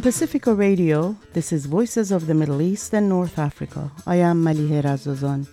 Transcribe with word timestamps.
From 0.00 0.12
Pacifica 0.12 0.54
Radio, 0.54 1.14
this 1.34 1.52
is 1.52 1.66
Voices 1.66 2.10
of 2.10 2.26
the 2.26 2.32
Middle 2.32 2.62
East 2.62 2.94
and 2.94 3.06
North 3.06 3.38
Africa. 3.38 3.92
I 4.06 4.16
am 4.16 4.42
Malihe 4.42 4.82
Razazan. 4.82 5.46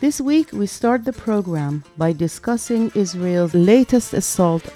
This 0.00 0.20
week, 0.20 0.52
we 0.52 0.66
start 0.66 1.06
the 1.06 1.14
program 1.14 1.82
by 1.96 2.12
discussing 2.12 2.92
Israel's 2.94 3.54
latest 3.54 4.12
assault 4.12 4.68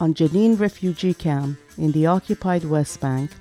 on 0.00 0.14
Jenin 0.14 0.58
refugee 0.58 1.12
camp 1.12 1.58
in 1.76 1.92
the 1.92 2.06
occupied 2.06 2.64
West 2.64 3.02
Bank 3.02 3.32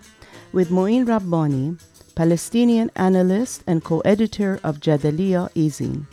with 0.52 0.72
Mouin 0.72 1.05
Rabbani, 1.05 1.78
Palestinian 2.16 2.92
analyst 2.98 3.64
and 3.68 3.86
co-editor 3.86 4.60
of 4.62 4.82
Jadaliyya 4.82 5.54
Ezine. 5.54 6.05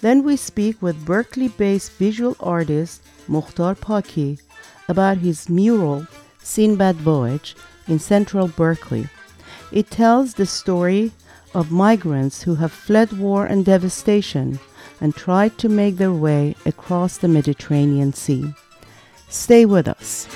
Then 0.00 0.22
we 0.22 0.36
speak 0.36 0.80
with 0.80 1.04
Berkeley-based 1.04 1.90
visual 1.94 2.36
artist 2.38 3.02
Mukhtar 3.26 3.74
Paki 3.74 4.38
about 4.88 5.16
his 5.16 5.48
mural 5.48 6.06
Sinbad 6.38 6.94
Voyage 6.94 7.56
in 7.88 7.98
central 7.98 8.48
Berkeley. 8.48 9.08
It 9.72 9.90
tells 9.90 10.34
the 10.34 10.46
story 10.46 11.12
of 11.54 11.70
migrants 11.70 12.42
who 12.42 12.56
have 12.56 12.72
fled 12.72 13.12
war 13.12 13.46
and 13.46 13.64
devastation 13.64 14.58
and 15.00 15.14
tried 15.14 15.58
to 15.58 15.68
make 15.68 15.96
their 15.96 16.12
way 16.12 16.54
across 16.66 17.18
the 17.18 17.28
Mediterranean 17.28 18.12
Sea. 18.12 18.54
Stay 19.28 19.64
with 19.64 19.88
us. 19.88 20.28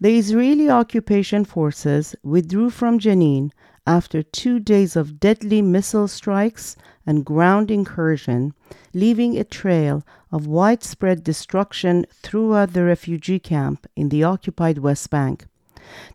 The 0.00 0.18
Israeli 0.18 0.68
occupation 0.68 1.44
forces 1.44 2.14
withdrew 2.22 2.70
from 2.70 2.98
Jenin 2.98 3.52
after 3.86 4.22
two 4.22 4.58
days 4.58 4.96
of 4.96 5.18
deadly 5.20 5.62
missile 5.62 6.08
strikes 6.08 6.76
and 7.06 7.24
ground 7.24 7.70
incursion, 7.70 8.54
leaving 8.92 9.36
a 9.36 9.44
trail 9.44 10.02
of 10.32 10.46
widespread 10.46 11.22
destruction 11.24 12.06
throughout 12.10 12.72
the 12.72 12.84
refugee 12.84 13.38
camp 13.38 13.86
in 13.94 14.08
the 14.08 14.24
occupied 14.24 14.78
West 14.78 15.10
Bank. 15.10 15.46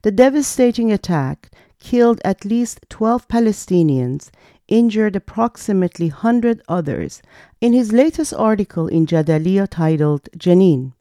The 0.02 0.12
devastating 0.12 0.92
attack 0.92 1.52
killed 1.80 2.20
at 2.26 2.46
least 2.46 2.86
12 2.90 3.28
Palestinians, 3.28 4.30
injured 4.68 5.16
approximately 5.16 6.10
100 6.10 6.62
others. 6.68 7.22
In 7.60 7.74
his 7.74 7.92
latest 7.92 8.34
article 8.34 8.88
in 8.88 9.06
Jadaliyya 9.06 9.68
titled 9.70 10.30
Jenin, 10.38 10.94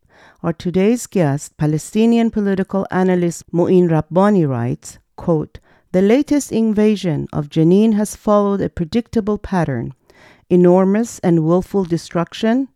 our 0.43 0.53
today's 0.53 1.07
guest, 1.07 1.57
Palestinian 1.57 2.31
political 2.31 2.87
analyst 2.91 3.45
Mouin 3.53 3.89
Rabbani 3.91 4.47
writes, 4.47 4.99
quote, 5.17 5.59
the 5.93 6.03
latest 6.03 6.53
invasion 6.53 7.27
of 7.33 7.49
Jenin 7.49 7.95
has 7.95 8.15
followed 8.15 8.61
a 8.61 8.69
predictable 8.69 9.39
pattern 9.39 9.95
enormous 10.51 11.19
and 11.21 11.45
willful 11.45 11.85
destruction, 11.85 12.69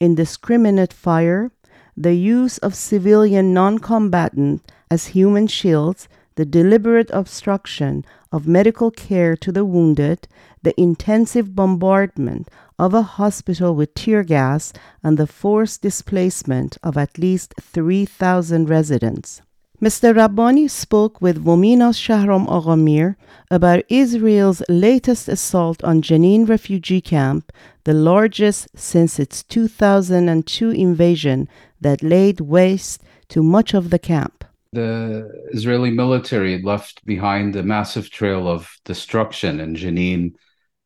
indiscriminate 0.00 0.92
fire, 0.92 1.52
the 1.96 2.14
use 2.14 2.58
of 2.58 2.74
civilian 2.74 3.52
non 3.52 3.78
combatants 3.78 4.64
as 4.90 5.08
human 5.08 5.46
shields, 5.46 6.08
the 6.36 6.44
deliberate 6.44 7.10
obstruction 7.12 8.04
of 8.32 8.46
medical 8.46 8.90
care 8.90 9.36
to 9.36 9.52
the 9.52 9.64
wounded, 9.64 10.26
the 10.62 10.78
intensive 10.80 11.54
bombardment 11.54 12.48
of 12.78 12.94
a 12.94 13.02
hospital 13.02 13.74
with 13.74 13.94
tear 13.94 14.22
gas, 14.22 14.72
and 15.02 15.18
the 15.18 15.26
forced 15.26 15.82
displacement 15.82 16.78
of 16.82 16.96
at 16.96 17.18
least 17.18 17.54
3,000 17.60 18.68
residents. 18.68 19.42
Mr. 19.80 20.14
Rabbani 20.14 20.68
spoke 20.68 21.22
with 21.22 21.42
VOMENA's 21.42 21.96
Shahram 21.96 22.46
Aghamir 22.48 23.16
about 23.50 23.82
Israel's 23.88 24.62
latest 24.68 25.26
assault 25.26 25.82
on 25.82 26.02
Jenin 26.02 26.46
refugee 26.46 27.00
camp, 27.00 27.50
the 27.84 27.94
largest 27.94 28.68
since 28.76 29.18
its 29.18 29.42
2002 29.42 30.70
invasion 30.72 31.48
that 31.80 32.02
laid 32.02 32.40
waste 32.40 33.02
to 33.30 33.42
much 33.42 33.72
of 33.72 33.88
the 33.88 33.98
camp. 33.98 34.44
The 34.74 35.32
Israeli 35.54 35.90
military 35.90 36.60
left 36.60 37.02
behind 37.06 37.56
a 37.56 37.62
massive 37.62 38.10
trail 38.10 38.48
of 38.48 38.70
destruction 38.84 39.60
in 39.60 39.76
Jenin 39.76 40.34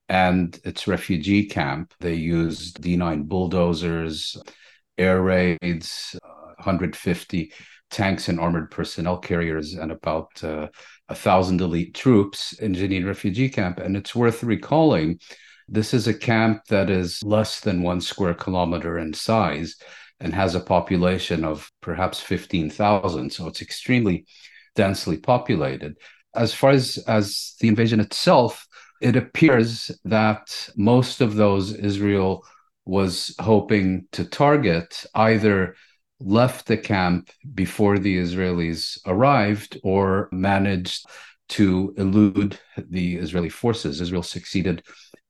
and 0.08 0.56
its 0.62 0.86
refugee 0.86 1.46
camp. 1.46 1.92
They 1.98 2.14
used 2.14 2.80
D9 2.80 3.26
bulldozers, 3.26 4.40
air 4.96 5.20
raids, 5.20 6.16
uh, 6.22 6.28
150 6.58 7.52
tanks 7.94 8.28
and 8.28 8.41
armored 8.41 8.72
personnel 8.72 9.16
carriers 9.16 9.75
and 9.75 9.93
about 9.93 10.43
uh, 10.43 10.66
a 11.09 11.15
thousand 11.15 11.60
elite 11.60 11.94
troops 11.94 12.53
in 12.55 12.75
Jenin 12.75 13.06
refugee 13.06 13.49
camp. 13.49 13.78
And 13.78 13.97
it's 13.97 14.16
worth 14.16 14.43
recalling 14.43 15.21
this 15.69 15.94
is 15.94 16.09
a 16.09 16.12
camp 16.12 16.65
that 16.71 16.91
is 16.91 17.22
less 17.22 17.60
than 17.60 17.82
one 17.82 18.00
square 18.00 18.34
kilometer 18.34 18.99
in 18.99 19.15
size 19.15 19.77
and 20.19 20.34
has 20.34 20.56
a 20.56 20.60
population 20.60 21.44
of 21.44 21.71
perhaps 21.81 22.19
15,000. 22.21 23.32
So 23.32 23.47
it's 23.47 23.62
extremely 23.62 24.26
densely 24.75 25.16
populated. 25.16 25.97
As 26.34 26.53
far 26.53 26.71
as, 26.71 26.99
as 27.06 27.55
the 27.61 27.69
invasion 27.69 28.00
itself, 28.00 28.66
it 29.00 29.15
appears 29.15 29.93
that 30.05 30.69
most 30.76 31.21
of 31.21 31.37
those 31.37 31.72
Israel 31.72 32.44
was 32.84 33.34
hoping 33.38 34.06
to 34.12 34.25
target 34.25 35.06
either 35.15 35.76
left 36.24 36.66
the 36.66 36.76
camp 36.76 37.30
before 37.54 37.98
the 37.98 38.16
Israelis 38.16 38.98
arrived 39.06 39.78
or 39.82 40.28
managed 40.32 41.06
to 41.50 41.94
elude 41.98 42.58
the 42.76 43.16
Israeli 43.16 43.50
forces. 43.50 44.00
Israel 44.00 44.22
succeeded 44.22 44.82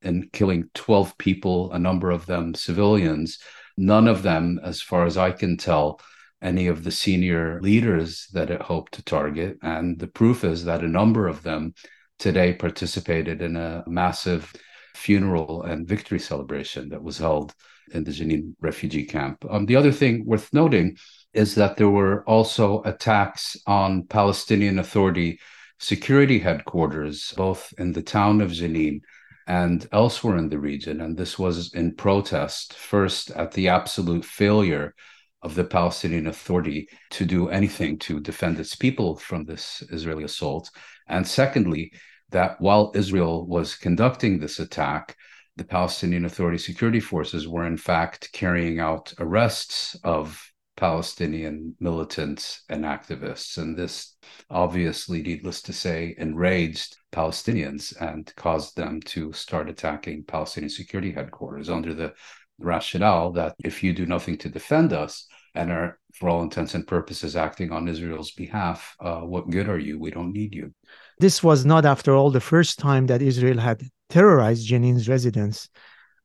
in 0.03 0.29
killing 0.33 0.71
12 0.75 1.19
people, 1.19 1.73
a 1.73 1.79
number 1.79 2.11
of 2.11 2.27
them 2.27 2.55
civilians. 2.55 3.39
None 3.77 4.07
of 4.07 4.23
them, 4.23 4.61
as 4.63 4.81
far 4.81 5.05
as 5.05 5.19
I 5.19 5.33
can 5.33 5.57
tell, 5.57 6.01
any 6.41 6.69
of 6.69 6.85
the 6.85 6.91
senior 6.91 7.61
leaders 7.61 8.29
that 8.33 8.51
it 8.51 8.63
hoped 8.63 8.93
to 8.95 9.03
target. 9.03 9.59
And 9.63 9.99
the 9.99 10.07
proof 10.07 10.45
is 10.45 10.65
that 10.67 10.85
a 10.85 10.89
number 10.89 11.27
of 11.27 11.43
them 11.43 11.75
today 12.19 12.53
participated 12.53 13.43
in 13.43 13.57
a 13.57 13.83
massive 13.87 14.53
funeral 14.95 15.63
and 15.63 15.89
victory 15.89 16.21
celebration 16.21 16.91
that 16.91 17.03
was 17.03 17.19
held 17.19 17.55
in 17.95 18.05
the 18.05 18.11
Jenin 18.11 18.55
refugee 18.61 19.05
camp. 19.05 19.45
Um, 19.49 19.67
the 19.67 19.77
other 19.77 19.93
thing 19.93 20.25
worth 20.27 20.53
noting 20.53 20.97
is 21.33 21.55
that 21.57 21.77
there 21.77 21.91
were 21.91 22.25
also 22.29 22.83
attacks 22.83 23.57
on 23.67 24.07
Palestinian 24.07 24.79
Authority 24.79 25.39
security 25.79 26.39
headquarters, 26.39 27.35
both 27.37 27.75
in 27.79 27.93
the 27.93 28.03
town 28.03 28.41
of 28.41 28.51
Jenin 28.51 29.01
and 29.47 29.87
elsewhere 29.93 30.37
in 30.39 30.49
the 30.49 30.59
region. 30.59 31.01
And 31.01 31.17
this 31.17 31.39
was 31.39 31.75
in 31.75 31.95
protest, 31.95 32.75
first 32.75 33.31
at 33.33 33.53
the 33.53 33.69
absolute 33.69 34.25
failure 34.25 34.95
of 35.43 35.55
the 35.55 35.65
Palestinian 35.65 36.27
Authority 36.27 36.89
to 37.11 37.27
do 37.27 37.49
anything 37.49 37.99
to 37.99 38.21
defend 38.21 38.59
its 38.59 38.75
people 38.75 39.17
from 39.17 39.45
this 39.45 39.83
Israeli 39.91 40.25
assault. 40.25 40.71
And 41.07 41.27
secondly, 41.27 41.93
that 42.31 42.61
while 42.61 42.93
Israel 42.95 43.47
was 43.47 43.77
conducting 43.77 44.39
this 44.39 44.59
attack, 44.59 45.17
the 45.57 45.65
Palestinian 45.65 46.25
Authority 46.25 46.59
security 46.59 47.01
forces 47.01 47.47
were 47.47 47.67
in 47.67 47.77
fact 47.77 48.31
carrying 48.33 48.81
out 48.81 49.13
arrests 49.19 49.97
of 50.03 50.41
Palestinian 50.77 51.77
militants 51.79 52.63
and 52.69 52.85
activists. 52.85 53.59
And 53.59 53.77
this 53.77 54.17
obviously, 54.51 55.23
needless 55.23 55.63
to 55.63 55.73
say, 55.73 56.15
enraged 56.19 56.97
Palestinians 57.13 57.95
and 58.01 58.33
caused 58.37 58.77
them 58.77 59.01
to 59.03 59.33
start 59.33 59.71
attacking 59.71 60.25
Palestinian 60.25 60.71
security 60.71 61.13
headquarters 61.13 61.71
under 61.71 61.95
the 61.95 62.13
rationale 62.59 63.33
that 63.33 63.55
if 63.65 63.83
you 63.83 63.93
do 63.93 64.07
nothing 64.07 64.37
to 64.39 64.49
defend 64.49 64.93
us 64.93 65.27
and 65.55 65.71
are, 65.71 65.99
for 66.15 66.29
all 66.29 66.43
intents 66.43 66.75
and 66.75 66.87
purposes, 66.87 67.37
acting 67.37 67.71
on 67.71 67.87
Israel's 67.87 68.33
behalf, 68.33 68.97
uh, 69.01 69.21
what 69.21 69.51
good 69.51 69.69
are 69.69 69.79
you? 69.79 69.99
We 69.99 70.11
don't 70.11 70.33
need 70.33 70.53
you. 70.55 70.75
This 71.21 71.45
was 71.45 71.65
not, 71.65 71.85
after 71.85 72.15
all, 72.15 72.31
the 72.31 72.41
first 72.41 72.81
time 72.81 73.07
that 73.07 73.23
Israel 73.23 73.59
had 73.59 73.83
terrorized 74.09 74.69
Jenin's 74.69 75.09
residents, 75.09 75.69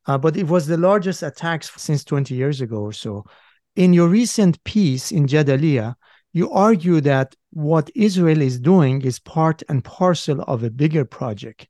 uh, 0.06 0.18
but 0.18 0.36
it 0.36 0.46
was 0.46 0.66
the 0.66 0.76
largest 0.76 1.22
attacks 1.22 1.70
since 1.76 2.04
20 2.04 2.34
years 2.34 2.60
ago 2.60 2.78
or 2.78 2.92
so. 2.92 3.24
In 3.76 3.92
your 3.92 4.08
recent 4.08 4.62
piece 4.64 5.12
in 5.12 5.26
Jadaliyya, 5.26 5.94
you 6.32 6.50
argue 6.50 7.00
that 7.00 7.34
what 7.50 7.90
Israel 7.94 8.40
is 8.40 8.60
doing 8.60 9.02
is 9.02 9.18
part 9.18 9.62
and 9.68 9.84
parcel 9.84 10.42
of 10.42 10.62
a 10.62 10.70
bigger 10.70 11.04
project. 11.04 11.66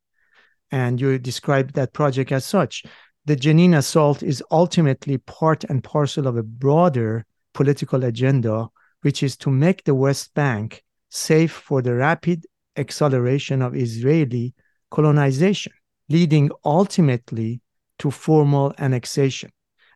And 0.70 1.00
you 1.00 1.18
describe 1.18 1.72
that 1.72 1.92
project 1.92 2.30
as 2.32 2.44
such. 2.44 2.84
The 3.24 3.36
Jenin 3.36 3.76
assault 3.76 4.22
is 4.22 4.42
ultimately 4.50 5.18
part 5.18 5.64
and 5.64 5.82
parcel 5.82 6.26
of 6.26 6.36
a 6.36 6.42
broader 6.42 7.26
political 7.54 8.04
agenda, 8.04 8.68
which 9.02 9.22
is 9.22 9.36
to 9.38 9.50
make 9.50 9.84
the 9.84 9.94
West 9.94 10.34
Bank 10.34 10.82
safe 11.10 11.52
for 11.52 11.82
the 11.82 11.94
rapid 11.94 12.46
acceleration 12.76 13.62
of 13.62 13.74
Israeli 13.74 14.54
colonization, 14.90 15.72
leading 16.10 16.50
ultimately 16.64 17.60
to 18.00 18.10
formal 18.10 18.74
annexation. 18.78 19.50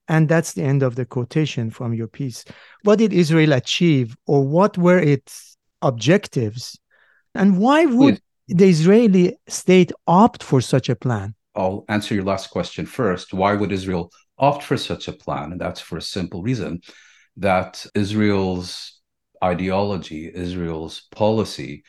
And 0.08 0.28
that's 0.28 0.52
the 0.52 0.62
end 0.62 0.82
of 0.82 0.96
the 0.96 1.06
quotation 1.06 1.70
from 1.70 1.94
your 1.94 2.06
piece. 2.06 2.44
What 2.82 2.98
did 2.98 3.12
Israel 3.12 3.52
achieve, 3.52 4.16
or 4.26 4.46
what 4.46 4.76
were 4.78 4.98
its 4.98 5.56
objectives? 5.82 6.78
And 7.34 7.58
why 7.58 7.86
would 7.86 8.20
the 8.48 8.68
Israeli 8.68 9.36
state 9.48 9.92
opt 10.06 10.42
for 10.42 10.60
such 10.60 10.88
a 10.88 10.96
plan? 10.96 11.34
I'll 11.54 11.84
answer 11.88 12.14
your 12.14 12.24
last 12.24 12.50
question 12.50 12.84
first. 12.84 13.32
Why 13.32 13.54
would 13.54 13.72
Israel 13.72 14.10
opt 14.38 14.62
for 14.62 14.76
such 14.76 15.08
a 15.08 15.12
plan? 15.12 15.52
And 15.52 15.60
that's 15.60 15.80
for 15.80 15.96
a 15.96 16.02
simple 16.02 16.42
reason 16.42 16.82
that 17.38 17.86
Israel's 17.94 19.00
ideology, 19.42 20.30
Israel's 20.32 21.08
policy 21.10 21.84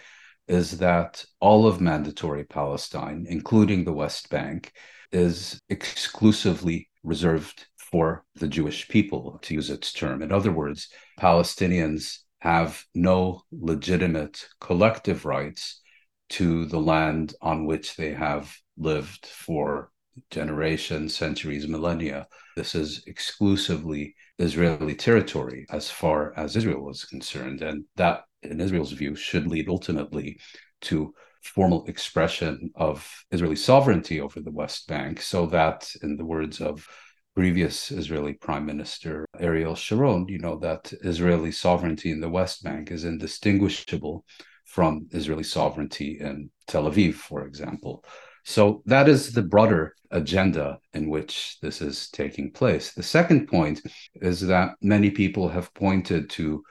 is 0.47 0.77
that 0.79 1.25
all 1.39 1.67
of 1.67 1.81
mandatory 1.81 2.43
Palestine, 2.43 3.25
including 3.29 3.83
the 3.83 3.93
West 3.93 4.29
Bank, 4.29 4.71
is 5.11 5.59
exclusively 5.69 6.89
reserved 7.03 7.67
for 7.77 8.25
the 8.35 8.47
Jewish 8.47 8.87
people, 8.87 9.39
to 9.43 9.53
use 9.53 9.69
its 9.69 9.93
term. 9.93 10.21
In 10.21 10.31
other 10.31 10.51
words, 10.51 10.89
Palestinians 11.19 12.19
have 12.39 12.83
no 12.93 13.41
legitimate 13.51 14.47
collective 14.59 15.25
rights 15.25 15.81
to 16.29 16.65
the 16.65 16.79
land 16.79 17.33
on 17.41 17.65
which 17.65 17.95
they 17.95 18.13
have 18.13 18.55
lived 18.77 19.25
for 19.25 19.91
generations, 20.31 21.15
centuries, 21.15 21.67
millennia. 21.67 22.27
This 22.55 22.75
is 22.75 23.03
exclusively 23.07 24.15
Israeli 24.37 24.95
territory 24.95 25.65
as 25.69 25.89
far 25.89 26.33
as 26.37 26.55
Israel 26.55 26.89
is 26.89 27.05
concerned. 27.05 27.61
And 27.61 27.85
that, 27.95 28.23
in 28.43 28.61
Israel's 28.61 28.91
view, 28.91 29.15
should 29.15 29.47
lead 29.47 29.69
ultimately 29.69 30.39
to 30.81 31.13
formal 31.43 31.85
expression 31.85 32.71
of 32.75 33.07
Israeli 33.31 33.55
sovereignty 33.55 34.19
over 34.19 34.41
the 34.41 34.51
West 34.51 34.87
Bank, 34.87 35.21
so 35.21 35.45
that, 35.47 35.89
in 36.01 36.17
the 36.17 36.25
words 36.25 36.59
of 36.59 36.87
previous 37.35 37.91
Israeli 37.91 38.33
Prime 38.33 38.65
Minister 38.65 39.25
Ariel 39.39 39.75
Sharon, 39.75 40.27
you 40.27 40.39
know, 40.39 40.57
that 40.59 40.93
Israeli 41.03 41.51
sovereignty 41.51 42.11
in 42.11 42.21
the 42.21 42.29
West 42.29 42.63
Bank 42.63 42.91
is 42.91 43.03
indistinguishable 43.03 44.25
from 44.63 45.07
Israeli 45.11 45.43
sovereignty 45.43 46.17
in 46.19 46.49
Tel 46.65 46.89
Aviv, 46.89 47.13
for 47.13 47.45
example. 47.45 48.03
So 48.45 48.83
that 48.85 49.09
is 49.09 49.33
the 49.33 49.41
broader 49.41 49.95
agenda 50.11 50.79
in 50.93 51.09
which 51.09 51.57
this 51.61 51.81
is 51.81 52.09
taking 52.09 52.51
place. 52.51 52.93
The 52.93 53.03
second 53.03 53.47
point 53.47 53.81
is 54.21 54.39
that 54.41 54.75
many 54.81 55.09
people 55.09 55.49
have 55.49 55.73
pointed 55.73 56.29
to 56.31 56.63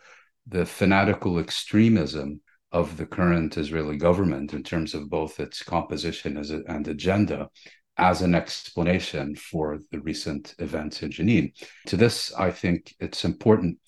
the 0.46 0.64
fanatical 0.64 1.40
extremism 1.40 2.40
of 2.70 2.96
the 2.96 3.06
current 3.06 3.56
Israeli 3.56 3.96
government 3.96 4.54
in 4.54 4.62
terms 4.62 4.94
of 4.94 5.10
both 5.10 5.40
its 5.40 5.62
composition 5.64 6.36
and 6.68 6.88
agenda 6.88 7.48
as 7.96 8.22
an 8.22 8.34
explanation 8.36 9.34
for 9.34 9.78
the 9.90 10.00
recent 10.00 10.54
events 10.60 11.02
in 11.02 11.10
Jenin. 11.10 11.52
To 11.86 11.96
this, 11.96 12.32
I 12.34 12.52
think 12.52 12.94
it's 13.00 13.24
important 13.24 13.78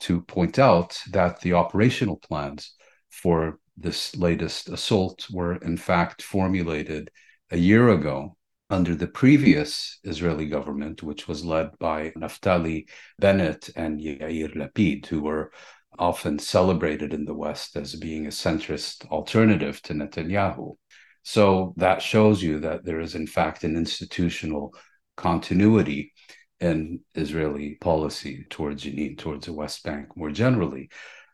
to 0.00 0.22
point 0.22 0.60
out 0.60 0.96
that 1.10 1.40
the 1.40 1.54
operational 1.54 2.16
plans 2.16 2.74
for 3.10 3.58
this 3.76 4.14
latest 4.16 4.68
assault 4.68 5.26
were 5.30 5.56
in 5.56 5.76
fact 5.76 6.22
formulated 6.22 7.10
a 7.52 7.58
year 7.58 7.90
ago 7.90 8.34
under 8.70 8.94
the 8.94 9.06
previous 9.06 9.98
Israeli 10.04 10.46
government, 10.46 11.02
which 11.02 11.28
was 11.28 11.44
led 11.44 11.78
by 11.78 12.10
Naftali 12.16 12.88
Bennett 13.18 13.68
and 13.76 14.00
Yair 14.00 14.56
Lapid, 14.56 15.04
who 15.06 15.22
were 15.22 15.52
often 15.98 16.38
celebrated 16.38 17.12
in 17.12 17.26
the 17.26 17.34
West 17.34 17.76
as 17.76 17.94
being 17.94 18.24
a 18.24 18.30
centrist 18.30 19.06
alternative 19.10 19.82
to 19.82 19.92
Netanyahu. 19.92 20.76
So 21.22 21.74
that 21.76 22.00
shows 22.00 22.42
you 22.42 22.60
that 22.60 22.86
there 22.86 23.00
is, 23.00 23.14
in 23.14 23.26
fact, 23.26 23.62
an 23.64 23.76
institutional 23.76 24.74
continuity 25.18 26.14
in 26.58 27.00
Israeli 27.14 27.74
policy 27.74 28.46
towards 28.48 28.84
Jenin, 28.84 29.18
towards 29.18 29.44
the 29.44 29.52
West 29.52 29.84
Bank 29.84 30.16
more 30.16 30.30
generally. 30.30 30.88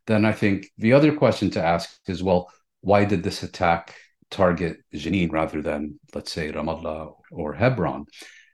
Then 0.09 0.25
I 0.25 0.33
think 0.33 0.67
the 0.79 0.95
other 0.95 1.15
question 1.15 1.51
to 1.51 1.65
ask 1.65 1.97
is 2.09 2.25
well, 2.25 2.51
why 2.81 3.05
did 3.05 3.23
this 3.23 3.45
attack 3.45 3.95
target 4.31 4.79
Jenin 4.95 5.33
rather 5.33 5.63
than, 5.63 5.99
let's 6.15 6.33
say, 6.33 6.53
Ramallah 6.53 7.15
or 7.31 7.55
Hebron. 7.55 8.07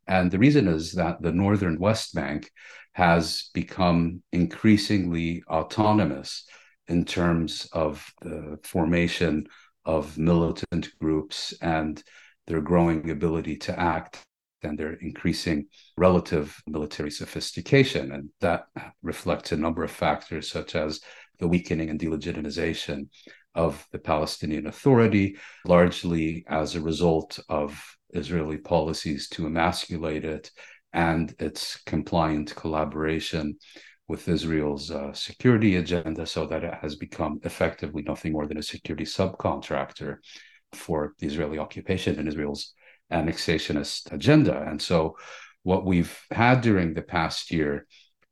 And 0.06 0.30
the 0.30 0.38
reason 0.38 0.68
is 0.68 0.92
that 0.92 1.22
the 1.22 1.32
northern 1.32 1.78
West 1.78 2.14
Bank 2.14 2.50
has 2.92 3.50
become 3.54 4.22
increasingly 4.32 5.42
autonomous 5.48 6.46
in 6.86 7.04
terms 7.04 7.68
of 7.72 8.06
the 8.20 8.58
formation 8.62 9.46
of 9.84 10.16
militant 10.18 10.90
groups 11.00 11.54
and 11.60 12.02
their 12.46 12.60
growing 12.60 13.10
ability 13.10 13.56
to 13.56 13.78
act 13.78 14.20
and 14.62 14.78
their 14.78 14.94
increasing 14.94 15.66
relative 15.96 16.56
military 16.66 17.10
sophistication. 17.10 18.12
And 18.12 18.30
that 18.40 18.66
reflects 19.02 19.52
a 19.52 19.56
number 19.56 19.82
of 19.82 19.90
factors, 19.90 20.50
such 20.50 20.74
as 20.74 21.00
the 21.38 21.48
weakening 21.48 21.90
and 21.90 21.98
delegitimization 21.98 23.08
of 23.54 23.86
the 23.92 23.98
Palestinian 23.98 24.66
Authority, 24.66 25.36
largely 25.66 26.44
as 26.48 26.74
a 26.74 26.80
result 26.80 27.38
of 27.48 27.80
Israeli 28.10 28.58
policies 28.58 29.28
to 29.30 29.46
emasculate 29.46 30.24
it 30.24 30.50
and 30.92 31.34
its 31.38 31.82
compliant 31.84 32.54
collaboration 32.54 33.58
with 34.06 34.28
Israel's 34.28 34.90
uh, 34.90 35.12
security 35.12 35.76
agenda, 35.76 36.26
so 36.26 36.46
that 36.46 36.62
it 36.62 36.74
has 36.74 36.94
become 36.94 37.40
effectively 37.42 38.02
nothing 38.02 38.32
more 38.32 38.46
than 38.46 38.58
a 38.58 38.62
security 38.62 39.04
subcontractor 39.04 40.18
for 40.72 41.14
the 41.18 41.26
Israeli 41.26 41.58
occupation 41.58 42.18
and 42.18 42.28
Israel's 42.28 42.74
annexationist 43.12 44.12
agenda. 44.12 44.62
And 44.66 44.80
so, 44.80 45.16
what 45.62 45.86
we've 45.86 46.16
had 46.30 46.60
during 46.60 46.92
the 46.92 47.02
past 47.02 47.50
year 47.50 47.86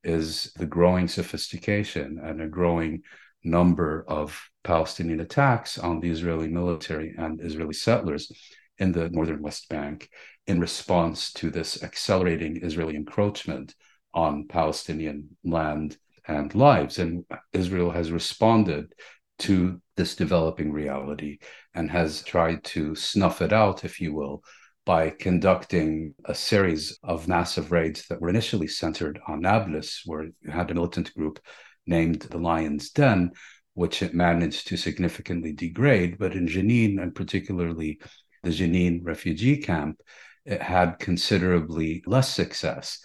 is 0.05 0.53
the 0.57 0.67
growing 0.67 1.09
sophistication 1.09 2.21
and 2.23 2.43
a 2.43 2.49
growing 2.49 3.03
number 3.45 4.05
of 4.09 4.41
Palestinian 4.65 5.21
attacks 5.21 5.79
on 5.79 6.01
the 6.01 6.11
Israeli 6.11 6.49
military 6.49 7.15
and 7.17 7.41
Israeli 7.41 7.75
settlers 7.75 8.31
in 8.79 8.93
the 8.93 9.09
northern 9.11 9.43
West 9.43 9.69
Bank 9.69 10.09
in 10.47 10.61
response 10.61 11.33
to 11.35 11.51
this 11.51 11.83
accelerating 11.83 12.63
Israeli 12.63 12.97
encroachment 12.97 13.75
on 14.15 14.47
Palestinian 14.49 15.37
land 15.45 15.97
and 16.27 16.55
lives. 16.55 16.99
And 16.99 17.25
Israel 17.53 17.91
has 17.91 18.13
responded 18.13 18.93
to 19.41 19.81
this 19.97 20.15
developing 20.15 20.73
reality 20.73 21.39
and 21.75 21.91
has 21.91 22.23
tried 22.23 22.65
to 22.65 22.95
snuff 22.95 23.43
it 23.43 23.53
out, 23.53 23.85
if 23.85 24.01
you 24.01 24.15
will, 24.15 24.43
by 24.85 25.11
conducting 25.11 26.15
a 26.25 26.35
series 26.35 26.99
of 27.03 27.29
massive 27.29 27.71
raids 27.71 28.07
that 28.09 28.21
were 28.21 28.29
initially 28.29 28.67
centered 28.67 29.21
on 29.29 29.41
Nablus, 29.41 30.03
where 30.05 30.25
you 30.25 30.51
had 30.51 30.71
a 30.71 30.75
militant 30.75 31.15
group 31.15 31.39
named 31.87 32.23
the 32.23 32.39
Lion's 32.39 32.91
Den, 32.91 33.33
which 33.75 34.03
it 34.03 34.15
managed 34.15 34.69
to 34.69 34.77
significantly 34.77 35.53
degrade. 35.53 36.19
But 36.19 36.35
in 36.35 36.47
Jenin, 36.47 37.01
and 37.01 37.15
particularly 37.15 38.01
the 38.43 38.51
Jenin 38.51 39.01
refugee 39.03 39.59
camp, 39.59 40.01
it 40.45 40.61
had 40.61 40.99
considerably 40.99 42.03
less 42.07 42.29
success. 42.29 43.05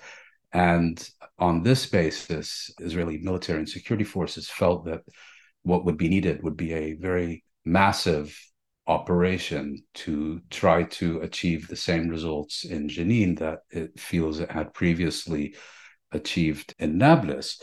And 0.51 1.07
on 1.37 1.63
this 1.63 1.85
basis, 1.85 2.71
Israeli 2.79 3.19
military 3.19 3.59
and 3.59 3.69
security 3.69 4.03
forces 4.03 4.49
felt 4.49 4.85
that 4.85 5.01
what 5.63 5.85
would 5.85 5.97
be 5.97 6.09
needed 6.09 6.41
would 6.43 6.57
be 6.57 6.73
a 6.73 6.93
very 6.93 7.43
massive 7.65 8.37
operation 8.87 9.83
to 9.93 10.41
try 10.49 10.83
to 10.83 11.19
achieve 11.19 11.67
the 11.67 11.75
same 11.75 12.07
results 12.07 12.63
in 12.63 12.87
Jenin 12.87 13.37
that 13.39 13.59
it 13.69 13.99
feels 13.99 14.39
it 14.39 14.49
had 14.49 14.73
previously 14.73 15.55
achieved 16.11 16.73
in 16.79 16.97
Nablus. 16.97 17.61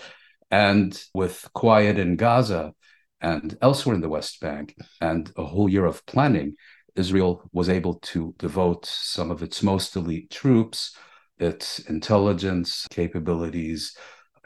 And 0.51 1.03
with 1.15 1.49
quiet 1.55 1.99
in 1.99 2.17
Gaza 2.17 2.73
and 3.21 3.57
elsewhere 3.63 3.95
in 3.95 4.01
the 4.01 4.09
West 4.09 4.41
Bank, 4.41 4.77
and 5.01 5.33
a 5.37 5.45
whole 5.45 5.69
year 5.69 5.87
of 5.87 6.05
planning, 6.07 6.55
Israel 6.95 7.49
was 7.53 7.69
able 7.69 7.95
to 7.95 8.35
devote 8.39 8.87
some 8.87 9.31
of 9.31 9.43
its 9.43 9.63
most 9.63 9.97
elite 9.97 10.31
troops, 10.31 10.97
its 11.39 11.81
intelligence 11.81 12.87
capabilities, 12.91 13.97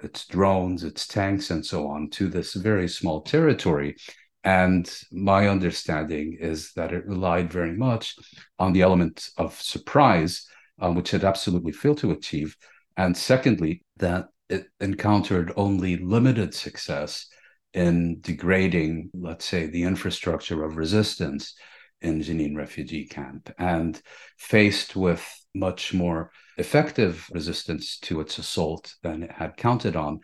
its 0.02 0.26
drones, 0.26 0.84
its 0.84 1.06
tanks, 1.06 1.50
and 1.50 1.64
so 1.64 1.88
on 1.88 2.08
to 2.10 2.28
this 2.28 2.54
very 2.54 2.88
small 2.88 3.20
territory. 3.20 3.96
And 4.44 4.90
my 5.12 5.48
understanding 5.48 6.38
is 6.40 6.72
that 6.74 6.92
it 6.92 7.06
relied 7.06 7.52
very 7.52 7.76
much 7.76 8.14
on 8.58 8.72
the 8.72 8.82
element 8.82 9.28
of 9.36 9.60
surprise, 9.60 10.46
um, 10.80 10.94
which 10.94 11.12
it 11.12 11.24
absolutely 11.24 11.72
failed 11.72 11.98
to 11.98 12.12
achieve. 12.12 12.56
And 12.96 13.16
secondly, 13.16 13.82
that 13.98 14.28
it 14.48 14.66
encountered 14.80 15.52
only 15.56 15.96
limited 15.96 16.54
success 16.54 17.26
in 17.74 18.20
degrading, 18.20 19.10
let's 19.14 19.44
say, 19.44 19.66
the 19.66 19.82
infrastructure 19.82 20.64
of 20.64 20.76
resistance 20.76 21.54
in 22.00 22.20
Jenin 22.22 22.56
refugee 22.56 23.06
camp. 23.06 23.52
And 23.58 24.00
faced 24.38 24.96
with 24.96 25.22
much 25.54 25.92
more 25.92 26.30
effective 26.56 27.28
resistance 27.32 27.98
to 28.00 28.20
its 28.20 28.38
assault 28.38 28.94
than 29.02 29.22
it 29.22 29.32
had 29.32 29.56
counted 29.56 29.96
on, 29.96 30.20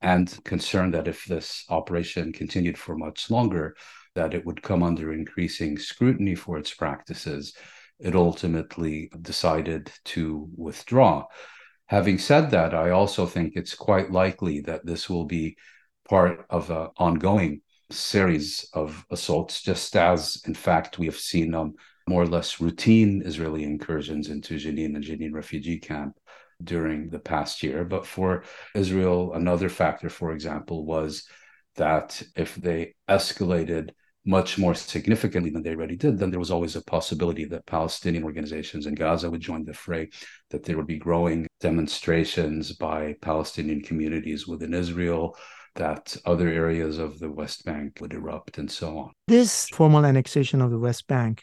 and 0.00 0.42
concerned 0.44 0.94
that 0.94 1.08
if 1.08 1.24
this 1.24 1.64
operation 1.68 2.32
continued 2.32 2.78
for 2.78 2.96
much 2.96 3.30
longer, 3.30 3.74
that 4.14 4.34
it 4.34 4.44
would 4.46 4.62
come 4.62 4.82
under 4.82 5.12
increasing 5.12 5.78
scrutiny 5.78 6.34
for 6.34 6.58
its 6.58 6.72
practices, 6.72 7.54
it 7.98 8.14
ultimately 8.14 9.10
decided 9.22 9.90
to 10.04 10.48
withdraw. 10.56 11.24
Having 11.88 12.18
said 12.18 12.50
that, 12.50 12.74
I 12.74 12.90
also 12.90 13.26
think 13.26 13.54
it's 13.54 13.74
quite 13.74 14.10
likely 14.10 14.60
that 14.60 14.84
this 14.84 15.08
will 15.08 15.24
be 15.24 15.56
part 16.08 16.44
of 16.50 16.70
an 16.70 16.88
ongoing 16.98 17.62
series 17.90 18.68
of 18.74 19.06
assaults, 19.10 19.62
just 19.62 19.96
as, 19.96 20.42
in 20.46 20.54
fact, 20.54 20.98
we 20.98 21.06
have 21.06 21.16
seen 21.16 21.54
um, 21.54 21.74
more 22.06 22.22
or 22.22 22.26
less 22.26 22.60
routine 22.60 23.22
Israeli 23.24 23.64
incursions 23.64 24.28
into 24.28 24.56
Jenin 24.56 24.96
and 24.96 25.04
Jenin 25.04 25.32
refugee 25.32 25.78
camp 25.78 26.18
during 26.62 27.08
the 27.08 27.18
past 27.18 27.62
year. 27.62 27.84
But 27.84 28.06
for 28.06 28.44
Israel, 28.74 29.32
another 29.32 29.70
factor, 29.70 30.10
for 30.10 30.32
example, 30.32 30.84
was 30.84 31.26
that 31.76 32.22
if 32.36 32.54
they 32.56 32.94
escalated 33.08 33.90
much 34.28 34.58
more 34.58 34.74
significantly 34.74 35.50
than 35.50 35.62
they 35.62 35.70
already 35.70 35.96
did, 35.96 36.18
then 36.18 36.30
there 36.30 36.38
was 36.38 36.50
always 36.50 36.76
a 36.76 36.82
possibility 36.82 37.46
that 37.46 37.64
Palestinian 37.66 38.24
organizations 38.24 38.86
in 38.86 38.94
Gaza 38.94 39.30
would 39.30 39.40
join 39.40 39.64
the 39.64 39.72
fray, 39.72 40.10
that 40.50 40.62
there 40.64 40.76
would 40.76 40.86
be 40.86 40.98
growing 40.98 41.46
demonstrations 41.60 42.72
by 42.72 43.14
Palestinian 43.22 43.80
communities 43.80 44.46
within 44.46 44.74
Israel, 44.74 45.34
that 45.76 46.14
other 46.26 46.48
areas 46.48 46.98
of 46.98 47.18
the 47.18 47.30
West 47.30 47.64
Bank 47.64 47.98
would 48.00 48.12
erupt, 48.12 48.58
and 48.58 48.70
so 48.70 48.98
on. 48.98 49.12
This 49.28 49.68
formal 49.70 50.04
annexation 50.04 50.60
of 50.60 50.70
the 50.70 50.78
West 50.78 51.06
Bank 51.06 51.42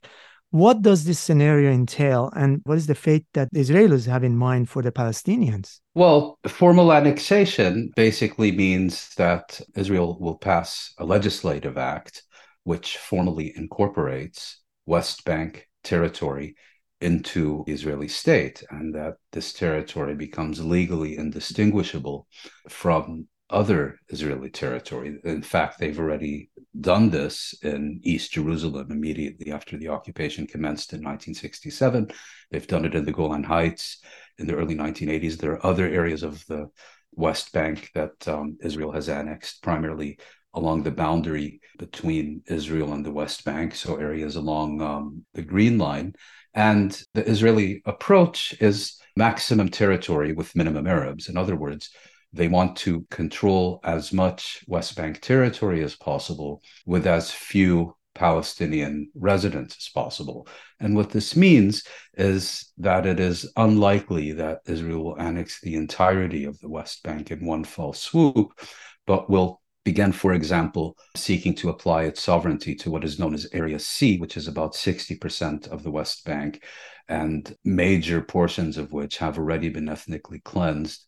what 0.51 0.81
does 0.81 1.03
this 1.03 1.19
scenario 1.19 1.69
entail, 1.69 2.31
and 2.33 2.61
what 2.63 2.77
is 2.77 2.87
the 2.87 2.95
fate 2.95 3.25
that 3.33 3.49
the 3.51 3.59
Israelis 3.59 4.07
have 4.07 4.23
in 4.23 4.37
mind 4.37 4.69
for 4.69 4.81
the 4.81 4.91
Palestinians? 4.91 5.79
Well, 5.95 6.39
formal 6.47 6.93
annexation 6.93 7.91
basically 7.97 8.53
means 8.53 9.13
that 9.15 9.59
Israel 9.75 10.17
will 10.17 10.37
pass 10.37 10.93
a 10.97 11.03
legislative 11.03 11.77
act 11.77 12.23
which 12.65 12.97
formally 12.97 13.53
incorporates 13.55 14.59
West 14.85 15.23
Bank 15.23 15.69
territory 15.83 16.55
into 16.99 17.63
the 17.67 17.73
Israeli 17.73 18.07
state, 18.07 18.63
and 18.71 18.93
that 18.95 19.15
this 19.31 19.53
territory 19.53 20.15
becomes 20.15 20.65
legally 20.65 21.17
indistinguishable 21.17 22.27
from 22.67 23.27
other 23.51 23.99
Israeli 24.09 24.49
territory. 24.49 25.19
In 25.23 25.43
fact, 25.43 25.77
they've 25.77 25.99
already 25.99 26.49
done 26.81 27.11
this 27.11 27.53
in 27.61 27.99
East 28.03 28.33
Jerusalem 28.33 28.91
immediately 28.91 29.51
after 29.51 29.77
the 29.77 29.89
occupation 29.89 30.47
commenced 30.47 30.93
in 30.93 30.99
1967. 30.99 32.07
They've 32.49 32.67
done 32.67 32.85
it 32.85 32.95
in 32.95 33.05
the 33.05 33.11
Golan 33.11 33.43
Heights 33.43 34.01
in 34.39 34.47
the 34.47 34.55
early 34.55 34.75
1980s. 34.75 35.37
There 35.37 35.51
are 35.51 35.65
other 35.65 35.87
areas 35.87 36.23
of 36.23 36.43
the 36.47 36.69
West 37.11 37.53
Bank 37.53 37.91
that 37.93 38.27
um, 38.27 38.57
Israel 38.61 38.91
has 38.91 39.07
annexed, 39.07 39.61
primarily 39.61 40.17
along 40.55 40.83
the 40.83 40.91
boundary 40.91 41.59
between 41.77 42.41
Israel 42.47 42.93
and 42.93 43.05
the 43.05 43.11
West 43.11 43.45
Bank, 43.45 43.75
so 43.75 43.97
areas 43.97 44.35
along 44.35 44.81
um, 44.81 45.25
the 45.33 45.41
Green 45.41 45.77
Line. 45.77 46.15
And 46.53 46.99
the 47.13 47.27
Israeli 47.29 47.81
approach 47.85 48.55
is 48.61 48.97
maximum 49.15 49.69
territory 49.69 50.33
with 50.33 50.55
minimum 50.55 50.87
Arabs. 50.87 51.29
In 51.29 51.37
other 51.37 51.55
words, 51.55 51.89
they 52.33 52.47
want 52.47 52.77
to 52.77 53.05
control 53.11 53.79
as 53.83 54.11
much 54.11 54.63
West 54.67 54.95
Bank 54.95 55.21
territory 55.21 55.83
as 55.83 55.95
possible 55.95 56.61
with 56.85 57.05
as 57.05 57.31
few 57.31 57.95
Palestinian 58.13 59.09
residents 59.13 59.75
as 59.77 59.89
possible. 59.93 60.47
And 60.79 60.95
what 60.95 61.11
this 61.11 61.35
means 61.35 61.83
is 62.17 62.71
that 62.77 63.05
it 63.05 63.19
is 63.19 63.51
unlikely 63.57 64.31
that 64.33 64.59
Israel 64.65 65.03
will 65.03 65.21
annex 65.21 65.59
the 65.61 65.75
entirety 65.75 66.45
of 66.45 66.59
the 66.59 66.69
West 66.69 67.03
Bank 67.03 67.31
in 67.31 67.45
one 67.45 67.65
fell 67.65 67.93
swoop, 67.93 68.59
but 69.05 69.29
will 69.29 69.61
begin, 69.85 70.11
for 70.11 70.33
example, 70.33 70.97
seeking 71.15 71.53
to 71.55 71.69
apply 71.69 72.03
its 72.03 72.21
sovereignty 72.21 72.75
to 72.75 72.91
what 72.91 73.05
is 73.05 73.19
known 73.19 73.33
as 73.33 73.47
Area 73.53 73.79
C, 73.79 74.17
which 74.17 74.35
is 74.35 74.47
about 74.47 74.73
60% 74.73 75.67
of 75.69 75.83
the 75.83 75.91
West 75.91 76.25
Bank, 76.25 76.63
and 77.07 77.55
major 77.63 78.21
portions 78.21 78.77
of 78.77 78.91
which 78.91 79.17
have 79.17 79.37
already 79.37 79.69
been 79.69 79.87
ethnically 79.87 80.39
cleansed 80.39 81.05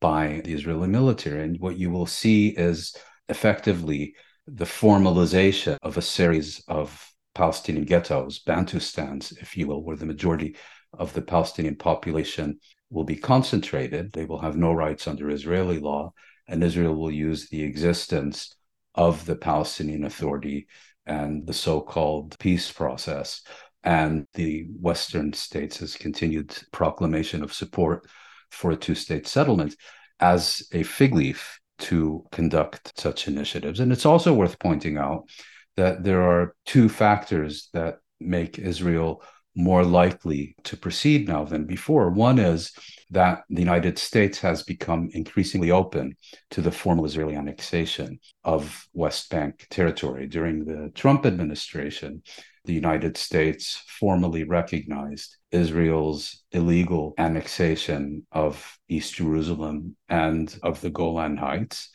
by 0.00 0.42
the 0.44 0.52
Israeli 0.52 0.88
military. 0.88 1.44
And 1.44 1.58
what 1.60 1.78
you 1.78 1.90
will 1.90 2.06
see 2.06 2.48
is 2.48 2.94
effectively 3.28 4.14
the 4.46 4.64
formalization 4.64 5.78
of 5.82 5.96
a 5.96 6.02
series 6.02 6.62
of 6.68 7.08
Palestinian 7.34 7.84
ghettos, 7.84 8.42
Bantustans, 8.42 9.32
if 9.40 9.56
you 9.56 9.68
will, 9.68 9.84
where 9.84 9.96
the 9.96 10.06
majority 10.06 10.56
of 10.92 11.12
the 11.12 11.22
Palestinian 11.22 11.76
population 11.76 12.58
will 12.90 13.04
be 13.04 13.16
concentrated. 13.16 14.12
They 14.12 14.24
will 14.24 14.40
have 14.40 14.56
no 14.56 14.72
rights 14.72 15.06
under 15.06 15.30
Israeli 15.30 15.78
law, 15.78 16.12
and 16.48 16.62
Israel 16.62 16.94
will 16.94 17.10
use 17.10 17.48
the 17.48 17.62
existence 17.62 18.56
of 18.94 19.26
the 19.26 19.36
Palestinian 19.36 20.04
Authority 20.04 20.68
and 21.04 21.46
the 21.46 21.52
so 21.52 21.80
called 21.80 22.38
peace 22.38 22.70
process. 22.72 23.42
And 23.84 24.26
the 24.34 24.66
Western 24.80 25.32
states' 25.32 25.96
continued 25.96 26.56
proclamation 26.72 27.42
of 27.42 27.52
support 27.52 28.06
for 28.50 28.72
a 28.72 28.76
two 28.76 28.94
state 28.94 29.26
settlement 29.26 29.76
as 30.18 30.66
a 30.72 30.82
fig 30.82 31.14
leaf 31.14 31.60
to 31.78 32.24
conduct 32.32 32.98
such 32.98 33.28
initiatives. 33.28 33.80
And 33.80 33.92
it's 33.92 34.06
also 34.06 34.32
worth 34.34 34.58
pointing 34.58 34.96
out 34.96 35.28
that 35.76 36.02
there 36.02 36.22
are 36.22 36.54
two 36.64 36.88
factors 36.88 37.68
that 37.74 37.98
make 38.18 38.58
Israel 38.58 39.22
more 39.56 39.84
likely 39.84 40.54
to 40.64 40.76
proceed 40.76 41.26
now 41.26 41.44
than 41.44 41.64
before. 41.64 42.10
One 42.10 42.38
is 42.38 42.72
that 43.10 43.42
the 43.48 43.60
United 43.60 43.98
States 43.98 44.38
has 44.40 44.62
become 44.62 45.08
increasingly 45.12 45.70
open 45.70 46.16
to 46.50 46.60
the 46.60 46.70
formal 46.70 47.06
Israeli 47.06 47.34
annexation 47.34 48.20
of 48.44 48.86
West 48.92 49.30
Bank 49.30 49.66
territory. 49.70 50.26
During 50.26 50.64
the 50.64 50.92
Trump 50.94 51.24
administration, 51.24 52.22
the 52.66 52.74
United 52.74 53.16
States 53.16 53.82
formally 53.86 54.44
recognized 54.44 55.36
Israel's 55.52 56.42
illegal 56.52 57.14
annexation 57.16 58.26
of 58.32 58.76
East 58.88 59.14
Jerusalem 59.14 59.96
and 60.08 60.54
of 60.62 60.80
the 60.82 60.90
Golan 60.90 61.38
Heights. 61.38 61.90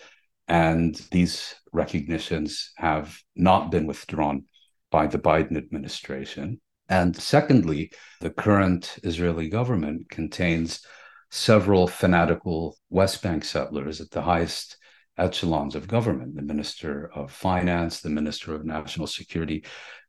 And 0.48 0.96
these 1.12 1.54
recognitions 1.72 2.72
have 2.78 3.22
not 3.36 3.70
been 3.70 3.86
withdrawn 3.86 4.46
by 4.90 5.08
the 5.08 5.20
Biden 5.20 5.58
administration. 5.58 6.60
And 6.92 7.16
secondly, 7.16 7.92
the 8.20 8.30
current 8.30 9.00
Israeli 9.02 9.48
government 9.48 10.10
contains 10.10 10.86
several 11.30 11.88
fanatical 11.88 12.78
West 12.90 13.24
Bank 13.24 13.46
settlers 13.46 14.02
at 14.02 14.12
the 14.12 14.22
highest 14.22 14.76
echelons 15.18 15.76
of 15.76 15.88
government 15.88 16.36
the 16.36 16.42
Minister 16.42 17.10
of 17.16 17.32
Finance, 17.32 18.02
the 18.02 18.10
Minister 18.10 18.54
of 18.54 18.66
National 18.66 19.08
Security. 19.08 19.64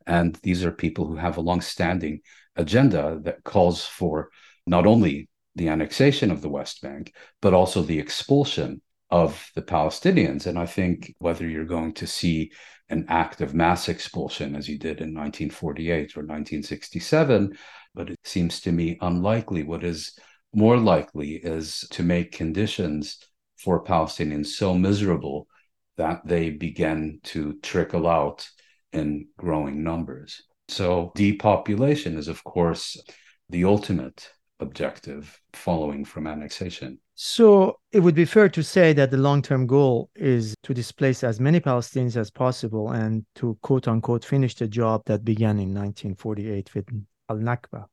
And 0.09 0.35
these 0.43 0.65
are 0.65 0.73
people 0.73 1.07
who 1.07 1.15
have 1.15 1.37
a 1.37 1.41
long-standing 1.41 2.21
agenda 2.57 3.21
that 3.23 3.45
calls 3.45 3.87
for 3.87 4.31
not 4.67 4.85
only 4.85 5.29
the 5.55 5.69
annexation 5.69 6.33
of 6.33 6.43
the 6.43 6.49
West 6.49 6.83
Bank, 6.83 7.15
but 7.41 7.55
also 7.55 7.83
the 7.83 8.01
expulsion 8.01 8.83
of 9.09 9.49
the 9.55 9.63
Palestinians. 9.63 10.47
And 10.47 10.59
I 10.59 10.67
think 10.67 11.15
whether 11.21 11.47
you're 11.47 11.65
going 11.65 11.93
to 11.95 12.09
see 12.09 12.51
an 12.93 13.07
act 13.09 13.41
of 13.41 13.55
mass 13.55 13.89
expulsion 13.89 14.55
as 14.55 14.69
you 14.69 14.79
did 14.79 15.01
in 15.01 15.15
1948 15.15 16.17
or 16.17 16.21
1967, 16.21 17.57
but 17.95 18.11
it 18.11 18.19
seems 18.23 18.61
to 18.61 18.71
me 18.71 18.99
unlikely. 19.01 19.63
What 19.63 19.83
is 19.83 20.17
more 20.55 20.77
likely 20.77 21.37
is 21.37 21.87
to 21.93 22.03
make 22.03 22.33
conditions 22.33 23.19
for 23.57 23.83
Palestinians 23.83 24.47
so 24.47 24.75
miserable 24.75 25.49
that 25.97 26.21
they 26.27 26.51
begin 26.51 27.21
to 27.25 27.55
trickle 27.63 28.07
out 28.07 28.47
in 28.93 29.29
growing 29.39 29.83
numbers. 29.83 30.43
So, 30.69 31.13
depopulation 31.15 32.19
is, 32.19 32.29
of 32.29 32.45
course, 32.45 33.01
the 33.49 33.65
ultimate 33.65 34.31
objective 34.61 35.41
following 35.55 36.05
from 36.05 36.27
annexation. 36.27 36.99
So 37.15 37.79
it 37.93 38.01
would 38.01 38.15
be 38.15 38.25
fair 38.25 38.49
to 38.49 38.63
say 38.63 38.93
that 38.95 39.11
the 39.11 39.19
long 39.19 39.43
term 39.43 39.67
goal 39.67 40.11
is 40.15 40.55
to 40.63 40.75
displace 40.75 41.23
as 41.23 41.41
many 41.41 41.61
Palestinians 41.61 42.17
as 42.17 42.31
possible 42.31 42.91
and 42.91 43.25
to 43.37 43.59
quote 43.63 43.87
unquote 43.87 44.25
finish 44.25 44.55
the 44.55 44.67
job 44.67 45.03
that 45.07 45.25
began 45.25 45.59
in 45.59 45.75
1948 45.75 46.75
with 46.75 46.87
Al 47.29 47.37
Nakba 47.37 47.87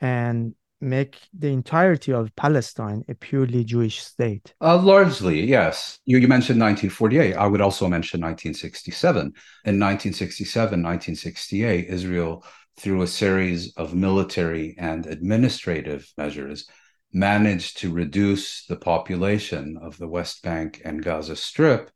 and 0.00 0.54
make 0.82 1.18
the 1.32 1.48
entirety 1.48 2.12
of 2.12 2.34
Palestine 2.36 3.04
a 3.08 3.14
purely 3.14 3.64
Jewish 3.64 4.02
state? 4.02 4.52
Uh, 4.60 4.76
largely, 4.76 5.40
yes. 5.40 5.98
You, 6.04 6.18
you 6.18 6.28
mentioned 6.28 6.60
1948. 6.60 7.34
I 7.34 7.46
would 7.46 7.60
also 7.60 7.88
mention 7.88 8.20
1967. 8.20 9.20
In 9.20 9.30
1967, 9.78 10.62
1968, 10.82 11.86
Israel, 11.88 12.44
through 12.76 13.02
a 13.02 13.06
series 13.06 13.72
of 13.76 13.94
military 13.94 14.74
and 14.78 15.06
administrative 15.06 16.12
measures, 16.18 16.66
managed 17.12 17.78
to 17.78 17.92
reduce 17.92 18.64
the 18.66 18.76
population 18.76 19.78
of 19.80 19.98
the 19.98 20.08
West 20.08 20.42
Bank 20.42 20.80
and 20.84 21.02
Gaza 21.02 21.36
Strip 21.36 21.90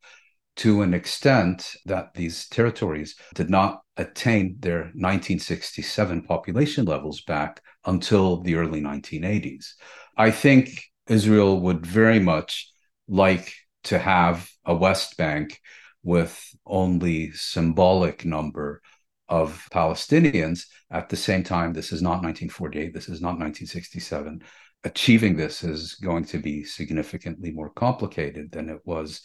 to 0.57 0.83
an 0.83 0.95
extent 0.95 1.77
that 1.85 2.15
these 2.15 2.49
territories 2.49 3.15
did 3.35 3.51
not 3.51 3.83
attain 3.97 4.57
their 4.61 4.91
1967 4.95 6.23
population 6.23 6.85
levels 6.85 7.23
back 7.23 7.61
until 7.85 8.41
the 8.41 8.55
early 8.55 8.81
1980s. 8.81 9.75
I 10.17 10.31
think 10.31 10.85
Israel 11.09 11.61
would 11.61 11.85
very 11.85 12.19
much 12.19 12.71
like 13.07 13.55
to 13.85 13.99
have 13.99 14.51
a 14.65 14.75
West 14.75 15.17
Bank 15.17 15.61
with 16.03 16.43
only 16.67 17.33
symbolic 17.33 18.25
number 18.25 18.81
of 19.29 19.69
Palestinians. 19.73 20.67
At 20.91 21.09
the 21.09 21.17
same 21.17 21.43
time, 21.43 21.73
this 21.73 21.93
is 21.93 22.01
not 22.01 22.23
1948, 22.23 22.95
this 22.95 23.09
is 23.09 23.21
not 23.21 23.39
1967 23.39 24.43
achieving 24.87 25.37
this 25.37 25.65
is 25.65 25.95
going 25.97 26.25
to 26.25 26.39
be 26.39 26.63
significantly 26.63 27.51
more 27.51 27.71
complicated 27.71 28.53
than 28.53 28.69
it 28.69 28.81
was 28.85 29.21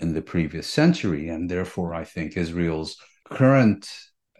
in 0.00 0.12
the 0.12 0.20
previous 0.20 0.66
century. 0.68 1.28
And 1.28 1.48
therefore, 1.48 1.94
I 1.94 2.04
think 2.04 2.36
Israel's 2.36 2.96
current 3.30 3.88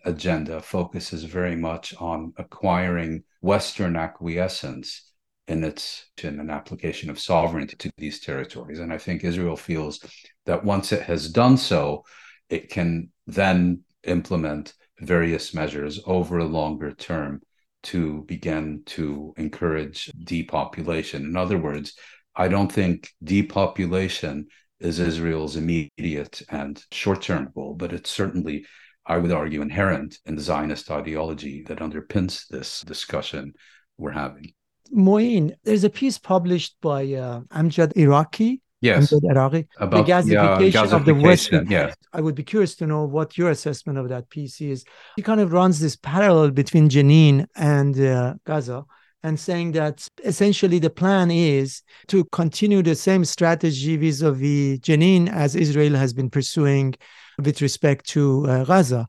agenda 0.05 0.61
focuses 0.61 1.23
very 1.23 1.55
much 1.55 1.95
on 1.99 2.33
acquiring 2.37 3.23
Western 3.41 3.95
acquiescence 3.97 5.13
in 5.47 5.63
its 5.63 6.07
in 6.23 6.41
an 6.41 6.51
application 6.51 7.09
of 7.09 7.21
sovereignty 7.21 7.77
to 7.77 7.91
these 7.97 8.19
territories. 8.19 8.81
And 8.81 8.93
I 8.93 8.99
think 8.99 9.23
Israel 9.23 9.57
feels 9.57 10.01
that 10.47 10.65
once 10.65 10.91
it 10.91 11.03
has 11.03 11.31
done 11.31 11.57
so, 11.57 12.03
it 12.49 12.69
can 12.69 13.11
then 13.29 13.83
implement 14.03 14.75
various 14.99 15.55
measures 15.55 16.01
over 16.05 16.39
a 16.39 16.45
longer 16.45 16.93
term 16.93 17.43
to 17.85 18.23
begin 18.23 18.83
to 18.87 19.35
encourage 19.37 20.11
depopulation. 20.25 21.25
In 21.25 21.37
other 21.37 21.59
words, 21.59 21.95
I 22.37 22.49
don't 22.49 22.71
think 22.71 23.11
depopulation 23.23 24.47
is 24.81 24.99
Israel's 24.99 25.57
immediate 25.57 26.43
and 26.49 26.83
short 26.91 27.23
term 27.23 27.51
goal, 27.55 27.75
but 27.75 27.93
it's 27.93 28.11
certainly, 28.11 28.67
I 29.07 29.19
would 29.19 29.33
argue, 29.33 29.63
inherent 29.63 30.19
in 30.27 30.37
the 30.37 30.43
Zionist 30.43 30.91
ideology 30.91 31.63
that 31.69 31.79
underpins 31.79 32.47
this 32.49 32.81
discussion 32.83 33.55
we're 33.97 34.11
having. 34.11 34.53
Mouin, 34.91 35.55
there's 35.65 35.85
a 35.85 35.91
piece 35.91 36.19
published 36.19 36.77
by 36.83 37.13
uh, 37.15 37.41
Amjad 37.53 37.97
Iraqi. 37.97 38.61
Yes, 38.85 39.13
Iraqi, 39.13 39.67
about 39.79 40.07
the 40.07 40.13
Gazafication, 40.13 40.73
yeah, 40.73 40.97
of 40.97 41.05
the 41.05 41.15
West. 41.15 41.51
Gazafication, 41.51 41.71
Yes, 41.71 41.97
I 42.13 42.21
would 42.21 42.35
be 42.35 42.45
curious 42.45 42.75
to 42.77 42.87
know 42.87 43.05
what 43.05 43.39
your 43.39 43.51
assessment 43.51 43.99
of 43.99 44.09
that 44.09 44.29
piece 44.31 44.61
is. 44.61 44.85
He 45.17 45.23
kind 45.23 45.41
of 45.41 45.53
runs 45.53 45.81
this 45.81 45.97
parallel 45.97 46.51
between 46.51 46.89
Jenin 46.89 47.47
and 47.57 47.99
uh, 47.99 48.35
Gaza 48.45 48.85
and 49.25 49.41
saying 49.41 49.73
that 49.73 50.07
essentially 50.23 50.79
the 50.79 50.91
plan 50.91 51.31
is 51.31 51.83
to 52.09 52.25
continue 52.27 52.83
the 52.83 52.95
same 52.95 53.25
strategy 53.25 53.97
vis-a-vis 53.97 54.79
Jenin 54.81 55.33
as 55.33 55.57
Israel 55.57 55.95
has 55.95 56.13
been 56.13 56.29
pursuing 56.29 56.95
with 57.39 57.63
respect 57.63 58.07
to 58.11 58.47
uh, 58.47 58.65
Gaza. 58.65 59.09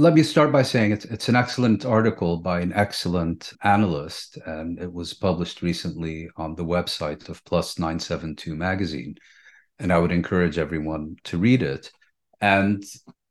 Let 0.00 0.14
me 0.14 0.22
start 0.22 0.50
by 0.50 0.62
saying 0.62 0.92
it's, 0.92 1.04
it's 1.04 1.28
an 1.28 1.36
excellent 1.36 1.84
article 1.84 2.38
by 2.38 2.62
an 2.62 2.72
excellent 2.72 3.52
analyst, 3.62 4.38
and 4.46 4.80
it 4.80 4.90
was 4.90 5.12
published 5.12 5.60
recently 5.60 6.30
on 6.38 6.54
the 6.54 6.64
website 6.64 7.28
of 7.28 7.44
Plus 7.44 7.78
972 7.78 8.56
magazine. 8.56 9.16
And 9.78 9.92
I 9.92 9.98
would 9.98 10.10
encourage 10.10 10.56
everyone 10.56 11.16
to 11.24 11.36
read 11.36 11.62
it. 11.62 11.92
And 12.40 12.82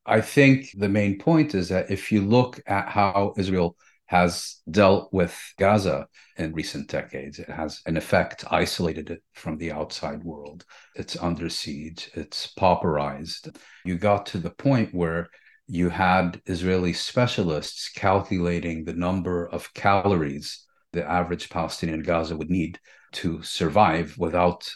I 0.05 0.21
think 0.21 0.69
the 0.77 0.89
main 0.89 1.17
point 1.17 1.55
is 1.55 1.69
that 1.69 1.89
if 1.89 2.11
you 2.11 2.21
look 2.21 2.61
at 2.67 2.87
how 2.87 3.33
Israel 3.35 3.75
has 4.05 4.57
dealt 4.69 5.11
with 5.11 5.35
Gaza 5.57 6.05
in 6.37 6.53
recent 6.53 6.87
decades, 6.87 7.39
it 7.39 7.49
has, 7.49 7.81
in 7.87 7.97
effect, 7.97 8.45
isolated 8.51 9.09
it 9.09 9.23
from 9.33 9.57
the 9.57 9.71
outside 9.71 10.23
world. 10.23 10.65
It's 10.95 11.17
under 11.17 11.49
siege, 11.49 12.11
it's 12.13 12.53
pauperized. 12.53 13.57
You 13.85 13.97
got 13.97 14.27
to 14.27 14.37
the 14.37 14.51
point 14.51 14.93
where 14.93 15.29
you 15.69 15.89
had 15.89 16.41
Israeli 16.47 16.93
specialists 16.93 17.89
calculating 17.89 18.83
the 18.83 18.93
number 18.93 19.47
of 19.47 19.71
calories 19.73 20.65
the 20.91 21.07
average 21.07 21.49
Palestinian 21.49 21.99
in 21.99 22.05
Gaza 22.05 22.35
would 22.35 22.49
need 22.49 22.79
to 23.11 23.43
survive 23.43 24.17
without 24.17 24.67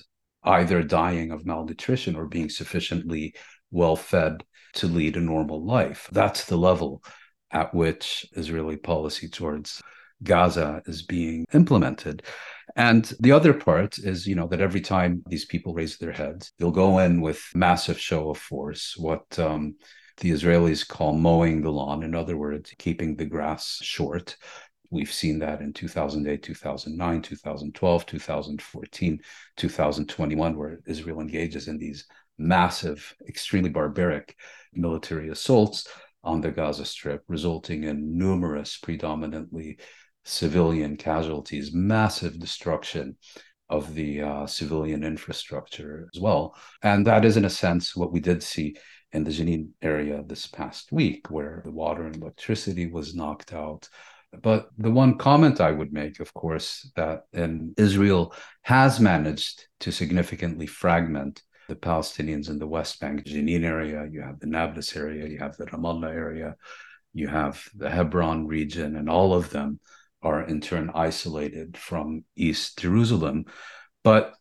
either 0.44 0.84
dying 0.84 1.32
of 1.32 1.48
malnutrition 1.48 2.16
or 2.16 2.28
being 2.28 2.50
sufficiently 2.50 3.34
well 3.72 3.96
fed 3.96 4.44
to 4.74 4.86
lead 4.88 5.18
a 5.18 5.22
normal 5.22 5.66
life. 5.66 6.08
That's 6.12 6.46
the 6.46 6.58
level 6.58 7.04
at 7.50 7.74
which 7.74 8.28
Israeli 8.34 8.78
policy 8.78 9.28
towards 9.30 9.82
Gaza 10.22 10.84
is 10.86 11.02
being 11.02 11.46
implemented. 11.54 12.22
And 12.76 13.12
the 13.20 13.32
other 13.32 13.54
part 13.54 13.98
is, 13.98 14.28
you 14.28 14.36
know, 14.36 14.48
that 14.48 14.62
every 14.62 14.82
time 14.82 15.24
these 15.28 15.46
people 15.46 15.74
raise 15.74 15.98
their 15.98 16.12
heads, 16.12 16.52
they'll 16.60 16.72
go 16.72 17.00
in 17.00 17.22
with 17.22 17.42
massive 17.56 18.00
show 18.00 18.30
of 18.30 18.38
force, 18.38 18.96
what 18.98 19.40
um, 19.40 19.76
the 20.18 20.32
Israelis 20.32 20.88
call 20.88 21.14
mowing 21.14 21.62
the 21.62 21.72
lawn. 21.72 22.04
In 22.04 22.16
other 22.16 22.38
words, 22.38 22.74
keeping 22.78 23.16
the 23.16 23.26
grass 23.26 23.80
short. 23.82 24.38
We've 24.90 25.12
seen 25.12 25.40
that 25.40 25.62
in 25.62 25.74
2008, 25.74 26.44
2009, 26.44 27.22
2012, 27.22 28.06
2014, 28.06 29.20
2021, 29.58 30.58
where 30.58 30.80
Israel 30.86 31.20
engages 31.20 31.68
in 31.68 31.80
these 31.80 32.06
massive, 32.38 33.16
extremely 33.28 33.70
barbaric 33.70 34.36
military 34.74 35.30
assaults 35.30 35.88
on 36.24 36.42
the 36.42 36.52
Gaza 36.52 36.86
Strip, 36.86 37.24
resulting 37.28 37.84
in 37.84 38.18
numerous, 38.18 38.78
predominantly 38.78 39.80
civilian 40.24 40.96
casualties, 40.96 41.74
massive 41.74 42.40
destruction 42.40 43.18
of 43.70 43.94
the 43.96 44.22
uh, 44.22 44.46
civilian 44.46 45.04
infrastructure 45.04 46.08
as 46.14 46.22
well. 46.22 46.56
And 46.82 47.08
that 47.08 47.26
is, 47.26 47.38
in 47.38 47.46
a 47.46 47.50
sense, 47.50 47.96
what 47.96 48.12
we 48.12 48.20
did 48.20 48.44
see 48.44 48.76
in 49.14 49.24
the 49.24 49.32
Jenin 49.32 49.70
area 49.82 50.24
this 50.26 50.48
past 50.48 50.92
week, 50.92 51.30
where 51.30 51.62
the 51.64 51.72
water 51.72 52.06
and 52.06 52.16
electricity 52.16 52.88
was 52.88 53.16
knocked 53.16 53.54
out. 53.54 53.88
But 54.42 54.70
the 54.78 54.92
one 54.92 55.18
comment 55.18 55.62
I 55.62 55.72
would 55.72 55.94
make, 55.94 56.20
of 56.20 56.34
course, 56.34 56.92
that 56.96 57.26
Israel 57.78 58.34
has 58.64 59.00
managed 59.00 59.68
to 59.82 59.92
significantly 59.92 60.66
fragment 60.66 61.44
the 61.70 61.76
Palestinians 61.76 62.50
in 62.50 62.60
the 62.60 62.68
West 62.68 63.00
Bank, 63.00 63.24
Jenin 63.24 63.64
area, 63.64 64.08
you 64.12 64.22
have 64.22 64.40
the 64.40 64.48
Nablus 64.48 64.96
area, 64.96 65.28
you 65.28 65.38
have 65.38 65.56
the 65.56 65.66
Ramallah 65.68 66.12
area, 66.12 66.56
you 67.14 67.28
have 67.28 67.64
the 67.76 67.90
Hebron 67.90 68.48
region, 68.48 68.96
and 68.96 69.10
all 69.10 69.34
of 69.34 69.50
them 69.52 69.80
are 70.22 70.42
in 70.42 70.62
turn 70.62 70.92
isolated 70.94 71.78
from 71.78 72.26
East 72.36 72.80
Jerusalem. 72.80 73.46
But 74.04 74.34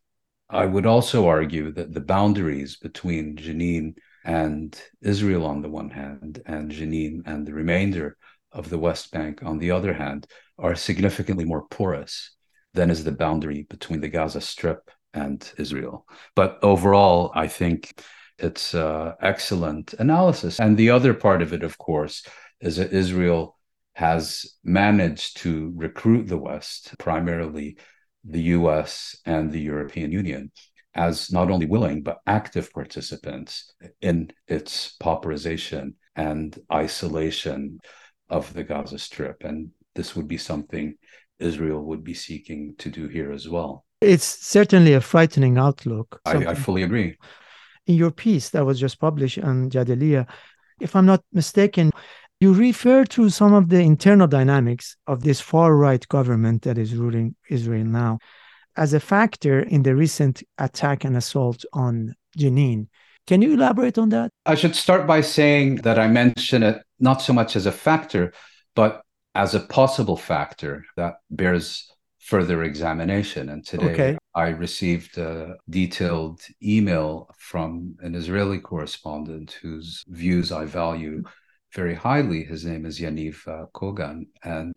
I 0.49 0.67
would 0.67 0.87
also 0.87 1.29
argue 1.29 1.73
that 1.73 1.93
the 1.93 2.01
boundaries 2.01 2.77
between 2.77 3.37
Jenin 3.37 3.95
and 4.25 4.81
Israel 5.01 5.47
on 5.47 5.63
the 5.63 5.69
one 5.69 5.91
hand, 5.91 6.43
and 6.47 6.71
Jenin 6.71 7.23
and 7.27 7.47
the 7.47 7.55
remainder 7.55 8.17
of 8.53 8.69
the 8.69 8.79
West 8.79 9.11
Bank 9.11 9.43
on 9.43 9.59
the 9.59 9.71
other 9.71 9.95
hand, 9.95 10.27
are 10.59 10.75
significantly 10.75 11.45
more 11.45 11.67
porous 11.69 12.35
than 12.75 12.91
is 12.91 13.05
the 13.05 13.13
boundary 13.13 13.67
between 13.69 14.01
the 14.01 14.09
Gaza 14.09 14.41
Strip 14.41 14.91
and 15.15 15.53
Israel. 15.59 16.07
But 16.35 16.59
overall, 16.63 17.33
I 17.35 17.49
think 17.49 18.01
it's 18.39 18.75
uh, 18.75 19.15
excellent 19.21 19.95
analysis. 19.95 20.59
And 20.59 20.77
the 20.77 20.91
other 20.91 21.15
part 21.15 21.43
of 21.43 21.53
it, 21.53 21.63
of 21.63 21.79
course, 21.79 22.27
is 22.61 22.77
that 22.77 22.93
Israel 22.93 23.59
has 23.95 24.57
managed 24.65 25.39
to 25.39 25.73
recruit 25.77 26.29
the 26.29 26.39
West, 26.39 26.97
primarily 26.99 27.77
the 28.25 28.43
US 28.57 29.17
and 29.27 29.51
the 29.51 29.61
European 29.61 30.13
Union, 30.13 30.51
as 30.95 31.33
not 31.33 31.51
only 31.51 31.67
willing 31.67 32.03
but 32.03 32.21
active 32.27 32.73
participants 32.73 33.73
in 34.01 34.31
its 34.47 34.97
pauperization 35.03 35.95
and 36.17 36.59
isolation 36.73 37.79
of 38.29 38.53
the 38.53 38.65
Gaza 38.65 38.99
Strip. 38.99 39.45
And 39.45 39.71
this 39.95 40.15
would 40.15 40.29
be 40.29 40.39
something 40.39 40.95
Israel 41.39 41.85
would 41.85 42.05
be 42.05 42.15
seeking 42.15 42.75
to 42.79 42.91
do 42.91 43.09
here 43.09 43.33
as 43.33 43.49
well. 43.49 43.85
It's 44.01 44.25
certainly 44.25 44.95
a 44.95 45.01
frightening 45.01 45.59
outlook. 45.59 46.21
I, 46.25 46.47
I 46.47 46.55
fully 46.55 46.83
agree. 46.83 47.17
In 47.87 47.95
your 47.95 48.11
piece 48.11 48.51
that 48.51 48.65
was 48.65 48.79
just 48.79 49.01
published 49.01 49.39
on 49.39 49.71
Jadaliyya, 49.71 50.29
if 50.81 50.95
I'm 50.97 51.07
not 51.07 51.23
mistaken, 51.33 51.91
you 52.41 52.53
refer 52.53 53.05
to 53.05 53.31
some 53.31 53.55
of 53.55 53.69
the 53.69 53.81
internal 53.81 54.27
dynamics 54.27 54.97
of 55.07 55.23
this 55.23 55.41
far 55.41 55.77
right 55.77 56.07
government 56.09 56.63
that 56.63 56.79
is 56.79 56.95
ruling 56.95 57.37
Israel 57.49 57.85
now 57.85 58.19
as 58.77 58.95
a 58.95 59.01
factor 59.01 59.61
in 59.61 59.83
the 59.83 59.95
recent 59.95 60.43
attack 60.59 61.05
and 61.05 61.17
assault 61.17 61.65
on 61.73 62.15
Jenin. 62.39 62.89
Can 63.27 63.43
you 63.43 63.55
elaborate 63.55 63.99
on 63.99 64.09
that? 64.11 64.31
I 64.47 64.55
should 64.55 64.75
start 64.75 65.07
by 65.07 65.21
saying 65.21 65.77
that 65.77 65.99
I 65.99 66.09
mention 66.09 66.63
it 66.63 66.83
not 66.99 67.23
so 67.23 67.33
much 67.33 67.55
as 67.57 67.67
a 67.67 67.73
factor, 67.73 68.33
but 68.75 69.03
as 69.35 69.55
a 69.55 69.61
possible 69.61 70.17
factor 70.17 70.85
that 70.97 71.15
bears 71.31 71.91
further 72.19 72.63
examination. 72.63 73.49
And 73.49 73.65
today 73.65 73.93
okay. 73.93 74.19
I 74.35 74.49
received 74.49 75.19
a 75.19 75.57
detailed 75.69 76.41
email 76.63 77.29
from 77.39 77.97
an 78.01 78.15
Israeli 78.15 78.59
correspondent 78.59 79.59
whose 79.63 80.05
views 80.09 80.53
I 80.53 80.65
value 80.65 81.23
very 81.75 81.95
highly. 81.95 82.45
His 82.45 82.65
name 82.65 82.87
is 82.87 83.01
Yaniv 83.01 83.47
uh, 83.49 83.67
Kogan. 83.75 84.27
And 84.45 84.73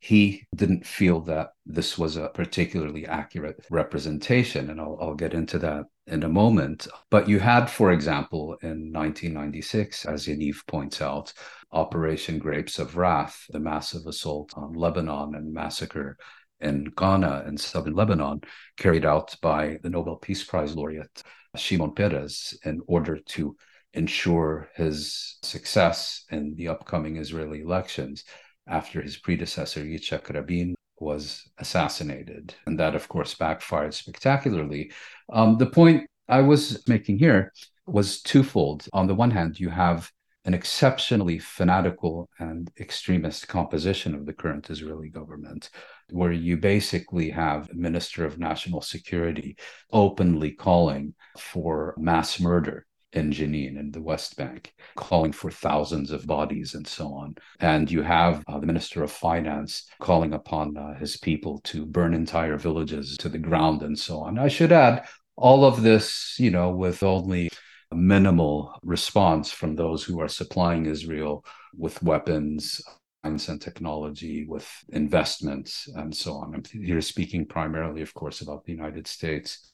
he 0.00 0.46
didn't 0.54 0.86
feel 0.86 1.20
that 1.20 1.50
this 1.66 1.98
was 1.98 2.16
a 2.16 2.30
particularly 2.30 3.06
accurate 3.06 3.66
representation. 3.70 4.70
And 4.70 4.80
I'll, 4.80 4.98
I'll, 4.98 5.14
get 5.14 5.34
into 5.34 5.58
that 5.58 5.84
in 6.06 6.22
a 6.22 6.28
moment. 6.28 6.88
But 7.10 7.28
you 7.28 7.38
had, 7.38 7.66
for 7.66 7.92
example, 7.92 8.56
in 8.62 8.92
1996, 8.92 10.06
as 10.06 10.26
Yaniv 10.26 10.66
points 10.66 11.02
out, 11.02 11.34
Operation 11.70 12.38
Grapes 12.38 12.78
of 12.78 12.96
Wrath, 12.96 13.44
the 13.50 13.60
massive 13.60 14.06
assault 14.06 14.54
on 14.56 14.72
Lebanon 14.72 15.34
and 15.34 15.52
massacre 15.52 16.16
in 16.60 16.90
Qana 16.92 17.46
and 17.46 17.60
southern 17.60 17.94
Lebanon, 17.94 18.40
carried 18.78 19.04
out 19.04 19.36
by 19.42 19.78
the 19.82 19.90
Nobel 19.90 20.16
Peace 20.16 20.42
Prize 20.42 20.74
laureate 20.74 21.22
Shimon 21.56 21.92
Peres 21.92 22.58
in 22.64 22.80
order 22.86 23.18
to 23.18 23.54
ensure 23.92 24.70
his 24.76 25.36
success 25.42 26.24
in 26.30 26.54
the 26.54 26.68
upcoming 26.68 27.16
Israeli 27.16 27.60
elections 27.60 28.24
after 28.66 29.02
his 29.02 29.16
predecessor, 29.16 29.80
Yitzhak 29.80 30.28
Rabin, 30.28 30.74
was 30.98 31.48
assassinated. 31.58 32.54
And 32.66 32.78
that, 32.78 32.94
of 32.94 33.08
course, 33.08 33.34
backfired 33.34 33.94
spectacularly. 33.94 34.92
Um, 35.32 35.56
the 35.56 35.66
point 35.66 36.06
I 36.28 36.42
was 36.42 36.86
making 36.86 37.18
here 37.18 37.52
was 37.86 38.20
twofold. 38.20 38.86
On 38.92 39.06
the 39.06 39.14
one 39.14 39.30
hand, 39.30 39.58
you 39.58 39.70
have 39.70 40.10
an 40.44 40.54
exceptionally 40.54 41.38
fanatical 41.38 42.28
and 42.38 42.70
extremist 42.80 43.48
composition 43.48 44.14
of 44.14 44.24
the 44.24 44.32
current 44.32 44.70
Israeli 44.70 45.08
government, 45.08 45.70
where 46.10 46.32
you 46.32 46.56
basically 46.56 47.30
have 47.30 47.68
a 47.70 47.74
minister 47.74 48.24
of 48.24 48.38
national 48.38 48.80
security 48.80 49.56
openly 49.92 50.52
calling 50.52 51.14
for 51.36 51.94
mass 51.98 52.40
murder 52.40 52.86
in 53.12 53.32
Jenin 53.32 53.78
in 53.78 53.90
the 53.90 54.02
West 54.02 54.36
Bank, 54.36 54.72
calling 54.96 55.32
for 55.32 55.50
thousands 55.50 56.10
of 56.10 56.26
bodies 56.26 56.74
and 56.74 56.86
so 56.86 57.12
on. 57.12 57.34
And 57.58 57.90
you 57.90 58.02
have 58.02 58.44
uh, 58.46 58.58
the 58.58 58.66
Minister 58.66 59.02
of 59.02 59.10
Finance 59.10 59.88
calling 60.00 60.32
upon 60.32 60.76
uh, 60.76 60.98
his 60.98 61.16
people 61.16 61.60
to 61.64 61.86
burn 61.86 62.14
entire 62.14 62.56
villages 62.56 63.16
to 63.18 63.28
the 63.28 63.38
ground 63.38 63.82
and 63.82 63.98
so 63.98 64.20
on. 64.20 64.38
I 64.38 64.48
should 64.48 64.72
add, 64.72 65.06
all 65.36 65.64
of 65.64 65.82
this, 65.82 66.36
you 66.38 66.50
know, 66.50 66.70
with 66.70 67.02
only 67.02 67.48
minimal 67.92 68.78
response 68.82 69.50
from 69.50 69.74
those 69.74 70.04
who 70.04 70.20
are 70.20 70.28
supplying 70.28 70.86
Israel 70.86 71.44
with 71.76 72.02
weapons, 72.02 72.80
science 73.24 73.48
and 73.48 73.60
technology, 73.60 74.44
with 74.46 74.68
investments, 74.90 75.88
and 75.96 76.14
so 76.14 76.34
on. 76.34 76.54
I'm 76.54 76.82
here 76.82 77.00
speaking 77.00 77.46
primarily, 77.46 78.02
of 78.02 78.14
course, 78.14 78.42
about 78.42 78.64
the 78.64 78.72
United 78.72 79.06
States 79.06 79.70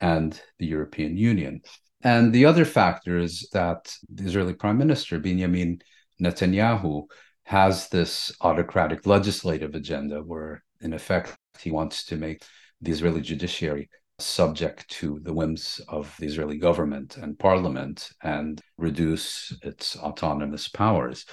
and 0.00 0.40
the 0.58 0.66
European 0.66 1.16
Union. 1.16 1.62
And 2.02 2.32
the 2.32 2.44
other 2.44 2.64
factor 2.64 3.18
is 3.18 3.48
that 3.52 3.94
the 4.08 4.24
Israeli 4.24 4.54
Prime 4.54 4.78
Minister, 4.78 5.18
Benjamin 5.18 5.80
Netanyahu, 6.22 7.06
has 7.44 7.88
this 7.88 8.32
autocratic 8.40 9.06
legislative 9.06 9.74
agenda 9.74 10.22
where, 10.22 10.62
in 10.80 10.92
effect, 10.92 11.36
he 11.60 11.70
wants 11.70 12.04
to 12.06 12.16
make 12.16 12.42
the 12.80 12.92
Israeli 12.92 13.20
judiciary 13.20 13.88
subject 14.20 14.88
to 14.90 15.20
the 15.22 15.32
whims 15.32 15.80
of 15.88 16.14
the 16.18 16.26
Israeli 16.26 16.58
government 16.58 17.16
and 17.16 17.38
parliament 17.38 18.10
and 18.22 18.60
reduce 18.76 19.56
its 19.62 19.96
autonomous 19.96 20.68
powers. 20.68 21.24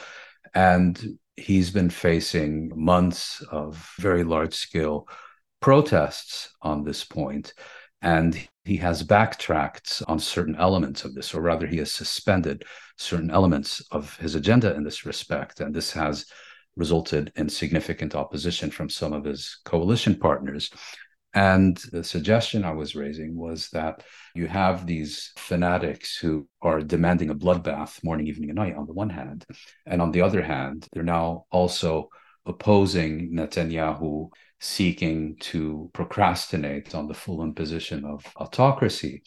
And 0.54 1.18
he's 1.36 1.72
been 1.72 1.90
facing 1.90 2.72
months 2.76 3.42
of 3.52 3.92
very 4.00 4.24
large 4.24 4.54
scale 4.54 5.08
protests 5.60 6.54
on 6.62 6.84
this 6.84 7.04
point, 7.04 7.54
And 8.02 8.38
he 8.66 8.78
has 8.78 9.04
backtracked 9.04 10.02
on 10.08 10.20
certain 10.20 10.56
elements 10.56 11.06
of 11.06 11.14
this, 11.14 11.34
or 11.34 11.42
rather, 11.42 11.68
he 11.68 11.78
has 11.78 11.92
suspended 11.92 12.64
certain 12.98 13.30
elements 13.30 13.86
of 13.92 14.18
his 14.18 14.34
agenda 14.34 14.74
in 14.76 14.84
this 14.84 15.06
respect. 15.06 15.60
And 15.60 15.74
this 15.74 15.92
has 15.94 16.26
resulted 16.76 17.32
in 17.36 17.48
significant 17.48 18.16
opposition 18.16 18.72
from 18.72 18.90
some 18.90 19.14
of 19.14 19.24
his 19.24 19.60
coalition 19.66 20.16
partners. 20.16 20.72
And 21.36 21.78
the 21.92 22.04
suggestion 22.04 22.64
I 22.64 22.72
was 22.72 22.96
raising 22.96 23.36
was 23.36 23.70
that 23.70 24.04
you 24.34 24.48
have 24.48 24.88
these 24.88 25.32
fanatics 25.38 26.18
who 26.18 26.48
are 26.62 26.80
demanding 26.80 27.30
a 27.30 27.36
bloodbath 27.36 28.04
morning, 28.04 28.28
evening, 28.28 28.50
and 28.50 28.58
night 28.58 28.76
on 28.76 28.88
the 28.88 28.94
one 28.94 29.10
hand. 29.10 29.46
And 29.86 30.02
on 30.02 30.12
the 30.12 30.22
other 30.22 30.42
hand, 30.42 30.88
they're 30.92 31.04
now 31.04 31.46
also 31.52 32.10
opposing 32.46 33.32
Netanyahu 33.34 34.30
seeking 34.60 35.36
to 35.40 35.90
procrastinate 35.94 36.96
on 36.96 37.08
the 37.08 37.14
full 37.14 37.44
imposition 37.44 38.06
of 38.06 38.26
autocracy 38.38 39.24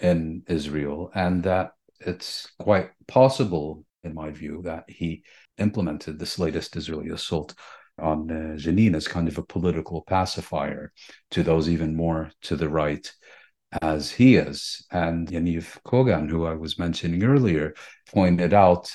in 0.00 0.42
Israel. 0.48 1.10
And 1.14 1.42
that 1.44 1.70
it's 2.00 2.48
quite 2.58 2.90
possible, 3.06 3.84
in 4.04 4.14
my 4.14 4.30
view, 4.30 4.62
that 4.64 4.84
he 4.88 5.22
implemented 5.58 6.18
this 6.18 6.38
latest 6.38 6.76
Israeli 6.76 7.10
assault 7.10 7.54
on 7.98 8.30
uh, 8.30 8.56
Jenin 8.56 8.94
as 8.94 9.08
kind 9.08 9.28
of 9.28 9.38
a 9.38 9.42
political 9.42 10.02
pacifier 10.02 10.92
to 11.30 11.42
those 11.42 11.68
even 11.68 11.96
more 11.96 12.30
to 12.42 12.56
the 12.56 12.68
right 12.68 13.10
as 13.82 14.10
he 14.10 14.36
is. 14.36 14.84
And 14.90 15.28
Yaniv 15.28 15.78
Kogan, 15.86 16.28
who 16.28 16.44
I 16.46 16.54
was 16.54 16.78
mentioning 16.78 17.24
earlier, 17.24 17.74
pointed 18.12 18.52
out 18.52 18.94